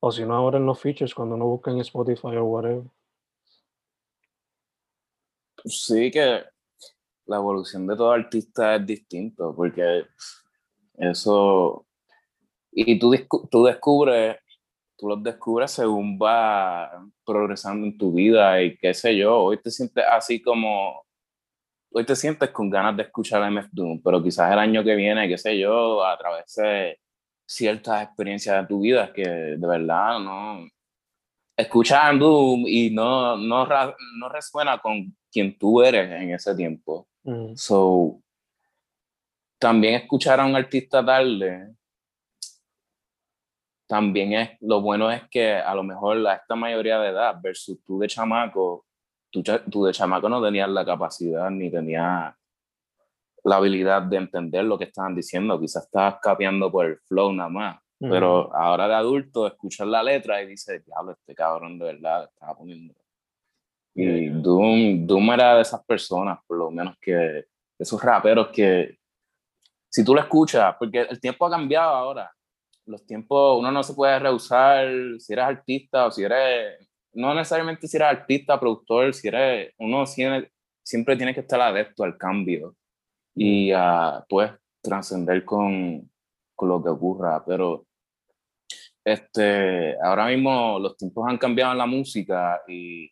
O 0.00 0.10
si 0.10 0.24
no, 0.24 0.34
ahora 0.34 0.58
en 0.58 0.66
los 0.66 0.80
features 0.80 1.14
cuando 1.14 1.36
uno 1.36 1.46
busca 1.46 1.70
en 1.70 1.78
Spotify 1.78 2.36
o 2.36 2.44
whatever. 2.44 2.84
Sí, 5.64 6.10
que 6.10 6.42
la 7.26 7.36
evolución 7.36 7.86
de 7.86 7.96
todo 7.96 8.10
artista 8.10 8.74
es 8.74 8.86
distinto, 8.86 9.54
porque 9.54 10.04
eso. 10.94 11.86
Y 12.72 12.98
tú, 12.98 13.14
tú 13.48 13.64
descubres, 13.64 14.38
tú 14.96 15.08
los 15.08 15.22
descubres 15.22 15.70
según 15.70 16.18
va 16.18 16.90
progresando 17.24 17.86
en 17.86 17.96
tu 17.96 18.12
vida 18.12 18.60
y 18.60 18.76
qué 18.76 18.92
sé 18.92 19.16
yo. 19.16 19.38
Hoy 19.38 19.58
te 19.62 19.70
sientes 19.70 20.04
así 20.10 20.42
como 20.42 21.04
hoy 21.94 22.04
te 22.04 22.16
sientes 22.16 22.50
con 22.50 22.70
ganas 22.70 22.96
de 22.96 23.04
escuchar 23.04 23.42
MF 23.50 23.68
Doom, 23.72 24.02
pero 24.02 24.22
quizás 24.22 24.52
el 24.52 24.58
año 24.58 24.82
que 24.84 24.94
viene, 24.94 25.28
qué 25.28 25.38
sé 25.38 25.58
yo, 25.58 26.04
a 26.04 26.16
través 26.16 26.54
de 26.56 26.98
ciertas 27.46 28.02
experiencias 28.04 28.62
de 28.62 28.68
tu 28.68 28.80
vida 28.80 29.12
que 29.12 29.22
de 29.28 29.66
verdad 29.66 30.18
no 30.18 30.66
escuchas 31.56 32.18
Doom 32.18 32.64
y 32.66 32.90
no, 32.90 33.36
no, 33.36 33.66
no 33.66 34.28
resuena 34.28 34.78
con 34.78 35.16
quien 35.30 35.56
tú 35.58 35.82
eres 35.82 36.10
en 36.10 36.32
ese 36.32 36.54
tiempo. 36.54 37.08
Mm. 37.24 37.54
So, 37.54 38.20
también 39.58 39.94
escuchar 39.94 40.40
a 40.40 40.46
un 40.46 40.56
artista 40.56 41.04
tarde, 41.04 41.74
también 43.86 44.32
es, 44.32 44.50
lo 44.60 44.80
bueno 44.80 45.10
es 45.10 45.22
que 45.30 45.52
a 45.52 45.74
lo 45.74 45.82
mejor 45.82 46.26
a 46.26 46.34
esta 46.34 46.56
mayoría 46.56 46.98
de 46.98 47.10
edad 47.10 47.36
versus 47.42 47.82
tú 47.84 47.98
de 47.98 48.08
chamaco, 48.08 48.86
tú, 49.32 49.84
de 49.84 49.92
chamaco 49.92 50.28
no 50.28 50.42
tenías 50.42 50.68
la 50.68 50.84
capacidad 50.84 51.50
ni 51.50 51.70
tenías 51.70 52.34
la 53.44 53.56
habilidad 53.56 54.02
de 54.02 54.18
entender 54.18 54.64
lo 54.64 54.78
que 54.78 54.84
estaban 54.84 55.16
diciendo, 55.16 55.58
quizás 55.58 55.84
estabas 55.84 56.18
capeando 56.22 56.70
por 56.70 56.86
el 56.86 56.98
flow 56.98 57.32
nada 57.32 57.48
más, 57.48 57.80
pero 57.98 58.54
ahora 58.54 58.86
de 58.86 58.94
adulto 58.94 59.46
escuchas 59.46 59.86
la 59.86 60.02
letra 60.02 60.42
y 60.42 60.46
dices, 60.46 60.84
diablo, 60.84 61.12
este 61.12 61.34
cabrón 61.34 61.78
de 61.78 61.86
verdad 61.86 62.24
estaba 62.24 62.56
poniendo. 62.56 62.94
Y 63.94 64.28
Doom, 64.28 65.06
Doom 65.06 65.32
era 65.32 65.56
de 65.56 65.62
esas 65.62 65.84
personas, 65.84 66.38
por 66.46 66.58
lo 66.58 66.70
menos 66.70 66.96
que 67.00 67.46
esos 67.78 68.02
raperos 68.02 68.48
que 68.48 68.98
si 69.88 70.04
tú 70.04 70.14
lo 70.14 70.20
escuchas, 70.20 70.74
porque 70.78 71.00
el 71.00 71.20
tiempo 71.20 71.46
ha 71.46 71.50
cambiado 71.50 71.94
ahora, 71.94 72.32
los 72.86 73.04
tiempos, 73.06 73.58
uno 73.58 73.70
no 73.70 73.82
se 73.82 73.94
puede 73.94 74.18
rehusar 74.18 74.88
si 75.18 75.32
eres 75.32 75.44
artista 75.44 76.06
o 76.06 76.10
si 76.10 76.24
eres 76.24 76.88
no 77.14 77.34
necesariamente 77.34 77.86
si 77.86 77.96
eres 77.96 78.08
artista, 78.08 78.58
productor, 78.58 79.14
si 79.14 79.28
eres, 79.28 79.74
uno 79.78 80.04
siempre 80.06 81.16
tiene 81.16 81.34
que 81.34 81.40
estar 81.40 81.60
adepto 81.60 82.04
al 82.04 82.16
cambio 82.16 82.74
y 83.34 83.72
a, 83.72 84.24
pues, 84.28 84.52
trascender 84.82 85.44
con, 85.44 86.10
con 86.54 86.68
lo 86.68 86.82
que 86.82 86.90
ocurra, 86.90 87.42
pero 87.44 87.86
este, 89.04 89.96
ahora 90.00 90.26
mismo 90.26 90.78
los 90.78 90.96
tiempos 90.96 91.28
han 91.28 91.38
cambiado 91.38 91.72
en 91.72 91.78
la 91.78 91.86
música 91.86 92.60
y 92.68 93.10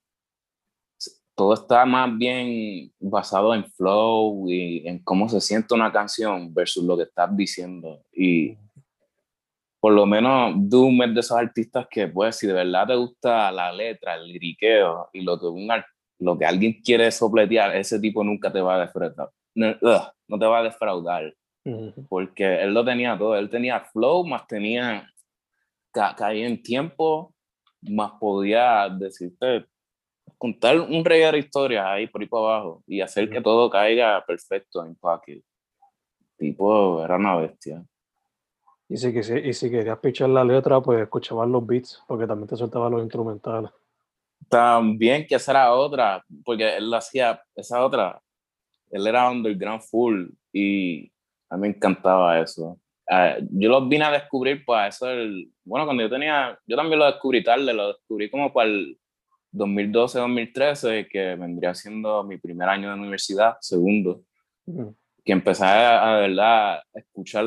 todo 1.34 1.54
está 1.54 1.86
más 1.86 2.16
bien 2.18 2.92
basado 3.00 3.54
en 3.54 3.64
flow 3.64 4.48
y 4.48 4.86
en 4.86 4.98
cómo 5.02 5.28
se 5.28 5.40
siente 5.40 5.74
una 5.74 5.90
canción 5.90 6.52
versus 6.52 6.84
lo 6.84 6.96
que 6.96 7.04
estás 7.04 7.34
diciendo. 7.34 8.04
Y 8.12 8.58
por 9.80 9.94
lo 9.94 10.04
menos 10.04 10.52
Doom 10.56 11.02
es 11.02 11.14
de 11.14 11.20
esos 11.20 11.38
artistas 11.38 11.86
que, 11.90 12.06
pues, 12.06 12.36
si 12.36 12.46
de 12.46 12.52
verdad 12.52 12.86
te 12.86 12.94
gusta 12.94 13.50
la 13.50 13.72
letra, 13.72 14.14
el 14.14 14.26
liriqueo 14.26 15.08
y 15.12 15.22
lo 15.22 15.40
que, 15.40 15.46
un, 15.46 15.68
lo 16.18 16.38
que 16.38 16.44
alguien 16.44 16.80
quiere 16.84 17.10
sopletear, 17.10 17.74
ese 17.74 17.98
tipo 17.98 18.22
nunca 18.22 18.52
te 18.52 18.60
va 18.60 18.74
a 18.74 18.80
defraudar. 18.80 19.30
No, 19.54 19.74
no 20.28 20.38
te 20.38 20.46
va 20.46 20.58
a 20.58 20.62
defraudar. 20.62 21.34
Porque 22.08 22.62
él 22.62 22.74
lo 22.74 22.84
tenía 22.84 23.16
todo. 23.16 23.36
Él 23.36 23.48
tenía 23.48 23.80
flow, 23.80 24.26
más 24.26 24.46
tenía. 24.46 25.08
caía 25.92 26.46
en 26.46 26.62
tiempo, 26.62 27.34
más 27.80 28.12
podía 28.20 28.88
decirte. 28.90 29.64
Contar 30.36 30.80
un 30.80 31.04
rey 31.04 31.20
de 31.20 31.38
historias 31.38 31.84
ahí 31.86 32.06
por 32.06 32.20
ahí 32.20 32.28
para 32.28 32.44
abajo 32.44 32.82
y 32.86 33.00
hacer 33.00 33.28
que 33.28 33.40
todo 33.40 33.68
caiga 33.68 34.24
perfecto 34.26 34.84
en 34.84 34.94
paquete. 34.94 35.44
Tipo, 36.36 37.04
era 37.04 37.16
una 37.16 37.36
bestia. 37.36 37.84
Y 38.90 38.96
si, 38.96 39.16
y 39.16 39.52
si 39.52 39.70
querías 39.70 40.00
pichar 40.00 40.30
la 40.30 40.42
letra, 40.42 40.80
pues 40.80 41.00
escuchabas 41.00 41.48
los 41.48 41.64
beats, 41.64 42.02
porque 42.08 42.26
también 42.26 42.48
te 42.48 42.56
soltaba 42.56 42.90
los 42.90 43.00
instrumentales. 43.00 43.70
También 44.48 45.28
que 45.28 45.36
esa 45.36 45.52
era 45.52 45.72
otra, 45.72 46.24
porque 46.44 46.76
él 46.76 46.92
hacía, 46.92 47.40
esa 47.54 47.84
otra, 47.84 48.20
él 48.90 49.06
era 49.06 49.30
underground 49.30 49.82
full 49.82 50.30
y 50.52 51.08
a 51.48 51.56
mí 51.56 51.62
me 51.62 51.68
encantaba 51.68 52.40
eso. 52.40 52.80
Ah, 53.08 53.36
yo 53.52 53.68
lo 53.68 53.86
vine 53.86 54.06
a 54.06 54.10
descubrir, 54.10 54.64
pues 54.64 54.96
eso, 54.96 55.08
el, 55.08 55.52
bueno, 55.62 55.84
cuando 55.84 56.02
yo 56.02 56.10
tenía, 56.10 56.58
yo 56.66 56.76
también 56.76 56.98
lo 56.98 57.06
descubrí 57.06 57.44
tarde, 57.44 57.72
lo 57.72 57.92
descubrí 57.92 58.28
como 58.28 58.52
para 58.52 58.70
el 58.70 58.98
2012-2013, 59.52 61.08
que 61.08 61.36
vendría 61.36 61.76
siendo 61.76 62.24
mi 62.24 62.38
primer 62.38 62.68
año 62.68 62.88
de 62.88 63.00
universidad, 63.00 63.56
segundo, 63.60 64.24
que 65.24 65.30
empecé 65.30 65.64
a, 65.64 66.16
a, 66.16 66.20
verdad 66.22 66.78
a 66.78 66.84
escuchar 66.92 67.44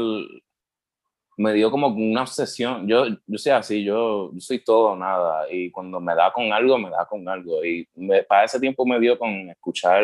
me 1.38 1.54
dio 1.54 1.72
como 1.72 1.88
una 1.88 2.22
obsesión. 2.22 2.88
Yo, 2.88 3.06
yo 3.26 3.38
soy 3.38 3.52
así, 3.52 3.84
yo, 3.84 4.32
soy 4.38 4.64
todo 4.64 4.92
o 4.92 4.96
nada. 4.96 5.46
Y 5.52 5.72
cuando 5.72 6.00
me 6.00 6.16
da 6.16 6.32
con 6.32 6.52
algo, 6.54 6.78
me 6.78 6.90
da 6.90 7.06
con 7.06 7.28
algo. 7.28 7.64
Y 7.64 7.88
para 8.28 8.46
ese 8.46 8.60
tiempo 8.60 8.86
me 8.86 9.00
dio 9.00 9.18
con 9.18 9.50
escuchar 9.50 10.04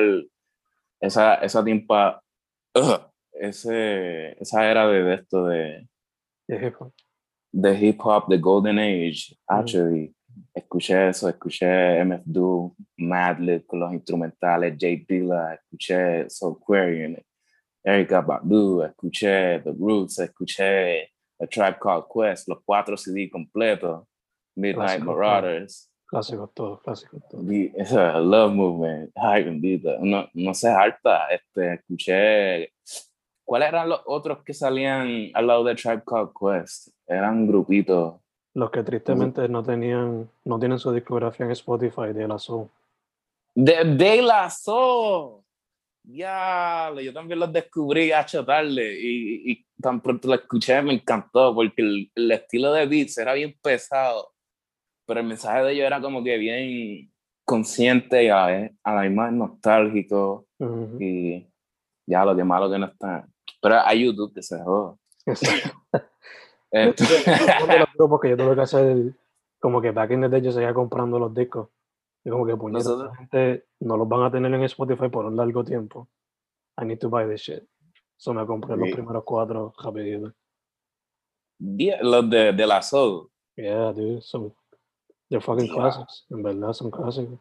esa, 1.00 1.36
esa 1.36 1.64
tiempo, 1.64 1.96
ese, 3.34 4.42
esa 4.42 4.70
era 4.70 4.88
de, 4.88 5.14
esto 5.14 5.46
de, 5.46 5.88
de 6.48 6.68
hip 6.68 6.76
hop. 6.80 6.94
De 7.52 7.74
hip 7.80 8.00
hop, 8.04 8.28
de 8.28 8.38
Golden 8.38 8.80
Age, 8.80 9.38
actually. 9.48 10.14
Escuché 10.54 11.10
eso, 11.10 11.30
escuché 11.30 12.04
MF 12.04 12.22
Doom, 12.26 12.74
Madlib 12.98 13.66
con 13.66 13.80
los 13.80 13.94
instrumentales, 13.94 14.74
J. 14.74 15.06
Dilla, 15.08 15.54
escuché 15.54 16.30
Soul 16.30 16.60
Quarian, 16.60 17.18
Erika 17.84 18.22
Badu, 18.22 18.84
escuché 18.84 19.62
The 19.64 19.72
Roots, 19.78 20.20
escuché 20.20 21.14
a 21.40 21.48
Tribe 21.48 21.78
Called 21.80 22.06
Quest, 22.14 22.48
los 22.48 22.60
cuatro 22.66 22.98
CD 22.98 23.30
completos, 23.30 24.06
Midnight 24.56 25.02
Marauders. 25.02 25.90
Clásicos 26.06 26.54
todos, 26.54 26.82
clásicos 26.82 27.22
todos. 27.30 27.46
Esa 27.76 28.20
Love 28.20 28.54
Movement, 28.54 29.12
ay 29.16 29.44
bendita, 29.44 29.98
no, 30.02 30.28
no 30.34 30.54
sé, 30.54 30.70
harta, 30.70 31.28
este, 31.28 31.76
escuché, 31.76 32.74
¿cuáles 33.46 33.70
eran 33.70 33.90
los 33.90 34.02
otros 34.06 34.44
que 34.44 34.54
salían 34.54 35.30
al 35.34 35.48
lado 35.48 35.64
de 35.64 35.76
Tribe 35.76 36.04
Called 36.06 36.32
Quest? 36.40 36.90
Eran 37.08 37.48
grupitos. 37.48 38.16
Los 38.56 38.72
que 38.72 38.84
tristemente 38.84 39.48
no 39.48 39.64
tenían, 39.64 40.30
no 40.44 40.60
tienen 40.60 40.80
su 40.80 40.92
discografía 40.92 41.46
en 41.46 41.52
Spotify 41.52 42.12
de 42.14 42.28
la 42.28 42.40
Soul. 42.40 42.68
De, 43.54 43.84
de 43.84 44.22
la 44.24 44.50
Soul 44.50 45.39
ya, 46.12 46.92
yo 47.02 47.14
también 47.14 47.40
los 47.40 47.54
descubrí 47.54 48.12
a 48.12 48.26
tarde 48.26 49.00
y, 49.00 49.52
y, 49.52 49.66
tan 49.82 50.02
pronto 50.02 50.28
lo 50.28 50.36
escuché 50.36 50.82
me 50.82 50.94
encantó 50.94 51.54
porque 51.56 51.82
el, 51.82 52.12
el, 52.16 52.32
estilo 52.32 52.74
de 52.74 52.86
beats 52.86 53.18
era 53.18 53.34
bien 53.34 53.56
pesado, 53.62 54.34
pero 55.06 55.20
el 55.20 55.28
mensaje 55.28 55.64
de 55.64 55.72
ellos 55.74 55.86
era 55.86 56.02
como 56.02 56.24
que 56.24 56.38
bien 56.38 57.12
consciente 57.46 58.26
y 58.26 58.30
a, 58.30 58.46
a 58.84 58.96
la 58.96 59.02
misma 59.04 59.32
nostálgico 59.32 60.48
y 61.00 61.48
ya 62.06 62.26
lo 62.26 62.36
que 62.36 62.44
malo 62.44 62.70
que 62.70 62.80
no 62.80 62.88
está. 62.88 63.28
Pero 63.62 63.80
hay 63.86 64.06
YouTube 64.06 64.34
que 64.34 64.42
se 64.44 64.60
joda. 64.62 64.96
Uno 66.72 66.94
de 67.68 67.80
los 67.80 67.94
grupos 67.96 68.22
que 68.22 68.30
yo 68.30 68.38
tuve 68.38 68.56
que 68.56 68.62
hacer, 68.62 69.14
como 69.60 69.82
que 69.82 69.92
back 69.92 70.12
in 70.12 70.22
the 70.22 70.30
day 70.30 70.42
yo 70.42 70.52
seguía 70.52 70.74
comprando 70.74 71.18
los 71.18 71.34
discos 71.34 71.70
y 72.24 72.30
como 72.30 72.46
que 72.46 72.56
pues, 72.56 72.86
gente 73.18 73.66
no 73.80 73.98
los 73.98 74.08
van 74.08 74.24
a 74.24 74.32
tener 74.32 74.54
en 74.54 74.64
Spotify 74.64 75.10
por 75.10 75.26
un 75.26 75.36
largo 75.36 75.64
tiempo. 75.64 76.10
I 76.78 76.86
need 76.86 77.00
to 77.00 77.10
buy 77.10 77.26
this 77.28 77.42
shit. 77.42 77.64
So 78.18 78.34
me 78.34 78.46
compré 78.46 78.76
los 78.76 78.92
primeros 78.92 79.24
cuatro 79.24 79.74
rapidito. 79.82 80.34
los 81.60 82.30
de, 82.30 82.54
de 82.54 82.68
la 82.68 82.82
Soul. 82.82 83.30
Yeah, 83.56 83.92
dude. 83.92 84.22
Some, 84.22 84.52
they're 85.30 85.42
fucking 85.42 85.68
classics. 85.68 86.26
En 86.30 86.44
verdad, 86.44 86.74
son 86.74 86.92
clásicos. 86.92 87.40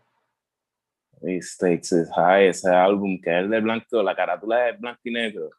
Stakes 1.41 1.93
is 1.93 2.11
High, 2.15 2.49
ese 2.49 2.69
álbum 2.69 3.21
que 3.21 3.31
es 3.31 3.45
el 3.45 3.51
de 3.51 3.61
blanco, 3.61 4.03
la 4.03 4.15
carátula 4.15 4.69
es 4.69 4.79
blanco 4.79 5.01
y 5.05 5.11
negro. 5.11 5.51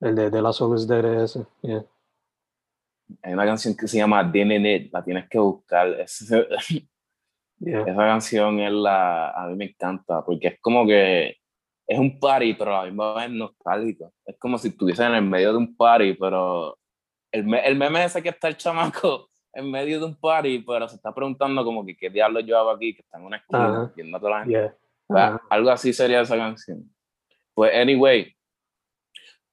El 0.00 0.14
de, 0.14 0.30
de 0.30 0.42
la 0.42 0.52
Soul 0.52 0.86
Dead 0.86 1.22
ese, 1.22 1.46
yeah. 1.62 1.84
Hay 3.22 3.32
una 3.32 3.44
canción 3.44 3.76
que 3.76 3.88
se 3.88 3.98
llama 3.98 4.30
It, 4.32 4.92
la 4.92 5.02
tienes 5.02 5.28
que 5.28 5.38
buscar. 5.38 6.04
Esa 7.60 7.94
canción 7.94 8.60
es 8.60 8.72
la, 8.72 9.30
a 9.30 9.46
mí 9.48 9.56
me 9.56 9.64
encanta 9.66 10.24
porque 10.24 10.48
es 10.48 10.60
como 10.60 10.86
que 10.86 11.36
es 11.86 11.98
un 11.98 12.20
party, 12.20 12.54
pero 12.54 12.76
a 12.76 12.80
la 12.80 12.84
misma 12.84 13.14
vez 13.14 13.30
nostálgico. 13.30 14.12
Es 14.24 14.36
como 14.38 14.58
si 14.58 14.68
estuviese 14.68 15.04
en 15.04 15.14
el 15.14 15.22
medio 15.22 15.52
de 15.52 15.58
un 15.58 15.74
party, 15.74 16.14
pero 16.14 16.78
el, 17.32 17.52
el 17.54 17.76
meme 17.76 18.04
ese 18.04 18.22
que 18.22 18.28
está 18.28 18.48
el 18.48 18.56
chamaco 18.56 19.30
en 19.52 19.70
medio 19.70 19.98
de 19.98 20.06
un 20.06 20.14
party, 20.14 20.60
pero 20.60 20.88
se 20.88 20.96
está 20.96 21.12
preguntando 21.14 21.64
como 21.64 21.84
que 21.84 21.96
qué 21.96 22.10
diablos 22.10 22.44
yo 22.46 22.58
hago 22.58 22.70
aquí, 22.70 22.94
que 22.94 23.00
está 23.00 23.18
en 23.18 23.24
una 23.24 23.38
esquina 23.38 23.92
viendo 23.96 24.16
a 24.16 24.20
toda 24.20 24.32
la 24.32 24.44
gente. 24.44 24.72
Pues, 25.06 25.24
algo 25.48 25.70
así 25.70 25.92
sería 25.92 26.20
esa 26.20 26.36
canción. 26.36 26.84
Pues, 27.54 27.74
anyway, 27.74 28.36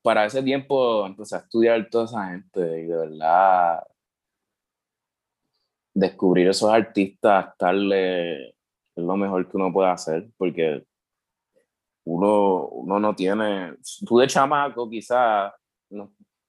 para 0.01 0.25
ese 0.25 0.43
tiempo 0.43 1.07
empecé 1.07 1.37
a 1.37 1.39
estudiar 1.39 1.89
toda 1.89 2.05
esa 2.05 2.27
gente 2.27 2.81
y 2.81 2.85
de 2.85 2.95
verdad 2.95 3.81
descubrir 5.95 6.49
esos 6.49 6.69
artistas, 6.69 7.47
estarle, 7.47 8.49
es 8.49 8.53
lo 8.95 9.15
mejor 9.15 9.49
que 9.49 9.57
uno 9.57 9.71
puede 9.71 9.89
hacer, 9.89 10.27
porque 10.37 10.83
uno, 12.03 12.67
uno 12.67 12.99
no 12.99 13.15
tiene, 13.15 13.75
tú 14.05 14.19
de 14.19 14.27
chamaco 14.27 14.89
quizás, 14.89 15.53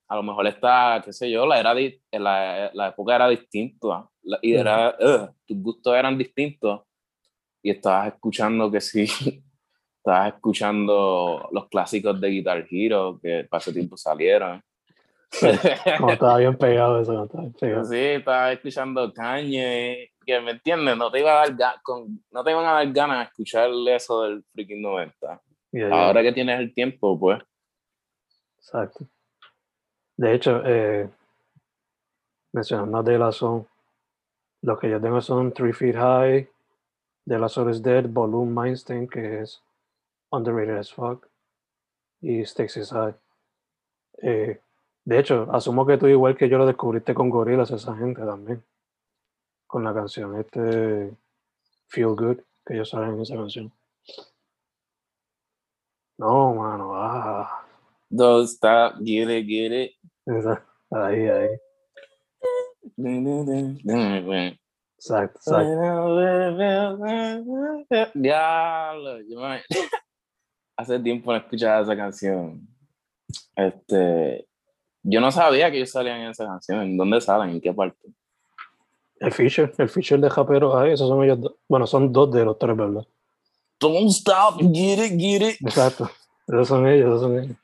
a 0.08 0.16
lo 0.16 0.22
mejor 0.22 0.48
está, 0.48 1.00
qué 1.04 1.12
sé 1.12 1.30
yo, 1.30 1.46
la, 1.46 1.60
era, 1.60 1.74
la, 2.12 2.70
la 2.74 2.88
época 2.88 3.14
era 3.14 3.28
distinta, 3.28 4.08
y 4.42 4.54
era, 4.54 4.96
tus 5.46 5.62
gustos 5.62 5.94
eran 5.94 6.18
distintos, 6.18 6.82
y 7.62 7.70
estabas 7.70 8.08
escuchando 8.08 8.70
que 8.70 8.80
sí, 8.80 9.06
estabas 9.98 10.34
escuchando 10.34 11.48
los 11.52 11.68
clásicos 11.68 12.20
de 12.20 12.28
Guitar 12.28 12.66
Hero 12.68 13.20
que 13.22 13.46
para 13.48 13.60
ese 13.60 13.72
tiempo 13.72 13.96
salieron, 13.96 14.60
como 15.98 16.10
estaba 16.12 16.38
bien 16.38 16.56
pegado 16.56 17.00
eso, 17.00 17.24
estaba 17.24 17.42
bien 17.42 17.54
pegado. 17.54 17.84
Sí, 17.84 17.96
estaba 17.96 18.52
escuchando 18.52 19.12
Kanye, 19.12 20.12
que 20.24 20.40
me 20.40 20.52
entiendes, 20.52 20.96
no 20.96 21.10
te 21.10 21.20
iba 21.20 21.42
a 21.42 21.50
dar 21.50 21.80
con, 21.82 22.24
no 22.30 22.44
te 22.44 22.50
iban 22.50 22.64
a 22.64 22.72
dar 22.72 22.92
ganas 22.92 23.18
de 23.18 23.24
escuchar 23.24 23.70
eso 23.88 24.22
del 24.22 24.44
freaking 24.52 24.82
90. 24.82 25.42
Ahora 25.92 26.22
que 26.22 26.32
tienes 26.32 26.58
el 26.58 26.72
tiempo, 26.72 27.18
pues. 27.18 27.42
Exacto. 28.58 29.06
De 30.16 30.34
hecho, 30.34 30.62
eh, 30.64 31.08
mencionando 32.52 33.02
de 33.02 33.18
la 33.18 33.30
son, 33.32 33.66
los 34.62 34.78
que 34.78 34.90
yo 34.90 35.00
tengo 35.00 35.20
son 35.20 35.52
Three 35.52 35.72
Feet 35.72 35.94
High, 35.94 36.48
de 37.26 37.38
la 37.38 37.48
Soul 37.48 37.70
is 37.70 37.82
Dead, 37.82 38.06
Volume 38.08 38.62
Mindstein, 38.62 39.08
que 39.08 39.40
es 39.42 39.62
underrated 40.30 40.78
as 40.78 40.92
fuck, 40.92 41.28
y 42.20 42.44
Stakes 42.44 42.78
is 42.78 42.90
High. 42.90 43.14
Eh, 44.22 44.58
de 45.06 45.20
hecho, 45.20 45.46
asumo 45.52 45.86
que 45.86 45.98
tú 45.98 46.08
igual 46.08 46.36
que 46.36 46.48
yo 46.48 46.58
lo 46.58 46.66
descubriste 46.66 47.14
con 47.14 47.30
Gorillaz, 47.30 47.70
esa 47.70 47.96
gente 47.96 48.22
también. 48.22 48.64
Con 49.68 49.84
la 49.84 49.94
canción 49.94 50.36
este 50.36 51.16
Feel 51.88 52.16
Good, 52.16 52.38
que 52.64 52.74
ellos 52.74 52.90
saben 52.90 53.14
en 53.14 53.20
esa 53.20 53.36
canción. 53.36 53.72
No, 56.18 56.54
mano, 56.54 56.90
ah. 56.96 57.64
Don't 58.10 58.48
stop, 58.48 58.96
get 59.04 59.30
it, 59.30 59.46
get 59.46 59.72
it. 59.72 59.92
Ahí, 60.90 61.28
ahí. 61.28 61.50
Exacto, 64.98 65.38
exacto. 65.38 66.16
Diablo, 68.12 69.20
yo 69.20 69.40
hace 70.76 70.98
tiempo 70.98 71.30
no 71.30 71.38
escuchaba 71.38 71.82
esa 71.82 71.96
canción. 71.96 72.66
Este, 73.54 74.48
yo 75.08 75.20
no 75.20 75.30
sabía 75.30 75.70
que 75.70 75.76
ellos 75.78 75.90
salían 75.90 76.20
en 76.20 76.30
esa 76.30 76.44
canción. 76.46 76.82
¿En 76.82 76.96
dónde 76.96 77.20
salen? 77.20 77.50
¿En 77.50 77.60
qué 77.60 77.72
parte? 77.72 78.08
El 79.18 79.32
feature, 79.32 79.72
el 79.78 79.88
feature 79.88 80.20
de 80.20 80.28
Japero, 80.30 80.78
ahí, 80.78 80.92
esos 80.92 81.08
son 81.08 81.22
ellos 81.24 81.40
dos. 81.40 81.54
Bueno, 81.68 81.86
son 81.86 82.12
dos 82.12 82.30
de 82.32 82.44
los 82.44 82.58
tres, 82.58 82.76
¿verdad? 82.76 83.06
Don't 83.80 84.08
stop, 84.10 84.58
get 84.60 84.98
it, 85.04 85.18
get 85.18 85.48
it. 85.50 85.56
Exacto. 85.60 86.10
Esos 86.48 86.68
son 86.68 86.86
ellos, 86.86 87.06
esos 87.08 87.20
son 87.22 87.38
ellos. 87.38 87.56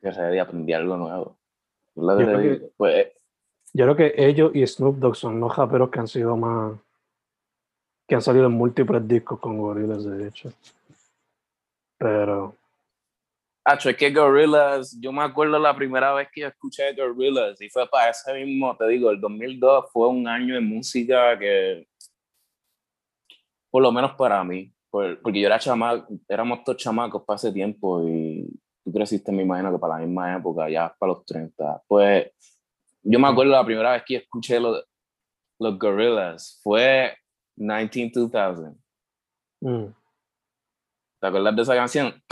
Que 0.00 0.12
se 0.12 0.40
aprendí 0.40 0.72
algo 0.72 0.96
nuevo. 0.96 1.36
Yo 1.94 2.16
creo 2.16 2.38
que- 2.40 2.70
pues, 2.76 3.06
Yo 3.72 3.84
creo 3.84 3.96
que 3.96 4.14
ellos 4.16 4.52
y 4.54 4.66
Snoop 4.66 4.96
Dogg 4.98 5.16
son 5.16 5.40
los 5.40 5.54
raperos 5.56 5.90
que 5.90 5.98
han 6.00 6.08
sido 6.08 6.36
más. 6.36 6.72
que 8.06 8.14
han 8.14 8.20
salido 8.22 8.44
en 8.46 8.52
múltiples 8.52 9.08
discos 9.08 9.40
con 9.40 9.56
Gorillaz, 9.58 10.04
de 10.04 10.28
hecho. 10.28 10.52
Pero. 11.96 12.54
Acho, 13.66 13.88
es 13.88 13.96
que 13.96 14.10
Gorillaz, 14.12 14.94
yo 15.00 15.10
me 15.10 15.22
acuerdo 15.22 15.58
la 15.58 15.74
primera 15.74 16.12
vez 16.12 16.28
que 16.32 16.42
yo 16.42 16.48
escuché 16.48 16.92
Gorillaz 16.94 17.58
y 17.62 17.70
fue 17.70 17.88
para 17.88 18.10
ese 18.10 18.34
mismo, 18.34 18.76
te 18.76 18.86
digo, 18.88 19.10
el 19.10 19.18
2002 19.20 19.86
fue 19.90 20.08
un 20.08 20.28
año 20.28 20.54
de 20.54 20.60
música 20.60 21.38
que, 21.38 21.86
por 23.70 23.82
lo 23.82 23.90
menos 23.90 24.12
para 24.16 24.44
mí, 24.44 24.70
por- 24.90 25.20
porque 25.22 25.40
yo 25.40 25.46
era 25.46 25.58
chamaco, 25.58 26.06
éramos 26.28 26.62
todos 26.62 26.76
chamacos 26.82 27.22
para 27.24 27.36
ese 27.36 27.52
tiempo 27.52 28.06
y 28.06 28.46
tú 28.84 28.92
creciste, 28.92 29.32
me 29.32 29.42
imagino 29.42 29.72
que 29.72 29.78
para 29.78 29.94
la 29.94 30.00
misma 30.06 30.36
época, 30.36 30.68
ya 30.68 30.94
para 30.98 31.12
los 31.14 31.24
30. 31.24 31.82
Pues 31.88 32.30
yo 33.02 33.18
me 33.18 33.28
acuerdo 33.28 33.52
la 33.52 33.64
primera 33.64 33.92
vez 33.92 34.02
que 34.06 34.16
escuché 34.16 34.60
los, 34.60 34.84
los 35.58 35.78
Gorillaz 35.78 36.60
fue 36.62 37.16
19-2000. 37.56 38.76
mm, 39.62 39.86
¿Te 41.24 41.28
acuerdas 41.28 41.56
de 41.56 41.62
esa 41.62 41.74
canción? 41.74 42.22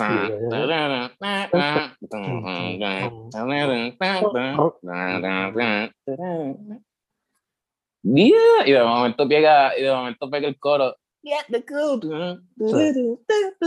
Yeah, 8.02 8.66
y 8.66 8.72
de 8.72 8.84
momento 8.84 9.26
pega, 9.26 9.78
y 9.78 9.82
de 9.82 9.94
momento 9.94 10.28
pega 10.28 10.46
el 10.46 10.58
coro. 10.58 10.94
The 11.22 11.64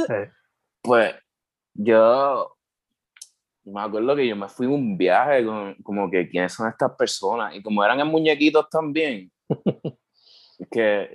eh, 0.09 0.31
Pues 0.83 1.15
yo 1.73 2.55
me 3.63 3.81
acuerdo 3.81 4.15
que 4.15 4.27
yo 4.27 4.35
me 4.35 4.47
fui 4.47 4.67
a 4.67 4.69
un 4.69 4.95
viaje 4.95 5.43
con, 5.43 5.73
como 5.81 6.11
que 6.11 6.29
quiénes 6.29 6.53
son 6.53 6.69
estas 6.69 6.95
personas 6.95 7.55
y 7.55 7.63
como 7.63 7.83
eran 7.83 7.99
en 7.99 8.05
muñequitos 8.05 8.69
también 8.69 9.31
que, 10.69 11.09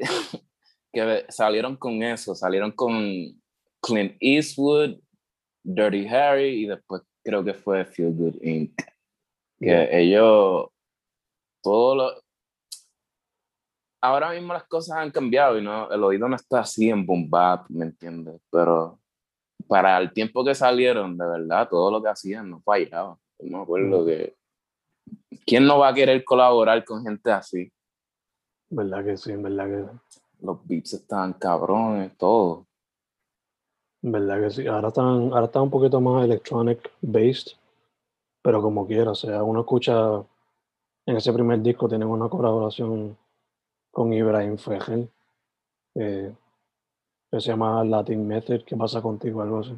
que 0.93 1.27
salieron 1.29 1.77
con 1.77 2.03
eso, 2.03 2.35
salieron 2.35 2.73
con 2.73 3.41
Clint 3.83 4.17
Eastwood, 4.21 4.99
Dirty 5.65 6.07
Harry 6.09 6.65
y 6.65 6.67
después 6.67 7.03
creo 7.25 7.45
que 7.45 7.55
fue 7.55 7.85
Feel 7.85 8.13
Good 8.15 8.43
Inc. 8.43 8.75
Que 8.77 9.67
Yeah. 9.67 9.99
ellos, 9.99 10.69
todo 11.63 11.95
lo... 11.95 12.23
Ahora 14.03 14.31
mismo 14.31 14.55
las 14.55 14.65
cosas 14.65 14.97
han 14.97 15.11
cambiado 15.11 15.59
y 15.59 15.63
no, 15.63 15.91
el 15.91 16.03
oído 16.03 16.27
no 16.29 16.37
está 16.37 16.61
así 16.61 16.89
en 16.89 17.05
boom 17.05 17.29
bap, 17.29 17.69
¿me 17.69 17.85
entiendes? 17.85 18.41
Pero 18.51 18.99
para 19.69 19.99
el 19.99 20.11
tiempo 20.15 20.43
que 20.43 20.55
salieron, 20.55 21.19
de 21.19 21.27
verdad, 21.27 21.69
todo 21.69 21.91
lo 21.91 22.03
que 22.03 22.09
hacían 22.09 22.49
no 22.49 22.63
fallaba. 22.63 23.19
Yo 23.39 23.57
me 23.59 23.63
acuerdo 23.63 24.03
Mm. 24.03 24.07
que... 24.07 24.37
¿Quién 25.45 25.67
no 25.67 25.79
va 25.79 25.89
a 25.89 25.95
querer 25.95 26.25
colaborar 26.25 26.83
con 26.85 27.03
gente 27.05 27.31
así? 27.31 27.71
verdad 28.71 29.05
que 29.05 29.17
sí, 29.17 29.35
verdad 29.37 29.67
que 29.67 30.47
Los 30.47 30.67
beats 30.67 30.95
estaban 30.95 31.35
cabrones, 31.35 32.17
todo. 32.17 32.67
Verdad 34.03 34.41
que 34.41 34.51
sí. 34.51 34.67
Ahora 34.67 34.89
están, 34.89 35.33
ahora 35.33 35.47
están 35.47 35.63
un 35.63 35.71
poquito 35.71 36.01
más 36.01 36.25
electronic 36.25 36.91
based, 37.01 37.53
pero 38.43 38.63
como 38.63 38.87
quiera, 38.87 39.11
o 39.11 39.15
sea, 39.15 39.43
uno 39.43 39.61
escucha 39.61 40.23
en 41.07 41.17
ese 41.17 41.33
primer 41.33 41.61
disco 41.61 41.89
tienen 41.89 42.09
una 42.09 42.29
colaboración 42.29 43.17
con 43.91 44.13
Ibrahim 44.13 44.57
Fejel, 44.57 45.11
eh, 45.95 46.33
que 47.31 47.41
se 47.41 47.49
llama 47.49 47.85
Latin 47.85 48.27
Method, 48.27 48.63
¿qué 48.65 48.77
pasa 48.77 49.03
contigo? 49.03 49.43
Algo 49.43 49.59
así. 49.61 49.77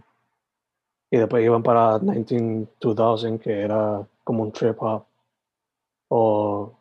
Y 1.10 1.18
después 1.18 1.44
iban 1.44 1.62
para 1.62 1.98
19-2000, 1.98 3.38
que 3.38 3.60
era 3.60 4.06
como 4.24 4.42
un 4.42 4.52
trip 4.52 4.80
hop. 4.82 5.04
O 6.08 6.72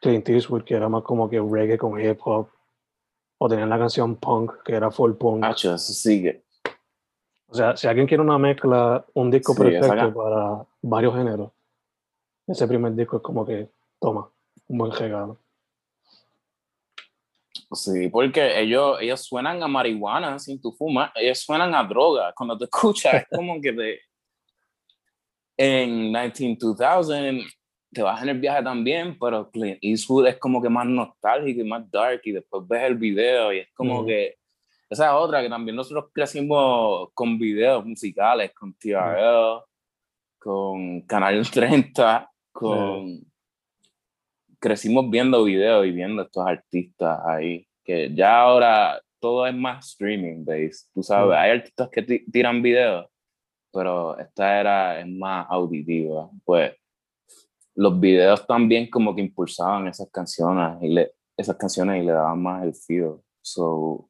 Clint 0.00 0.28
Eastwood, 0.28 0.64
que 0.64 0.74
era 0.74 0.88
más 0.88 1.02
como 1.04 1.28
que 1.30 1.40
reggae 1.40 1.78
con 1.78 2.00
hip 2.00 2.18
hop. 2.24 2.48
O 3.38 3.48
tenían 3.48 3.68
la 3.68 3.78
canción 3.78 4.16
punk, 4.16 4.62
que 4.64 4.74
era 4.74 4.90
full 4.90 5.12
punk. 5.12 5.44
Sí 5.78 6.22
que... 6.22 6.41
O 7.52 7.54
sea, 7.54 7.76
si 7.76 7.86
alguien 7.86 8.06
quiere 8.06 8.22
una 8.22 8.38
mezcla, 8.38 9.04
un 9.12 9.30
disco 9.30 9.54
Sí, 9.54 9.60
perfecto 9.60 10.14
para 10.14 10.64
varios 10.80 11.14
géneros, 11.14 11.52
ese 12.46 12.66
primer 12.66 12.94
disco 12.94 13.18
es 13.18 13.22
como 13.22 13.44
que, 13.44 13.68
toma, 14.00 14.30
un 14.68 14.78
buen 14.78 14.90
regalo. 14.90 15.36
Sí, 17.72 18.08
porque 18.08 18.58
ellos, 18.58 18.96
ellos 19.02 19.20
suenan 19.20 19.62
a 19.62 19.68
marihuana 19.68 20.38
sin 20.38 20.62
tu 20.62 20.72
fumar, 20.72 21.12
ellos 21.14 21.40
suenan 21.40 21.74
a 21.74 21.84
droga. 21.84 22.32
Cuando 22.34 22.56
te 22.56 22.64
escuchas, 22.64 23.16
es 23.16 23.28
como 23.36 23.60
que 23.60 23.72
de, 23.72 24.00
en 25.58 26.10
19-2000 26.10 27.46
te 27.92 28.02
vas 28.02 28.22
en 28.22 28.30
el 28.30 28.40
viaje 28.40 28.62
también, 28.62 29.18
pero 29.20 29.50
Clint 29.50 29.78
Eastwood 29.82 30.26
es 30.26 30.38
como 30.38 30.62
que 30.62 30.70
más 30.70 30.86
nostálgico 30.86 31.60
y 31.60 31.68
más 31.68 31.90
dark, 31.90 32.22
y 32.24 32.32
después 32.32 32.66
ves 32.66 32.84
el 32.84 32.94
video 32.94 33.52
y 33.52 33.58
es 33.58 33.68
como 33.74 33.98
Ujú. 33.98 34.06
que. 34.06 34.38
Esa 34.92 35.06
es 35.06 35.12
otra 35.14 35.40
que 35.42 35.48
también 35.48 35.74
nosotros 35.74 36.10
crecimos 36.12 37.08
con 37.14 37.38
videos 37.38 37.84
musicales, 37.84 38.52
con 38.52 38.74
TRL, 38.74 39.62
con 40.38 41.00
Canal 41.02 41.50
30, 41.50 42.30
con. 42.52 43.20
Crecimos 44.58 45.10
viendo 45.10 45.42
videos 45.44 45.86
y 45.86 45.90
viendo 45.90 46.22
estos 46.22 46.46
artistas 46.46 47.18
ahí, 47.26 47.66
que 47.82 48.14
ya 48.14 48.42
ahora 48.42 49.00
todo 49.18 49.46
es 49.46 49.54
más 49.54 49.88
streaming 49.88 50.44
based, 50.44 50.88
tú 50.94 51.02
sabes, 51.02 51.36
hay 51.38 51.50
artistas 51.52 51.88
que 51.90 52.02
ti- 52.02 52.24
tiran 52.30 52.60
videos, 52.62 53.06
pero 53.72 54.16
esta 54.18 54.60
era 54.60 55.00
es 55.00 55.08
más 55.08 55.46
auditiva, 55.48 56.28
pues 56.44 56.74
los 57.74 57.98
videos 57.98 58.46
también 58.46 58.88
como 58.90 59.14
que 59.16 59.22
impulsaban 59.22 59.88
esas 59.88 60.08
canciones 60.12 60.76
y 60.82 60.88
le, 60.90 61.12
esas 61.36 61.56
canciones 61.56 62.02
y 62.02 62.06
le 62.06 62.12
daban 62.12 62.40
más 62.42 62.62
el 62.64 62.74
feel. 62.74 63.14
So, 63.40 64.08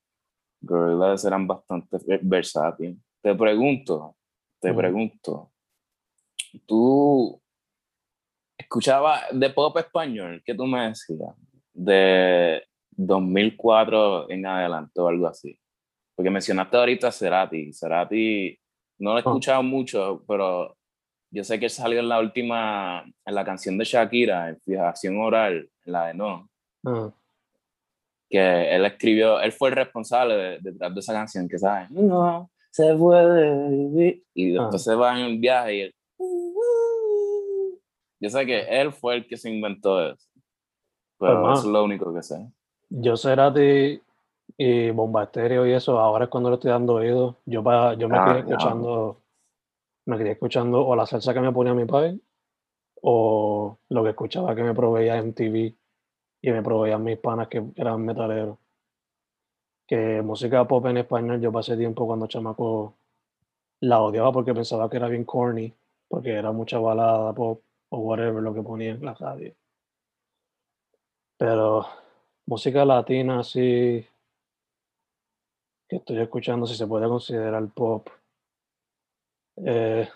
Gorillaz 0.63 1.25
eran 1.25 1.47
bastante 1.47 1.99
ver- 2.07 2.21
versátiles. 2.23 2.97
Te 3.21 3.35
pregunto, 3.35 4.17
te 4.61 4.73
pregunto, 4.73 5.53
¿tú 6.67 7.41
escuchabas 8.57 9.23
de 9.33 9.51
pop 9.51 9.77
español? 9.79 10.43
¿Qué 10.45 10.55
tú 10.55 10.67
me 10.67 10.89
decías? 10.89 11.35
De 11.73 12.63
2004 12.91 14.31
en 14.31 14.47
adelante 14.47 15.01
o 15.01 15.09
algo 15.09 15.27
así. 15.27 15.59
Porque 16.15 16.31
mencionaste 16.31 16.77
ahorita 16.77 17.09
a 17.09 17.13
Cerati. 17.13 17.73
Cerati 17.73 18.59
no 18.99 19.11
lo 19.13 19.17
he 19.17 19.21
Ah. 19.21 19.25
escuchado 19.27 19.63
mucho, 19.63 20.23
pero 20.29 20.77
yo 21.31 21.43
sé 21.45 21.59
que 21.59 21.67
él 21.67 21.71
salió 21.71 22.01
en 22.01 22.09
la 22.09 22.21
última, 22.21 23.05
en 23.25 23.35
la 23.35 23.45
canción 23.45 23.79
de 23.79 23.85
Shakira, 23.85 24.51
en 24.51 24.61
Fijación 24.61 25.19
Oral, 25.19 25.69
en 25.87 25.93
la 25.93 26.07
de 26.09 26.15
No, 26.15 26.49
Ah, 26.85 27.11
que 28.33 28.75
él 28.75 28.85
escribió, 28.87 29.41
él 29.41 29.53
fue 29.53 29.69
el 29.69 29.75
responsable 29.77 30.35
de- 30.35 30.59
detrás 30.63 30.95
de 30.95 31.01
esa 31.01 31.13
canción, 31.13 31.47
que 31.49 31.59
sabes, 31.59 31.91
no 31.91 32.51
se 32.71 32.95
puede 32.95 33.69
vivir, 33.69 34.25
y 34.33 34.53
después 34.53 34.75
Ah. 34.77 34.79
se 34.91 34.95
va 34.95 35.21
en 35.21 35.27
un 35.27 35.41
viaje 35.41 35.75
y 35.77 35.81
él, 35.83 35.95
yo 38.21 38.31
sé 38.31 38.47
que 38.47 38.61
él 38.81 38.91
fue 38.93 39.17
el 39.17 39.27
que 39.27 39.37
se 39.37 39.51
inventó 39.51 40.01
eso, 40.03 40.27
pero 41.19 41.43
Pues, 41.43 41.59
eso 41.59 41.67
es 41.69 41.73
lo 41.73 41.85
único 41.85 42.15
que 42.15 42.23
sé. 42.23 42.49
yo 42.89 43.17
Cerati 43.19 44.01
y 44.57 44.91
Bomba 44.91 45.25
Estéreo 45.25 45.67
y 45.67 45.73
eso, 45.73 45.99
ahora 45.99 46.25
es 46.25 46.31
cuando 46.31 46.49
le 46.51 46.55
estoy 46.55 46.71
dando 46.71 46.95
oído. 46.95 47.37
Yo, 47.47 47.63
pa- 47.63 47.95
yo 47.95 48.09
me 48.09 48.17
Ah, 48.19 48.25
quedé 48.27 48.39
escuchando, 48.41 49.21
me 50.07 50.17
quedé 50.19 50.31
escuchando 50.33 50.87
o 50.87 50.95
la 50.97 51.07
salsa 51.07 51.33
que 51.35 51.41
me 51.41 51.53
ponía 51.53 51.75
mi 51.75 51.85
padre, 51.85 52.19
o 53.03 53.79
lo 53.91 54.03
que 54.05 54.11
escuchaba 54.11 54.55
que 54.55 54.63
me 54.63 54.75
proveía 54.75 55.17
MTV 55.19 55.75
y 56.43 56.51
me 56.51 56.63
proveían 56.63 57.05
mis 57.05 57.19
panas 57.19 57.49
que 57.49 57.65
eran 57.77 58.05
metaleros. 58.05 58.59
Que 59.87 60.23
música 60.23 60.67
pop 60.67 60.85
en 60.87 60.99
español, 60.99 61.41
yo 61.41 61.53
pasé 61.53 61.77
tiempo 61.77 62.07
cuando 62.07 62.27
chamaco 62.27 62.95
la 63.81 64.01
odiaba 64.03 64.33
porque 64.33 64.55
pensaba 64.55 64.91
que 64.91 64.97
era 64.97 65.09
bien 65.09 65.25
corny, 65.25 65.73
porque 66.09 66.33
era 66.33 66.53
mucha 66.53 66.79
balada 66.79 67.33
pop 67.33 67.63
o 67.91 67.99
whatever 67.99 68.43
lo 68.43 68.53
que 68.55 68.63
ponía 68.63 68.91
en 68.91 69.05
la 69.05 69.15
radio. 69.15 69.55
Pero 71.37 71.87
música 72.47 72.85
latina 72.85 73.41
así 73.41 74.07
que 75.89 75.97
estoy 75.97 76.21
escuchando, 76.21 76.67
si 76.67 76.75
se 76.75 76.87
puede 76.87 77.07
considerar 77.07 77.69
pop, 77.69 78.09
eh, 79.57 80.09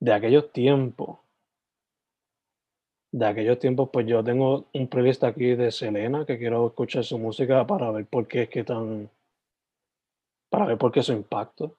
de 0.00 0.12
aquellos 0.12 0.50
tiempos, 0.52 1.18
de 3.16 3.24
aquellos 3.26 3.58
tiempos, 3.58 3.88
pues 3.90 4.06
yo 4.06 4.22
tengo 4.22 4.66
un 4.74 4.88
playlist 4.88 5.24
aquí 5.24 5.54
de 5.54 5.72
Selena 5.72 6.26
que 6.26 6.36
quiero 6.36 6.66
escuchar 6.66 7.02
su 7.02 7.16
música 7.16 7.66
para 7.66 7.90
ver 7.90 8.04
por 8.04 8.28
qué 8.28 8.42
es 8.42 8.50
que 8.50 8.62
tan, 8.62 9.08
para 10.50 10.66
ver 10.66 10.76
por 10.76 10.92
qué 10.92 11.02
su 11.02 11.14
impacto. 11.14 11.74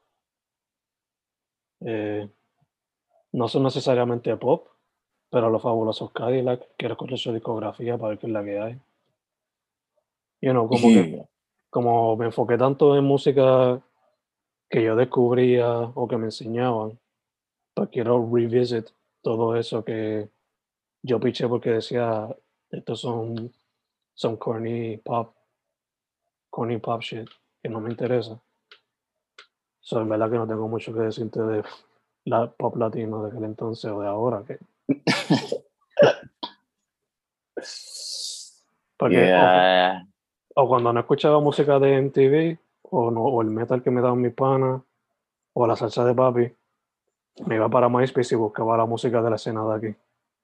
Eh, 1.82 2.28
no 3.34 3.48
son 3.48 3.62
necesariamente 3.62 4.36
pop, 4.36 4.68
pero 5.30 5.52
los 5.52 5.62
fabulosos 5.62 6.12
Cadillac, 6.12 6.70
quiero 6.76 6.96
escuchar 6.96 7.20
su 7.20 7.32
discografía 7.32 8.00
para 8.00 8.10
ver 8.10 8.18
qué 8.18 8.26
es 8.26 8.34
la 8.34 8.44
que 8.44 8.60
hay. 8.60 8.82
You 10.42 10.54
know, 10.54 10.68
como 10.68 10.88
que 10.88 11.24
como 11.70 12.18
me 12.18 12.26
enfoqué 12.26 12.58
tanto 12.58 12.98
en 12.98 13.04
música 13.04 13.80
que 14.72 14.82
yo 14.82 14.96
descubría 14.96 15.82
o 15.82 16.08
que 16.08 16.18
me 16.18 16.26
enseñaban, 16.26 16.98
pues 17.76 17.90
quiero 17.90 18.28
revisit 18.28 18.90
todo 19.22 19.56
eso 19.56 19.86
que 19.86 20.30
yo 21.08 21.20
piché 21.20 21.48
porque 21.48 21.72
decía, 21.72 22.28
estos 22.70 23.00
son, 23.00 23.52
son 24.14 24.38
corny 24.38 24.98
pop, 24.98 25.34
corny 26.50 26.78
pop 26.78 27.02
shit, 27.02 27.30
que 27.64 27.70
no 27.70 27.80
me 27.80 27.90
interesa. 27.90 28.40
So, 29.80 30.02
en 30.02 30.10
verdad 30.10 30.30
que 30.30 30.36
no 30.36 30.46
tengo 30.48 30.68
mucho 30.68 30.94
que 30.94 31.00
decirte 31.00 31.42
de 31.42 31.64
la 32.26 32.52
pop 32.52 32.76
latino 32.76 33.24
de 33.24 33.30
aquel 33.30 33.46
entonces 33.46 33.90
o 33.90 34.02
de 34.02 34.08
ahora. 34.08 34.44
Que... 34.46 34.60
Porque 38.98 39.16
Yeah. 39.16 40.08
o, 40.56 40.64
o 40.64 40.68
cuando 40.68 40.92
no 40.92 41.00
escuchaba 41.00 41.40
música 41.40 41.80
de 41.80 42.02
MTV 42.02 42.58
o, 42.90 43.12
no, 43.12 43.24
o 43.24 43.42
el 43.42 43.50
metal 43.50 43.82
que 43.84 43.92
me 43.92 44.02
daban 44.02 44.22
mis 44.22 44.34
panas 44.34 44.82
o 45.54 45.68
la 45.68 45.76
salsa 45.76 46.04
de 46.04 46.16
papi, 46.16 46.52
me 47.46 47.56
iba 47.56 47.70
para 47.70 47.90
MySpace 47.90 48.36
y 48.36 48.38
buscaba 48.38 48.76
la 48.78 48.86
música 48.86 49.22
de 49.22 49.30
la 49.30 49.36
escena 49.36 49.64
de 49.66 49.76
aquí. 49.76 49.96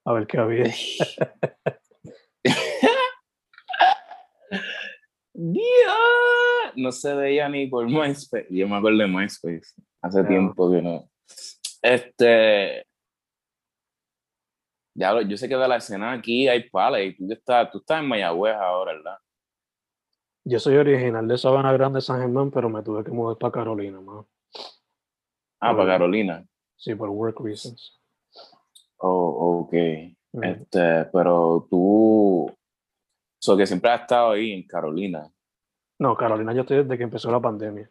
A 0.05 0.13
ver 0.13 0.27
qué 0.27 0.37
había. 0.37 0.63
Dios, 5.33 5.63
no 6.75 6.91
se 6.91 7.13
veía 7.15 7.49
ni 7.49 7.67
por 7.67 7.85
MySpace. 7.87 8.47
Yo 8.49 8.67
me 8.67 8.75
acuerdo 8.77 8.99
de 8.99 9.07
MySpace. 9.07 9.73
Hace 10.01 10.23
tiempo 10.25 10.71
que 10.71 10.81
no. 10.81 11.09
Este. 11.81 12.85
Ya, 14.95 15.11
lo- 15.11 15.21
yo 15.23 15.37
sé 15.37 15.49
que 15.49 15.55
de 15.55 15.67
la 15.67 15.77
escena 15.77 16.11
aquí 16.13 16.47
hay 16.47 16.69
palas 16.69 17.01
y 17.01 17.15
tú 17.15 17.31
estás, 17.31 17.71
tú 17.71 17.79
estás 17.79 18.01
en 18.03 18.07
Mayagüez 18.09 18.53
ahora, 18.55 18.93
¿verdad? 18.93 19.17
Yo 20.45 20.59
soy 20.59 20.75
original 20.75 21.27
de 21.27 21.37
Sabana 21.37 21.71
Grande, 21.73 22.01
San 22.01 22.19
Germán, 22.19 22.51
pero 22.51 22.69
me 22.69 22.83
tuve 22.83 23.03
que 23.03 23.09
mudar 23.11 23.37
para 23.37 23.51
Carolina, 23.53 23.99
man. 24.01 24.23
Ah, 25.59 25.75
para. 25.75 25.93
Carolina. 25.93 26.45
Sí, 26.75 26.93
por 26.93 27.09
work 27.09 27.39
reasons. 27.39 27.99
Oh, 29.05 29.59
ok. 29.65 29.73
Mm. 30.33 30.43
Este, 30.43 31.05
pero 31.11 31.67
tú. 31.69 32.49
So 33.39 33.57
que 33.57 33.65
siempre 33.67 33.91
has 33.91 34.01
estado 34.01 34.31
ahí 34.31 34.53
en 34.53 34.63
Carolina. 34.65 35.29
No, 35.99 36.15
Carolina 36.15 36.53
yo 36.53 36.61
estoy 36.61 36.77
desde 36.77 36.97
que 36.97 37.03
empezó 37.03 37.29
la 37.29 37.41
pandemia. 37.41 37.89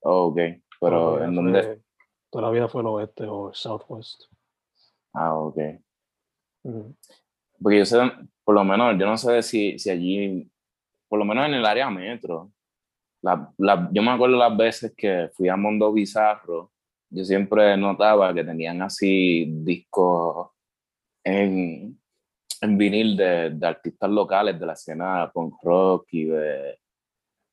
Oh, 0.00 0.28
ok. 0.28 0.38
Pero 0.80 1.22
en 1.22 1.34
dónde. 1.34 1.62
fue- 1.62 1.80
Toda 2.30 2.46
la 2.46 2.50
vida 2.50 2.68
fue 2.68 2.80
el 2.80 2.88
oeste 2.88 3.24
o 3.26 3.50
el 3.50 3.54
southwest. 3.54 4.24
Ah, 5.12 5.34
ok. 5.36 5.58
Mm. 6.64 6.90
Porque 7.62 7.78
yo 7.78 7.84
sé, 7.84 7.98
por 8.42 8.54
lo 8.54 8.64
menos, 8.64 8.98
yo 8.98 9.06
no 9.06 9.16
sé 9.16 9.42
si, 9.42 9.78
si 9.78 9.90
allí, 9.90 10.50
por 11.08 11.18
lo 11.20 11.24
menos 11.24 11.46
en 11.46 11.54
el 11.54 11.64
área 11.66 11.88
metro, 11.90 12.50
la, 13.22 13.52
la- 13.58 13.88
yo 13.92 14.02
me 14.02 14.10
acuerdo 14.10 14.36
las 14.36 14.56
veces 14.56 14.92
que 14.96 15.30
fui 15.34 15.48
a 15.48 15.56
Mundo 15.56 15.92
Bizarro, 15.92 16.72
yo 17.14 17.24
siempre 17.24 17.76
notaba 17.76 18.34
que 18.34 18.42
tenían 18.44 18.82
así 18.82 19.46
discos 19.48 20.50
en, 21.24 21.98
en 22.60 22.78
vinil 22.78 23.16
de, 23.16 23.50
de 23.50 23.66
artistas 23.66 24.10
locales 24.10 24.58
de 24.58 24.66
la 24.66 24.72
escena 24.72 25.30
punk 25.32 25.54
rock 25.62 26.06
y 26.12 26.24
de, 26.24 26.78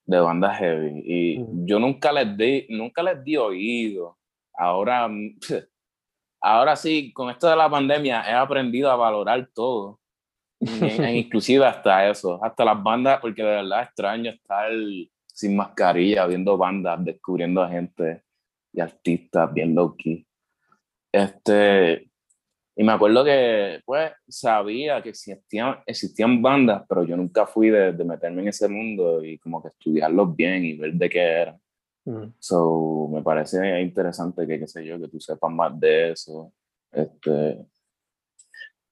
de 0.06 0.20
bandas 0.20 0.58
heavy. 0.58 1.04
Y 1.06 1.40
Mm. 1.40 1.66
yo 1.66 1.80
nunca 1.80 2.12
les 2.12 2.36
di, 2.38 2.66
nunca 2.70 3.04
les 3.04 3.24
di 3.24 3.38
oído. 3.38 4.18
Ahora, 4.54 5.10
ahora 6.42 6.76
sí, 6.76 7.12
con 7.14 7.30
esto 7.30 7.50
de 7.50 7.56
la 7.56 7.70
pandemia 7.70 8.24
he 8.30 8.34
aprendido 8.34 8.90
a 8.92 8.96
valorar 8.96 9.48
todo. 9.54 10.00
En- 10.60 11.04
en 11.04 11.16
inclusive 11.26 11.66
hasta 11.66 12.10
eso, 12.10 12.44
hasta 12.44 12.66
las 12.66 12.82
bandas, 12.82 13.20
porque 13.20 13.42
de 13.44 13.50
verdad 13.50 13.84
extraño 13.84 14.32
estar 14.32 14.72
sin 15.28 15.56
mascarilla, 15.56 16.26
viendo 16.28 16.58
bandas, 16.58 17.04
descubriendo 17.04 17.62
a 17.64 17.70
gente 17.70 18.24
y 18.74 18.82
artistas 18.82 19.54
bien 19.54 19.76
low 19.76 19.96
key. 19.96 20.26
Este, 21.12 22.10
y 22.76 22.84
me 22.84 22.94
acuerdo 22.94 23.24
que, 23.24 23.82
pues, 23.86 24.12
sabía 24.28 25.02
que 25.02 25.10
existían, 25.10 25.78
existían 25.86 26.42
bandas, 26.42 26.84
pero 26.88 27.04
yo 27.04 27.18
nunca 27.18 27.46
fui 27.46 27.70
de, 27.70 27.92
de 27.92 28.04
meterme 28.04 28.44
en 28.44 28.48
ese 28.48 28.68
mundo 28.68 29.24
y 29.24 29.38
como 29.38 29.62
que 29.62 29.70
estudiarlos 29.70 30.36
bien 30.36 30.64
y 30.64 30.74
ver 30.74 30.94
de 30.94 31.10
qué 31.10 31.20
eran. 31.20 31.62
Mm. 32.06 32.34
So, 32.40 33.10
me 33.12 33.22
parece 33.22 33.82
interesante 33.82 34.48
que, 34.48 34.60
qué 34.60 34.68
sé 34.68 34.86
yo, 34.86 35.00
que 35.00 35.08
tú 35.08 35.20
sepas 35.20 35.52
más 35.52 35.80
de 35.80 36.12
eso. 36.12 36.52
Este, 36.92 37.66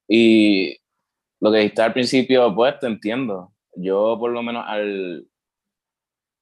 y 0.08 0.78
lo 1.40 1.52
que 1.52 1.60
dijiste 1.60 1.82
al 1.82 1.94
principio, 1.94 2.54
pues 2.54 2.80
te 2.80 2.88
entiendo. 2.88 3.54
Yo, 3.76 4.18
por 4.20 4.32
lo 4.32 4.42
menos, 4.42 4.64
al. 4.68 5.26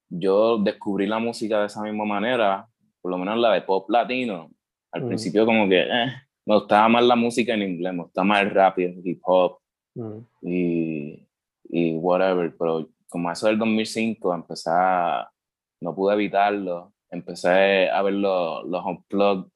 Yo 0.10 0.58
descubrí 0.58 1.06
la 1.06 1.20
música 1.20 1.60
de 1.60 1.66
esa 1.68 1.82
misma 1.82 2.06
manera, 2.06 2.66
por 3.08 3.12
lo 3.14 3.20
menos 3.20 3.38
la 3.40 3.54
de 3.54 3.62
pop 3.62 3.90
latino. 3.90 4.52
Al 4.92 5.04
Mm. 5.04 5.08
principio, 5.08 5.46
como 5.46 5.70
que 5.70 5.80
eh, 5.80 6.08
me 6.46 6.56
gustaba 6.56 6.90
más 6.90 7.06
la 7.06 7.16
música 7.16 7.54
en 7.54 7.62
inglés, 7.62 7.94
me 7.94 8.04
gustaba 8.04 8.26
más 8.26 8.42
el 8.42 8.50
rap 8.52 8.78
y 8.80 8.84
el 8.84 9.02
hip 9.08 9.22
hop 9.24 9.60
Mm. 9.96 10.18
y, 10.42 11.26
y 11.70 11.96
whatever, 11.96 12.54
pero 12.60 12.90
como 13.08 13.32
eso 13.32 13.48
del 13.48 13.58
2005 13.58 14.34
empecé 14.36 14.70
a, 14.74 15.30
no 15.82 15.96
pude 15.96 16.16
evitarlo, 16.16 16.92
empecé 17.10 17.90
a 17.90 18.02
ver 18.02 18.16
los, 18.16 18.66
los 18.68 18.86
unplugged 18.86 19.50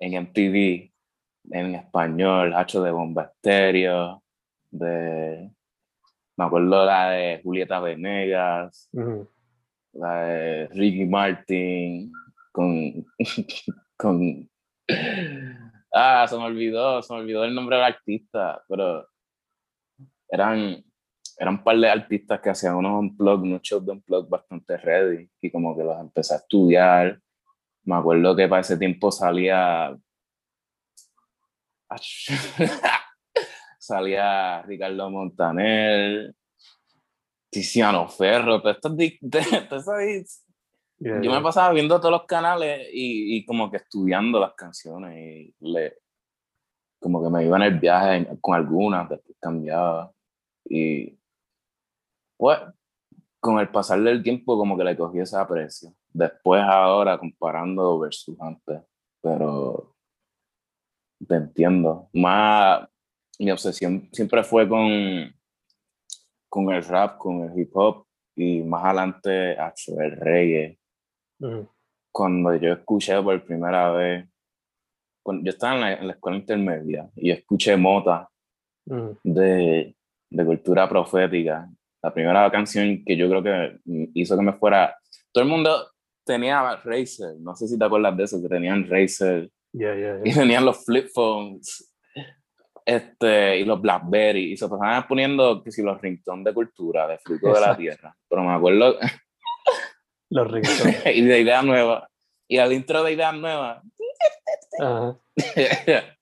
en 0.00 0.14
MTV, 0.14 0.92
en 1.52 1.74
español, 1.76 2.52
hacho 2.54 2.82
de 2.82 2.90
Bomba 2.90 3.30
Estéreo, 3.32 4.22
de, 4.72 5.50
me 6.36 6.44
acuerdo 6.44 6.84
la 6.84 7.10
de 7.10 7.40
Julieta 7.44 7.78
Venegas, 7.78 8.88
Mm. 8.92 9.20
la 9.94 10.22
de 10.24 10.66
Ricky 10.68 11.04
Martin, 11.04 12.10
con, 12.52 13.06
con, 13.96 14.50
ah, 15.92 16.26
se 16.28 16.36
me 16.36 16.44
olvidó, 16.44 17.02
se 17.02 17.12
me 17.12 17.20
olvidó 17.20 17.44
el 17.44 17.54
nombre 17.54 17.76
del 17.76 17.86
artista, 17.86 18.62
pero 18.68 19.06
eran, 20.28 20.84
eran 21.38 21.54
un 21.54 21.64
par 21.64 21.78
de 21.78 21.88
artistas 21.88 22.40
que 22.40 22.50
hacían 22.50 22.76
unos 22.76 23.00
unplug, 23.00 23.42
unos 23.42 23.62
shows 23.62 23.84
de 23.84 23.92
unplug 23.92 24.28
bastante 24.28 24.76
ready, 24.76 25.28
y 25.40 25.50
como 25.50 25.76
que 25.76 25.82
los 25.82 25.98
empecé 25.98 26.34
a 26.34 26.38
estudiar. 26.38 27.20
Me 27.84 27.96
acuerdo 27.96 28.36
que 28.36 28.46
para 28.48 28.60
ese 28.60 28.76
tiempo 28.76 29.10
salía. 29.10 29.96
salía 33.78 34.62
Ricardo 34.62 35.10
Montaner, 35.10 36.34
Tiziano 37.50 38.08
Ferro, 38.08 38.62
todas 38.62 38.78
esas 38.78 38.96
Yeah, 41.02 41.16
yo 41.16 41.22
yeah. 41.30 41.38
me 41.38 41.42
pasaba 41.42 41.72
viendo 41.72 41.98
todos 41.98 42.12
los 42.12 42.26
canales 42.26 42.88
y, 42.92 43.36
y 43.36 43.44
como 43.44 43.68
que 43.70 43.78
estudiando 43.78 44.38
las 44.38 44.54
canciones 44.54 45.18
y 45.18 45.54
le, 45.58 45.98
como 47.00 47.20
que 47.22 47.28
me 47.28 47.44
iba 47.44 47.56
en 47.56 47.62
el 47.64 47.78
viaje 47.80 48.16
en- 48.18 48.36
con 48.36 48.54
algunas, 48.54 49.08
después 49.08 49.36
cambiaba. 49.40 50.12
Y 50.64 51.18
pues 52.36 52.58
con 53.40 53.58
el 53.58 53.68
pasar 53.68 54.00
del 54.00 54.22
tiempo 54.22 54.56
como 54.56 54.76
que 54.78 54.84
le 54.84 54.96
cogí 54.96 55.18
ese 55.18 55.36
aprecio. 55.36 55.92
Después 56.12 56.62
ahora 56.62 57.18
comparando 57.18 57.98
versus 57.98 58.40
antes, 58.40 58.80
pero 59.20 59.96
te 61.26 61.34
entiendo. 61.34 62.08
Más 62.12 62.88
mi 63.40 63.50
obsesión 63.50 64.08
siempre 64.12 64.44
fue 64.44 64.68
con, 64.68 65.34
con 66.48 66.70
el 66.70 66.84
rap, 66.84 67.18
con 67.18 67.42
el 67.42 67.58
hip 67.58 67.70
hop 67.74 68.06
y 68.36 68.62
más 68.62 68.84
adelante 68.84 69.54
el 69.54 70.16
reggae 70.16 70.78
Cuando 72.12 72.54
yo 72.56 72.72
escuché 72.72 73.20
por 73.22 73.42
primera 73.44 73.90
vez, 73.92 74.26
cuando 75.22 75.44
yo 75.44 75.50
estaba 75.50 75.74
en 75.74 75.80
la, 75.80 75.92
en 75.94 76.06
la 76.08 76.12
escuela 76.14 76.36
intermedia 76.38 77.08
y 77.16 77.28
yo 77.28 77.34
escuché 77.34 77.76
Mota 77.76 78.28
Mm. 78.84 79.10
de, 79.22 79.94
de 80.28 80.44
cultura 80.44 80.88
profética, 80.88 81.68
la 82.02 82.12
primera 82.12 82.50
canción 82.50 83.04
que 83.04 83.16
yo 83.16 83.28
creo 83.28 83.40
que 83.40 83.78
hizo 84.14 84.36
que 84.36 84.42
me 84.42 84.52
fuera, 84.54 84.96
todo 85.30 85.44
el 85.44 85.50
mundo 85.50 85.88
tenía 86.26 86.74
Razer, 86.82 87.36
no 87.38 87.54
sé 87.54 87.68
si 87.68 87.78
te 87.78 87.84
acuerdas 87.84 88.16
de 88.16 88.24
eso, 88.24 88.42
que 88.42 88.48
tenían 88.48 88.88
Razer 88.90 89.48
Yeah, 89.72 89.94
yeah, 89.94 90.20
y 90.24 90.30
yeah. 90.32 90.34
tenían 90.42 90.64
los 90.64 90.84
flip 90.84 91.06
phones 91.14 91.94
este, 92.84 93.60
y 93.60 93.64
los 93.64 93.80
Blackberry 93.80 94.52
y 94.52 94.56
se 94.56 94.68
pasaban 94.68 95.06
poniendo 95.06 95.62
que 95.62 95.70
si 95.70 95.80
los 95.80 96.00
ringtones 96.00 96.44
de 96.44 96.52
cultura, 96.54 97.06
de 97.06 97.18
fruto 97.18 97.46
de 97.46 97.52
la 97.52 97.58
Exacto. 97.58 97.78
tierra, 97.82 98.16
pero 98.28 98.42
me 98.42 98.52
acuerdo 98.52 98.96
Los 100.32 100.50
ringtones. 100.50 101.02
y 101.14 101.20
de 101.22 101.40
idea 101.40 101.62
nueva 101.62 102.08
y 102.48 102.58
al 102.58 102.72
intro 102.72 103.02
de 103.04 103.12
idea 103.12 103.32
nueva 103.32 103.82
Ajá. 104.80 105.18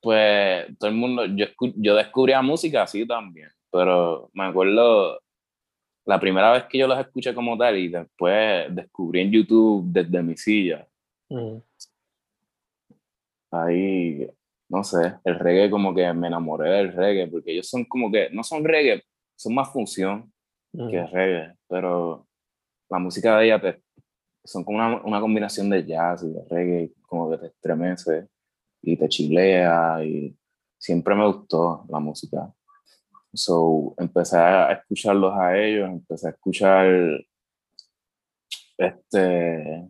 pues 0.00 0.66
todo 0.78 0.90
el 0.90 0.96
mundo, 0.96 1.24
yo, 1.26 1.46
yo 1.76 1.94
descubría 1.96 2.42
música 2.42 2.82
así 2.82 3.06
también, 3.06 3.48
pero 3.70 4.30
me 4.32 4.44
acuerdo 4.44 5.20
la 6.04 6.20
primera 6.20 6.52
vez 6.52 6.64
que 6.64 6.78
yo 6.78 6.86
los 6.86 6.98
escuché 6.98 7.34
como 7.34 7.56
tal 7.58 7.76
y 7.76 7.88
después 7.88 8.66
descubrí 8.74 9.20
en 9.22 9.32
YouTube 9.32 9.84
desde 9.88 10.22
mi 10.22 10.36
silla, 10.36 10.86
Mm. 11.28 11.56
ahí, 13.50 14.28
no 14.68 14.84
sé, 14.84 15.14
el 15.24 15.38
reggae 15.40 15.70
como 15.70 15.92
que 15.94 16.12
me 16.12 16.28
enamoré 16.28 16.70
del 16.70 16.92
reggae, 16.92 17.26
porque 17.26 17.52
ellos 17.52 17.68
son 17.68 17.84
como 17.84 18.10
que, 18.12 18.30
no 18.30 18.44
son 18.44 18.64
reggae, 18.64 19.02
son 19.36 19.54
más 19.54 19.72
función 19.72 20.32
Mm. 20.72 20.90
que 20.90 21.06
reggae, 21.06 21.54
pero 21.68 22.25
la 22.88 22.98
música 22.98 23.38
de 23.38 23.46
ella 23.46 23.60
te, 23.60 23.82
son 24.44 24.64
como 24.64 24.78
una, 24.78 25.02
una 25.02 25.20
combinación 25.20 25.68
de 25.70 25.84
jazz 25.84 26.22
y 26.22 26.32
de 26.32 26.44
reggae, 26.48 26.92
como 27.02 27.30
que 27.30 27.38
te 27.38 27.46
estremece 27.46 28.28
y 28.82 28.96
te 28.96 29.08
chilea 29.08 30.04
y 30.04 30.36
siempre 30.78 31.14
me 31.14 31.26
gustó 31.26 31.84
la 31.88 31.98
música. 31.98 32.52
So, 33.32 33.94
empecé 33.98 34.38
a 34.38 34.72
escucharlos 34.72 35.34
a 35.36 35.56
ellos, 35.58 35.88
empecé 35.88 36.28
a 36.28 36.30
escuchar 36.30 36.86
este, 38.78 39.88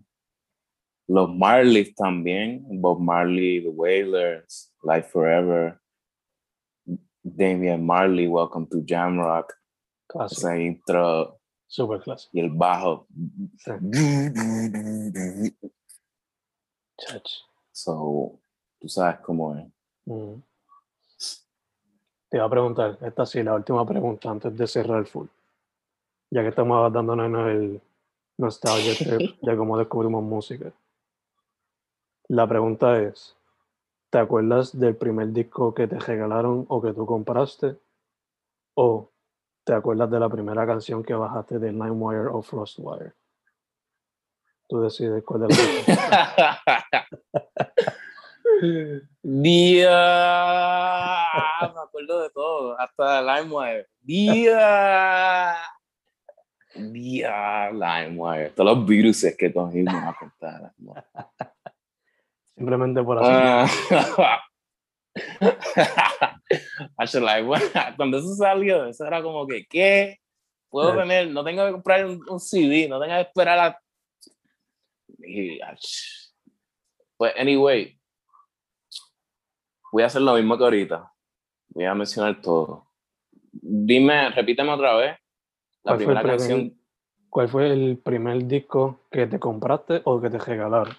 los 1.09 1.35
Marleys 1.35 1.95
también, 1.95 2.67
Bob 2.81 3.01
Marley, 3.01 3.63
The 3.63 3.69
Wailers, 3.69 4.75
Life 4.83 5.09
Forever, 5.11 5.79
Damian 7.23 7.85
Marley, 7.85 8.27
Welcome 8.27 8.67
to 8.71 8.83
Jamrock. 8.85 9.53
Esa 10.25 10.59
intro. 10.59 11.41
Super 11.67 12.01
clásico. 12.01 12.31
Y 12.37 12.41
el 12.41 12.51
bajo. 12.51 13.07
So, 17.73 18.39
tú 18.81 18.89
sabes 18.89 19.21
cómo 19.21 19.57
es. 19.57 19.67
Mm. 20.07 20.41
Te 22.29 22.37
iba 22.39 22.47
a 22.47 22.51
preguntar, 22.51 22.99
esta 23.03 23.27
sí, 23.27 23.43
la 23.43 23.55
última 23.55 23.87
pregunta 23.87 24.31
antes 24.31 24.57
de 24.57 24.67
cerrar 24.67 24.99
el 24.99 25.07
full. 25.07 25.27
Ya 26.31 26.43
que 26.43 26.49
estamos 26.49 26.93
dándonos 26.93 27.49
el 27.49 27.81
nostalgia 28.39 28.95
de 29.43 29.57
cómo 29.57 29.79
descubrimos 29.79 30.23
música. 30.23 30.73
La 32.29 32.47
pregunta 32.47 33.01
es, 33.01 33.37
¿te 34.11 34.19
acuerdas 34.19 34.77
del 34.77 34.97
primer 34.97 35.33
disco 35.33 35.73
que 35.75 35.87
te 35.87 35.99
regalaron 35.99 36.67
o 36.69 36.83
que 36.83 36.93
tú 36.93 37.07
compraste? 37.07 37.77
¿O 38.75 39.11
te 39.67 39.75
acuerdas 39.75 40.09
de 40.09 40.21
la 40.21 40.29
primera 40.29 40.65
canción 40.65 41.03
que 41.03 41.13
bajaste 41.13 41.59
de 41.59 41.73
LimeWire 41.73 42.29
o 42.31 42.41
Frostwire? 42.41 43.15
Tú 44.69 44.81
decides 44.81 45.25
cuál 45.25 45.41
de 45.41 45.49
las 45.49 45.59
Día. 49.23 49.91
Me 51.75 51.81
acuerdo 51.83 52.23
de 52.23 52.31
todo, 52.31 52.79
hasta 52.79 53.21
LimeWire. 53.21 53.89
Día. 54.03 55.57
Día, 56.77 57.73
LimeWire. 57.73 58.51
Todos 58.51 58.77
los 58.77 58.87
virus 58.87 59.27
que 59.37 59.53
cogimos 59.53 59.95
a 59.95 60.17
contar. 60.17 60.73
Simplemente 62.55 63.03
por 63.03 63.21
Cuando 67.97 68.19
eso 68.19 68.35
salió, 68.35 68.87
eso 68.87 69.07
era 69.07 69.23
como 69.23 69.47
que, 69.47 69.67
¿qué? 69.67 70.21
Puedo 70.69 70.97
tener, 70.97 71.31
no 71.31 71.45
tengo 71.45 71.65
que 71.65 71.73
comprar 71.73 72.05
un, 72.07 72.41
CD, 72.41 72.89
no 72.89 73.01
tengo 73.01 73.15
que 73.15 73.21
esperar 73.21 73.59
a. 73.59 73.81
Pues, 77.17 77.33
anyway, 77.39 77.99
voy 79.91 80.03
a 80.03 80.07
hacer 80.07 80.23
lo 80.23 80.35
mismo 80.35 80.59
que 80.59 80.65
ahorita. 80.65 81.13
Voy 81.69 81.85
a 81.85 81.95
mencionar 81.95 82.41
todo. 82.41 82.89
Dime, 83.53 84.31
repíteme 84.31 84.73
otra 84.73 84.97
vez. 84.97 85.19
La 85.83 85.97
primera 85.97 86.23
canción. 86.23 86.79
¿Cuál 87.31 87.49
fue 87.49 87.71
el 87.71 87.99
primer 87.99 88.45
disco 88.47 89.01
que 89.11 89.27
te 89.27 89.39
compraste 89.39 90.03
o 90.05 90.21
que 90.21 90.31
te 90.31 90.39
regalaron? 90.39 90.95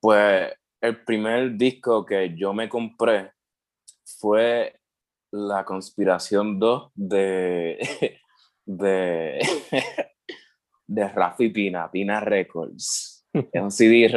Pues 0.00 0.52
el 0.82 1.04
primer 1.04 1.56
disco 1.56 2.04
que 2.04 2.34
yo 2.36 2.52
me 2.52 2.68
compré 2.68 3.30
fue 4.04 4.80
La 5.30 5.64
Conspiración 5.64 6.58
2 6.58 6.90
de, 6.94 8.18
de, 8.66 9.38
de 10.86 11.08
Rafi 11.08 11.50
Pina, 11.50 11.90
Pina 11.90 12.20
Records. 12.20 13.24
Es 13.32 13.62
un 13.62 13.70
CD 13.70 14.10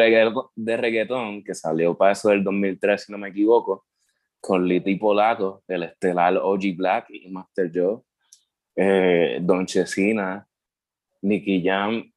de 0.55 0.77
reggaetón 0.77 1.43
que 1.43 1.53
salió 1.53 1.95
para 1.95 2.11
eso 2.11 2.29
del 2.29 2.43
2003, 2.43 3.03
si 3.03 3.11
no 3.11 3.17
me 3.17 3.29
equivoco, 3.29 3.85
con 4.41 4.67
Liti 4.67 4.95
Polaco, 4.95 5.63
el 5.67 5.83
estelar 5.83 6.35
OG 6.35 6.75
Black 6.75 7.05
y 7.11 7.29
Master 7.29 7.71
Joe, 7.73 8.01
eh, 8.75 9.39
Don 9.41 9.65
Chesina, 9.65 10.45
Nicky 11.21 11.63
Jam, 11.63 12.11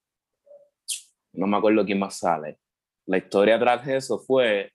no 1.35 1.47
me 1.47 1.57
acuerdo 1.57 1.85
quién 1.85 2.01
más 2.01 2.19
sale 2.19 2.59
la 3.09 3.17
historia 3.17 3.59
tras 3.59 3.89
eso 3.89 4.19
fue 4.19 4.71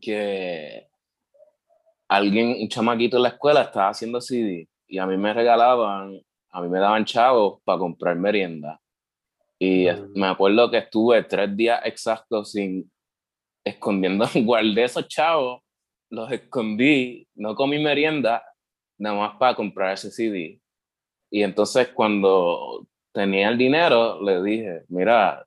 que 0.00 0.86
alguien, 2.08 2.56
un 2.60 2.68
chamaquito 2.68 3.16
en 3.16 3.24
la 3.24 3.30
escuela 3.30 3.62
estaba 3.62 3.88
haciendo 3.88 4.20
CD 4.20 4.68
y 4.86 4.98
a 4.98 5.06
mí 5.06 5.16
me 5.16 5.34
regalaban, 5.34 6.20
a 6.50 6.62
mí 6.62 6.68
me 6.68 6.78
daban 6.78 7.04
chavos 7.04 7.60
para 7.64 7.80
comprar 7.80 8.14
merienda. 8.14 8.80
Y 9.58 9.88
mm. 9.88 10.12
me 10.14 10.28
acuerdo 10.28 10.70
que 10.70 10.78
estuve 10.78 11.24
tres 11.24 11.56
días 11.56 11.80
exactos 11.84 12.52
sin 12.52 12.88
escondiendo, 13.64 14.26
guardé 14.44 14.84
esos 14.84 15.08
chavos, 15.08 15.62
los 16.08 16.30
escondí, 16.30 17.26
no 17.34 17.56
comí 17.56 17.80
merienda, 17.80 18.44
nada 18.96 19.16
más 19.16 19.36
para 19.38 19.56
comprar 19.56 19.94
ese 19.94 20.12
CD. 20.12 20.60
Y 21.32 21.42
entonces 21.42 21.88
cuando 21.88 22.86
tenía 23.12 23.48
el 23.48 23.58
dinero, 23.58 24.22
le 24.22 24.40
dije, 24.40 24.84
mira, 24.88 25.44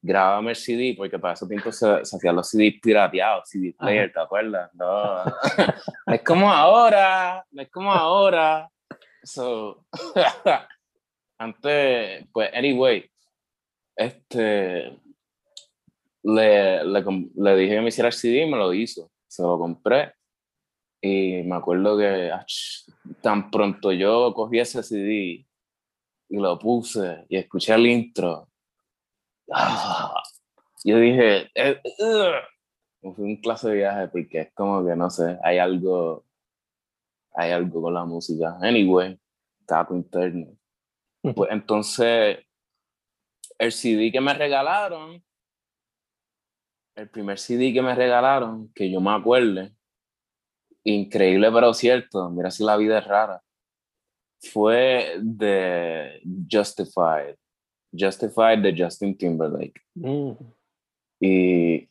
grábame 0.00 0.50
el 0.50 0.56
CD, 0.56 0.94
porque 0.96 1.18
para 1.18 1.34
ese 1.34 1.46
tiempo 1.46 1.72
se, 1.72 2.04
se 2.04 2.16
hacían 2.16 2.36
los 2.36 2.48
CD 2.48 2.78
pirateados, 2.80 3.48
CD 3.48 3.74
player, 3.78 4.12
¿te 4.12 4.20
acuerdas? 4.20 4.70
No. 4.78 5.24
es 6.06 6.22
como 6.22 6.50
ahora, 6.50 7.44
no 7.50 7.62
es 7.62 7.70
como 7.70 7.92
ahora. 7.92 8.70
So, 9.22 9.84
antes, 11.38 12.26
pues, 12.32 12.50
anyway, 12.54 13.10
este, 13.96 14.96
le, 16.22 16.84
le, 16.84 17.04
le, 17.34 17.56
dije 17.56 17.74
que 17.74 17.80
me 17.80 17.88
hiciera 17.88 18.08
el 18.08 18.14
CD 18.14 18.42
y 18.42 18.50
me 18.50 18.56
lo 18.56 18.72
hizo. 18.72 19.10
Se 19.26 19.42
lo 19.42 19.58
compré. 19.58 20.14
Y 21.00 21.42
me 21.44 21.56
acuerdo 21.56 21.96
que 21.96 22.30
tan 23.20 23.50
pronto 23.50 23.92
yo 23.92 24.32
cogí 24.34 24.58
ese 24.58 24.82
CD 24.82 25.46
y 26.28 26.36
lo 26.36 26.58
puse 26.58 27.24
y 27.28 27.36
escuché 27.36 27.74
el 27.74 27.86
intro, 27.86 28.48
Ah, 29.50 30.22
yo 30.84 30.98
dije, 30.98 31.50
eh, 31.54 31.80
fue 33.00 33.24
un 33.24 33.36
clase 33.36 33.68
de 33.68 33.76
viaje 33.76 34.08
porque 34.08 34.40
es 34.40 34.52
como 34.54 34.84
que 34.84 34.94
no 34.94 35.10
sé, 35.10 35.38
hay 35.42 35.58
algo, 35.58 36.24
hay 37.32 37.52
algo 37.52 37.82
con 37.82 37.94
la 37.94 38.04
música. 38.04 38.58
Anyway, 38.60 39.18
taco 39.66 39.94
interno. 39.96 40.56
Pues 41.34 41.50
entonces, 41.50 42.38
el 43.58 43.72
CD 43.72 44.12
que 44.12 44.20
me 44.20 44.34
regalaron, 44.34 45.24
el 46.94 47.08
primer 47.10 47.38
CD 47.38 47.72
que 47.72 47.82
me 47.82 47.94
regalaron, 47.94 48.72
que 48.72 48.90
yo 48.90 49.00
me 49.00 49.12
acuerde, 49.12 49.72
increíble 50.84 51.50
pero 51.52 51.74
cierto, 51.74 52.30
mira 52.30 52.50
si 52.50 52.64
la 52.64 52.76
vida 52.76 52.98
es 52.98 53.06
rara, 53.06 53.42
fue 54.40 55.16
de 55.20 56.20
Justified 56.50 57.36
Justified 57.92 58.58
de 58.60 58.74
Justin 58.76 59.16
Timberlake. 59.16 59.80
Mm. 59.94 60.32
Y 61.20 61.88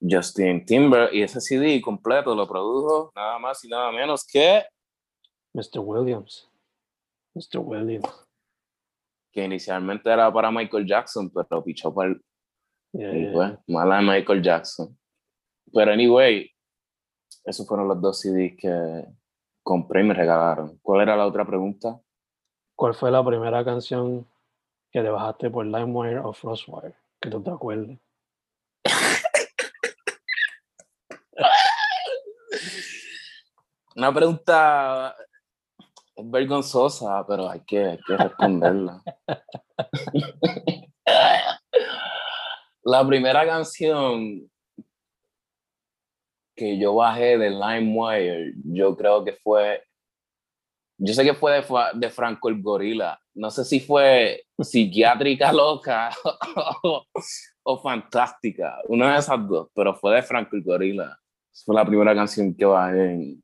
Justin 0.00 0.64
Timber, 0.64 1.10
y 1.12 1.22
ese 1.22 1.40
CD 1.40 1.80
completo 1.80 2.34
lo 2.34 2.48
produjo 2.48 3.12
nada 3.14 3.38
más 3.38 3.62
y 3.64 3.68
nada 3.68 3.92
menos 3.92 4.26
que 4.26 4.64
Mr. 5.52 5.80
Williams. 5.80 6.48
Mr. 7.34 7.58
Williams. 7.58 8.26
Que 9.32 9.44
inicialmente 9.44 10.10
era 10.10 10.32
para 10.32 10.50
Michael 10.50 10.86
Jackson, 10.86 11.30
pero 11.30 11.62
pichó 11.62 11.94
para 11.94 12.10
el. 12.10 13.60
mala 13.66 13.96
de 13.96 14.02
Michael 14.02 14.42
Jackson. 14.42 14.98
Pero 15.72 15.92
anyway, 15.92 16.50
esos 17.44 17.66
fueron 17.66 17.88
los 17.88 18.00
dos 18.00 18.20
CDs 18.20 18.56
que 18.56 19.04
compré 19.62 20.00
y 20.00 20.04
me 20.04 20.14
regalaron. 20.14 20.78
¿Cuál 20.82 21.02
era 21.02 21.16
la 21.16 21.26
otra 21.26 21.44
pregunta? 21.44 22.00
¿Cuál 22.74 22.94
fue 22.94 23.10
la 23.10 23.24
primera 23.24 23.64
canción 23.64 24.26
que 24.90 25.02
te 25.02 25.08
bajaste 25.08 25.50
por 25.50 25.64
LimeWire 25.66 26.18
o 26.18 26.32
Frostwire, 26.32 26.94
que 27.20 27.30
tú 27.30 27.42
te 27.42 27.50
acuerdes. 27.50 27.98
Una 33.96 34.12
pregunta 34.14 35.16
vergonzosa, 36.16 37.24
pero 37.26 37.48
hay 37.48 37.60
que, 37.60 37.84
hay 37.84 37.98
que 37.98 38.16
responderla. 38.16 39.02
La 42.82 43.06
primera 43.06 43.46
canción 43.46 44.50
que 46.56 46.78
yo 46.78 46.94
bajé 46.94 47.38
de 47.38 47.50
LimeWire, 47.50 48.54
yo 48.64 48.96
creo 48.96 49.24
que 49.24 49.32
fue, 49.34 49.82
yo 51.02 51.14
sé 51.14 51.24
que 51.24 51.32
fue 51.32 51.52
de, 51.52 51.64
de 51.94 52.10
Franco 52.10 52.50
el 52.50 52.60
Gorila, 52.60 53.18
no 53.34 53.50
sé 53.50 53.64
si 53.64 53.80
fue 53.80 54.44
psiquiátrica 54.58 55.50
loca 55.54 56.10
o, 57.62 57.78
fantástica, 57.78 58.76
una 58.86 59.14
de 59.14 59.18
esas 59.20 59.48
dos, 59.48 59.70
pero 59.74 59.94
fue 59.94 60.14
de 60.16 60.22
Franco 60.22 60.56
y 60.56 60.62
Gorilla. 60.62 61.16
Fue 61.64 61.74
la 61.74 61.86
primera 61.86 62.14
canción 62.14 62.54
que 62.54 62.64
bajé 62.64 63.12
en, 63.12 63.42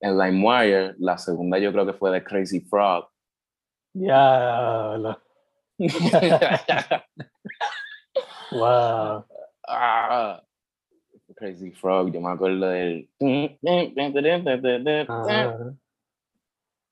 en 0.00 0.18
LimeWire. 0.18 0.94
La 0.98 1.16
segunda 1.16 1.58
yo 1.58 1.72
creo 1.72 1.86
que 1.86 1.92
fue 1.92 2.10
de 2.10 2.22
Crazy 2.24 2.60
Frog. 2.60 3.08
Ya. 3.94 4.98
wow. 8.52 9.24
ah, 9.66 10.42
Crazy 11.36 11.70
Frog, 11.70 12.12
yo 12.12 12.20
me 12.20 12.30
acuerdo 12.30 12.68
del... 12.68 13.08
Ah, 15.08 15.56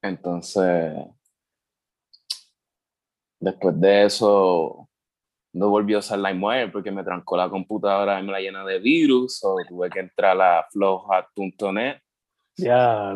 Entonces, 0.02 0.94
después 3.40 3.80
de 3.80 4.04
eso, 4.04 4.88
no 5.52 5.68
volví 5.70 5.94
a 5.94 5.98
usar 5.98 6.18
LimeWire 6.18 6.68
porque 6.68 6.90
me 6.90 7.04
trancó 7.04 7.36
la 7.36 7.48
computadora 7.48 8.20
y 8.20 8.22
me 8.22 8.32
la 8.32 8.40
llena 8.40 8.64
de 8.64 8.78
virus, 8.78 9.42
o 9.44 9.56
tuve 9.68 9.90
que 9.90 10.00
entrar 10.00 10.40
a 10.40 10.66
flowhat.net. 10.70 12.00
ya, 12.56 13.14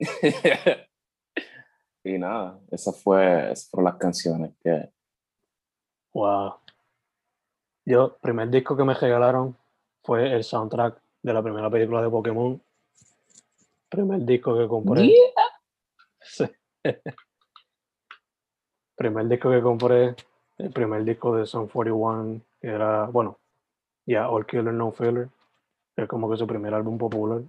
y 2.04 2.18
nada, 2.18 2.60
esas, 2.70 3.00
fue, 3.02 3.52
esas 3.52 3.70
fueron 3.70 3.84
las 3.92 3.98
canciones 3.98 4.52
que... 4.62 4.90
wow. 6.12 6.54
Yo, 7.86 8.16
primer 8.18 8.48
disco 8.48 8.76
que 8.76 8.84
me 8.84 8.94
regalaron 8.94 9.56
fue 10.02 10.32
el 10.32 10.42
soundtrack 10.42 11.00
de 11.22 11.32
la 11.32 11.42
primera 11.42 11.70
película 11.70 12.02
de 12.02 12.10
Pokémon. 12.10 12.60
Primer 13.94 14.20
disco 14.24 14.58
que 14.58 14.68
compré. 14.68 15.12
Sí. 16.26 16.46
primer 18.96 19.28
disco 19.28 19.50
que 19.50 19.60
compré, 19.60 20.16
el 20.56 20.70
primer 20.72 21.04
disco 21.04 21.36
de 21.36 21.44
Son 21.44 21.68
41, 21.68 22.40
que 22.62 22.68
era, 22.68 23.04
bueno, 23.06 23.38
ya 24.06 24.30
All 24.30 24.46
Killer 24.46 24.72
No 24.72 24.90
Filler, 24.90 25.28
que 25.94 26.04
es 26.04 26.08
como 26.08 26.30
que 26.30 26.38
su 26.38 26.46
primer 26.46 26.72
álbum 26.72 26.96
popular. 26.96 27.42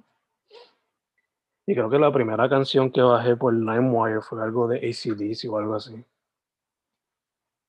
Y 1.65 1.73
creo 1.73 1.89
que 1.89 1.99
la 1.99 2.11
primera 2.11 2.49
canción 2.49 2.91
que 2.91 3.01
bajé 3.01 3.37
por 3.37 3.53
LimeWire 3.53 4.21
fue 4.21 4.43
algo 4.43 4.67
de 4.67 4.77
ACDC 4.77 5.49
o 5.49 5.57
algo 5.57 5.75
así. 5.75 6.03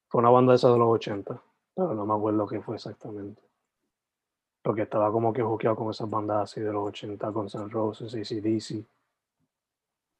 Fue 0.08 0.20
una 0.20 0.30
banda 0.30 0.54
esa 0.54 0.72
de 0.72 0.78
los 0.78 0.88
80, 0.88 1.40
pero 1.76 1.94
no 1.94 2.04
me 2.04 2.14
acuerdo 2.14 2.48
qué 2.48 2.60
fue 2.60 2.74
exactamente. 2.74 3.45
Porque 4.66 4.82
estaba 4.82 5.12
como 5.12 5.32
que 5.32 5.42
juqueado 5.42 5.76
con 5.76 5.90
esas 5.90 6.10
bandas 6.10 6.50
así 6.50 6.60
de 6.60 6.72
los 6.72 6.88
80, 6.88 7.30
con 7.32 7.48
Sun 7.48 7.70
Roses, 7.70 8.12
ACDC, 8.12 8.84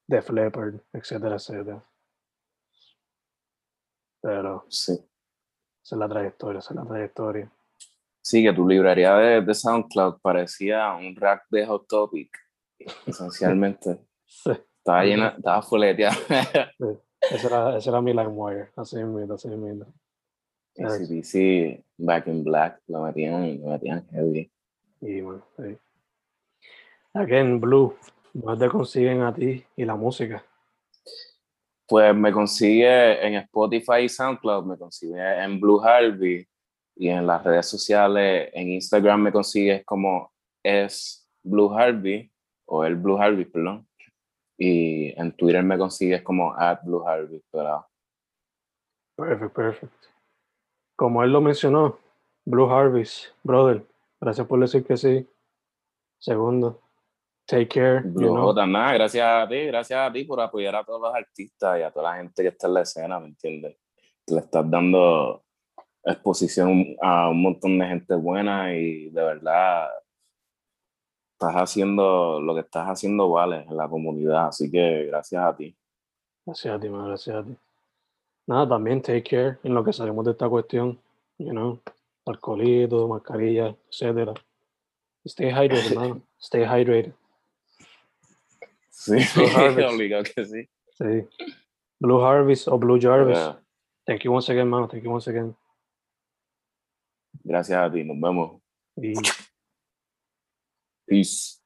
Def 0.06 0.31
Leppard, 0.31 0.77
etcétera, 0.93 1.35
etcétera. 1.35 1.82
Pero 4.23 4.64
Sí. 4.68 4.93
esa 4.93 5.97
es 5.97 5.98
la 5.98 6.09
trayectoria, 6.09 6.60
esa 6.60 6.74
es 6.74 6.77
la 6.77 6.86
trayectoria. 6.86 7.51
Sí, 8.23 8.44
que 8.44 8.52
tu 8.52 8.68
librería 8.68 9.16
de, 9.16 9.40
de 9.43 9.52
SoundCloud 9.52 10.20
parecía 10.20 10.93
un 10.94 11.16
rack 11.16 11.47
de 11.51 11.66
Hot 11.66 11.89
Topic, 11.89 12.31
esencialmente. 13.05 13.98
Sí, 14.28 14.51
Estaba 14.78 15.05
llena, 15.05 15.28
estaba 15.36 15.62
fuleteada. 15.62 16.14
ese 17.31 17.47
era, 17.48 17.77
ese 17.77 17.90
era 17.90 18.01
mi 18.01 18.12
LimeWire, 18.12 18.70
así 18.77 18.97
mismo, 19.02 19.35
así 19.35 19.48
mismo. 19.48 19.86
ACDC, 20.78 21.84
Back 21.98 22.26
in 22.26 22.44
Black, 22.44 22.80
lo 22.86 23.02
metían, 23.02 23.60
lo 23.62 23.70
metían 23.70 24.06
heavy. 24.10 24.50
Y 25.00 25.20
bueno, 25.20 25.44
sí. 25.56 25.76
Again, 27.14 27.60
Blue, 27.60 27.94
¿dónde 28.32 28.66
te 28.66 28.70
consiguen 28.70 29.22
a 29.22 29.34
ti 29.34 29.64
y 29.76 29.84
la 29.84 29.94
música? 29.94 30.44
Pues 31.88 32.14
me 32.14 32.32
consigue 32.32 33.26
en 33.26 33.34
Spotify 33.34 34.02
y 34.02 34.08
SoundCloud, 34.08 34.66
me 34.66 34.76
consigue 34.76 35.42
en 35.42 35.60
Blue 35.60 35.80
Harvey 35.80 36.46
y 36.96 37.08
en 37.08 37.26
las 37.26 37.42
redes 37.44 37.66
sociales, 37.66 38.50
en 38.52 38.72
Instagram 38.72 39.22
me 39.22 39.32
consigues 39.32 39.84
como 39.84 40.32
es 40.62 41.28
Blue 41.42 41.72
Harvey 41.72 42.30
o 42.66 42.84
el 42.84 42.96
Blue 42.96 43.18
Harvey, 43.18 43.44
perdón. 43.44 43.86
Y 44.58 45.18
en 45.20 45.32
Twitter 45.32 45.62
me 45.62 45.78
consigues 45.78 46.22
como 46.22 46.54
at 46.54 46.80
Blue 46.82 47.06
Harvey, 47.06 47.42
pero 47.50 47.86
Perfect, 49.16 49.54
perfect. 49.54 49.92
Como 50.97 51.23
él 51.23 51.31
lo 51.31 51.43
mencionó, 51.43 51.98
Blue 52.47 52.70
Harvest, 52.70 53.27
brother, 53.43 53.85
gracias 54.20 54.47
por 54.47 54.59
decir 54.60 54.85
que 54.85 54.97
sí. 54.97 55.28
Segundo, 56.18 56.81
take 57.47 57.68
care. 57.68 58.02
you 58.02 58.12
Blue 58.12 58.35
know. 58.35 58.47
J, 58.47 58.66
nada, 58.66 58.94
gracias 58.94 59.27
a 59.27 59.47
ti, 59.47 59.66
gracias 59.66 60.01
a 60.01 60.12
ti 60.12 60.24
por 60.24 60.40
apoyar 60.40 60.74
a 60.77 60.85
todos 60.85 61.02
los 61.02 61.14
artistas 61.14 61.78
y 61.78 61.82
a 61.82 61.90
toda 61.90 62.10
la 62.10 62.16
gente 62.16 62.43
que 62.43 62.48
está 62.48 62.66
en 62.66 62.74
la 62.74 62.81
escena, 62.81 63.20
¿me 63.20 63.27
entiendes? 63.27 63.77
Le 64.27 64.39
estás 64.39 64.68
dando 64.70 65.44
exposición 66.02 66.97
a 67.02 67.28
un 67.28 67.43
montón 67.43 67.78
de 67.78 67.86
gente 67.86 68.14
buena 68.14 68.74
y 68.74 69.10
de 69.10 69.23
verdad 69.23 69.89
estás 71.32 71.55
haciendo 71.56 72.40
lo 72.40 72.55
que 72.55 72.60
estás 72.60 72.86
haciendo 72.89 73.28
vale 73.28 73.66
en 73.68 73.77
la 73.77 73.89
comunidad, 73.89 74.47
así 74.47 74.70
que 74.70 75.05
gracias 75.06 75.44
a 75.44 75.55
ti. 75.55 75.77
Gracias 76.47 76.74
a 76.74 76.81
ti, 76.81 76.89
man, 76.89 77.09
gracias 77.09 77.36
a 77.36 77.44
ti. 77.44 77.56
Nada, 78.47 78.68
también 78.68 79.02
take 79.02 79.24
care 79.24 79.59
en 79.64 79.74
lo 79.74 79.85
que 79.85 79.93
salimos 79.93 80.24
de 80.24 80.31
esta 80.32 80.48
cuestión, 80.48 81.01
you 81.39 81.51
know, 81.51 81.81
alcoholito, 82.24 83.09
mascarilla, 83.09 83.77
etcétera. 83.90 84.35
Stay 85.24 85.51
hydrated, 85.51 85.94
man. 85.97 86.23
Stay 86.39 86.64
hydrated. 86.64 87.12
Sí, 88.90 89.12
obligado 89.89 90.24
que 90.24 90.44
sí. 90.44 90.68
Sí. 90.97 91.28
Blue 92.01 92.23
Harvest 92.23 92.68
o 92.68 92.78
Blue 92.78 92.98
Jarvis. 93.01 93.36
Yeah. 93.36 93.59
Thank 94.06 94.23
you 94.23 94.32
once 94.32 94.48
again, 94.48 94.68
man. 94.68 94.89
Thank 94.89 95.05
you 95.05 95.10
once 95.10 95.28
again. 95.28 95.56
Gracias 97.44 97.78
a 97.78 97.90
ti, 97.90 98.05
nos 98.05 98.18
vemos. 98.20 98.60
Y 98.97 99.14
Peace. 101.06 101.60